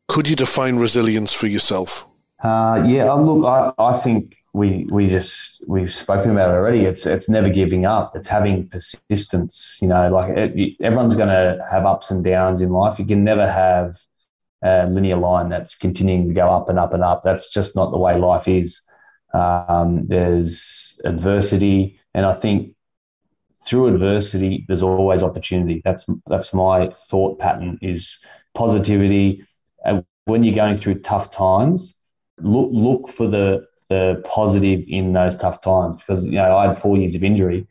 Could 0.07 0.27
you 0.29 0.35
define 0.35 0.77
resilience 0.77 1.33
for 1.33 1.47
yourself? 1.47 2.07
Uh, 2.43 2.83
yeah, 2.87 3.11
look, 3.13 3.45
I, 3.45 3.71
I 3.81 3.97
think 3.99 4.35
we 4.53 4.85
we 4.91 5.07
just 5.07 5.63
we've 5.67 5.93
spoken 5.93 6.31
about 6.31 6.49
it 6.49 6.53
already. 6.53 6.81
It's 6.81 7.05
it's 7.05 7.29
never 7.29 7.49
giving 7.49 7.85
up. 7.85 8.15
It's 8.15 8.27
having 8.27 8.67
persistence. 8.67 9.77
You 9.81 9.87
know, 9.87 10.09
like 10.09 10.35
it, 10.35 10.75
everyone's 10.81 11.15
going 11.15 11.29
to 11.29 11.65
have 11.71 11.85
ups 11.85 12.11
and 12.11 12.23
downs 12.23 12.61
in 12.61 12.71
life. 12.71 12.99
You 12.99 13.05
can 13.05 13.23
never 13.23 13.49
have 13.49 13.97
a 14.61 14.87
linear 14.87 15.17
line 15.17 15.49
that's 15.49 15.75
continuing 15.75 16.27
to 16.27 16.33
go 16.33 16.49
up 16.49 16.69
and 16.69 16.77
up 16.77 16.93
and 16.93 17.03
up. 17.03 17.23
That's 17.23 17.49
just 17.49 17.75
not 17.75 17.91
the 17.91 17.97
way 17.97 18.17
life 18.17 18.47
is. 18.47 18.81
Um, 19.33 20.07
there's 20.07 20.99
adversity, 21.05 21.99
and 22.13 22.25
I 22.25 22.33
think 22.33 22.75
through 23.65 23.93
adversity, 23.93 24.65
there's 24.67 24.81
always 24.81 25.23
opportunity. 25.23 25.81
That's 25.83 26.05
that's 26.27 26.53
my 26.53 26.93
thought 27.09 27.39
pattern. 27.39 27.77
Is 27.81 28.19
positivity. 28.55 29.45
And 29.85 30.05
when 30.25 30.43
you're 30.43 30.55
going 30.55 30.77
through 30.77 30.99
tough 31.01 31.31
times, 31.31 31.95
look 32.39 32.69
look 32.71 33.09
for 33.09 33.27
the 33.27 33.67
the 33.89 34.23
positive 34.25 34.83
in 34.87 35.13
those 35.13 35.35
tough 35.35 35.61
times 35.61 35.97
because 35.97 36.23
you 36.23 36.31
know 36.31 36.55
I 36.55 36.67
had 36.67 36.77
four 36.77 36.97
years 36.97 37.15
of 37.15 37.23
injury, 37.23 37.67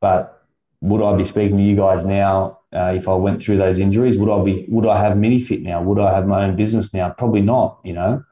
but 0.00 0.44
would 0.82 1.02
I 1.02 1.16
be 1.16 1.24
speaking 1.24 1.56
to 1.56 1.62
you 1.62 1.76
guys 1.76 2.04
now 2.04 2.58
uh, 2.74 2.92
if 2.94 3.08
I 3.08 3.14
went 3.14 3.40
through 3.40 3.56
those 3.58 3.78
injuries? 3.78 4.18
Would 4.18 4.30
I 4.30 4.44
be 4.44 4.66
would 4.68 4.86
I 4.86 5.00
have 5.00 5.16
MiniFit 5.16 5.62
now? 5.62 5.82
Would 5.82 5.98
I 5.98 6.14
have 6.14 6.26
my 6.26 6.44
own 6.44 6.56
business 6.56 6.92
now? 6.92 7.10
Probably 7.10 7.40
not. 7.40 7.80
You 7.84 7.94
know, 7.94 8.24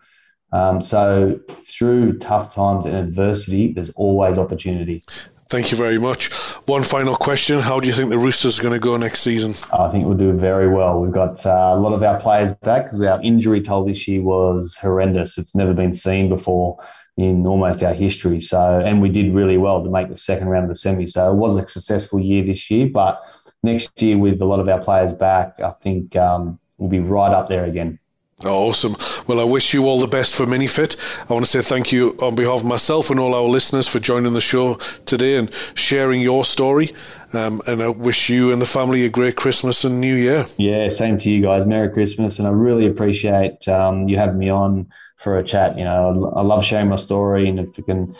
um, 0.52 0.82
so 0.82 1.40
through 1.66 2.18
tough 2.18 2.54
times 2.54 2.86
and 2.86 2.94
adversity, 2.94 3.72
there's 3.72 3.90
always 3.90 4.38
opportunity. 4.38 5.02
Thank 5.48 5.70
you 5.70 5.76
very 5.76 5.98
much. 5.98 6.30
One 6.66 6.82
final 6.82 7.14
question. 7.14 7.60
How 7.60 7.78
do 7.78 7.86
you 7.86 7.92
think 7.92 8.08
the 8.08 8.18
Roosters 8.18 8.58
are 8.58 8.62
going 8.62 8.72
to 8.72 8.80
go 8.80 8.96
next 8.96 9.20
season? 9.20 9.52
I 9.78 9.90
think 9.90 10.06
we'll 10.06 10.16
do 10.16 10.32
very 10.32 10.66
well. 10.66 10.98
We've 10.98 11.12
got 11.12 11.44
uh, 11.44 11.50
a 11.50 11.78
lot 11.78 11.92
of 11.92 12.02
our 12.02 12.18
players 12.18 12.52
back 12.54 12.84
because 12.84 13.00
our 13.02 13.20
injury 13.22 13.60
toll 13.60 13.84
this 13.84 14.08
year 14.08 14.22
was 14.22 14.78
horrendous. 14.80 15.36
It's 15.36 15.54
never 15.54 15.74
been 15.74 15.92
seen 15.92 16.30
before 16.30 16.82
in 17.18 17.46
almost 17.46 17.82
our 17.82 17.92
history. 17.92 18.40
So, 18.40 18.80
and 18.80 19.02
we 19.02 19.10
did 19.10 19.34
really 19.34 19.58
well 19.58 19.84
to 19.84 19.90
make 19.90 20.08
the 20.08 20.16
second 20.16 20.48
round 20.48 20.64
of 20.64 20.70
the 20.70 20.76
semi. 20.76 21.06
So 21.06 21.32
it 21.32 21.36
was 21.36 21.58
a 21.58 21.68
successful 21.68 22.18
year 22.18 22.42
this 22.46 22.70
year, 22.70 22.88
but 22.88 23.20
next 23.62 24.00
year 24.00 24.16
with 24.16 24.40
a 24.40 24.46
lot 24.46 24.58
of 24.58 24.66
our 24.66 24.80
players 24.80 25.12
back, 25.12 25.60
I 25.60 25.72
think 25.82 26.16
um, 26.16 26.58
we'll 26.78 26.88
be 26.88 27.00
right 27.00 27.32
up 27.32 27.50
there 27.50 27.66
again. 27.66 27.98
Oh, 28.44 28.68
awesome. 28.68 28.94
Well, 29.26 29.40
I 29.40 29.44
wish 29.44 29.72
you 29.72 29.86
all 29.86 29.98
the 29.98 30.06
best 30.06 30.34
for 30.34 30.44
MiniFit. 30.44 30.96
I 31.30 31.32
want 31.32 31.46
to 31.46 31.50
say 31.50 31.62
thank 31.62 31.92
you 31.92 32.10
on 32.20 32.34
behalf 32.34 32.60
of 32.60 32.66
myself 32.66 33.08
and 33.08 33.18
all 33.18 33.34
our 33.34 33.48
listeners 33.48 33.88
for 33.88 34.00
joining 34.00 34.34
the 34.34 34.40
show 34.42 34.74
today 35.06 35.36
and 35.36 35.50
sharing 35.74 36.20
your 36.20 36.44
story. 36.44 36.92
Um, 37.32 37.62
and 37.66 37.82
I 37.82 37.88
wish 37.88 38.28
you 38.28 38.52
and 38.52 38.60
the 38.60 38.66
family 38.66 39.04
a 39.06 39.08
great 39.08 39.36
Christmas 39.36 39.82
and 39.82 39.98
New 40.00 40.14
Year. 40.14 40.44
Yeah, 40.58 40.88
same 40.90 41.18
to 41.18 41.30
you 41.30 41.40
guys. 41.40 41.64
Merry 41.64 41.90
Christmas. 41.90 42.38
And 42.38 42.46
I 42.46 42.50
really 42.50 42.86
appreciate 42.86 43.66
um, 43.66 44.08
you 44.08 44.18
having 44.18 44.38
me 44.38 44.50
on 44.50 44.92
for 45.16 45.38
a 45.38 45.44
chat. 45.44 45.78
You 45.78 45.84
know, 45.84 46.32
I 46.36 46.42
love 46.42 46.64
sharing 46.64 46.88
my 46.88 46.96
story, 46.96 47.48
and 47.48 47.58
if 47.58 47.78
you 47.78 47.84
can 47.84 48.14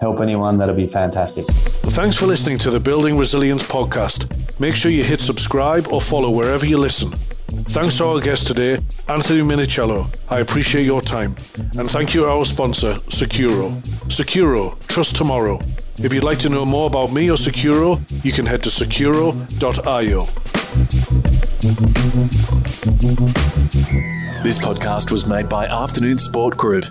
help 0.00 0.20
anyone, 0.20 0.58
that'll 0.58 0.74
be 0.74 0.88
fantastic. 0.88 1.44
Thanks 1.46 2.16
for 2.16 2.26
listening 2.26 2.58
to 2.58 2.70
the 2.70 2.80
Building 2.80 3.16
Resilience 3.16 3.62
podcast. 3.62 4.28
Make 4.60 4.74
sure 4.74 4.90
you 4.90 5.04
hit 5.04 5.20
subscribe 5.20 5.86
or 5.88 6.00
follow 6.00 6.30
wherever 6.30 6.66
you 6.66 6.78
listen. 6.78 7.12
Thanks 7.48 7.96
to 7.98 8.04
our 8.06 8.20
guest 8.20 8.46
today, 8.46 8.74
Anthony 9.08 9.40
Minichiello. 9.40 10.06
I 10.28 10.40
appreciate 10.40 10.84
your 10.84 11.00
time. 11.00 11.34
And 11.78 11.88
thank 11.90 12.14
you 12.14 12.26
our 12.26 12.44
sponsor, 12.44 12.94
Sekuro. 13.08 13.72
Sekuro, 14.08 14.78
trust 14.86 15.16
tomorrow. 15.16 15.58
If 15.96 16.12
you'd 16.12 16.24
like 16.24 16.38
to 16.40 16.50
know 16.50 16.64
more 16.66 16.86
about 16.86 17.12
me 17.12 17.30
or 17.30 17.36
Sekuro, 17.36 18.00
you 18.24 18.32
can 18.32 18.44
head 18.44 18.62
to 18.64 18.68
sekuro.io. 18.68 20.24
This 24.42 24.58
podcast 24.58 25.10
was 25.10 25.26
made 25.26 25.48
by 25.48 25.66
Afternoon 25.66 26.18
Sport 26.18 26.56
Group. 26.56 26.84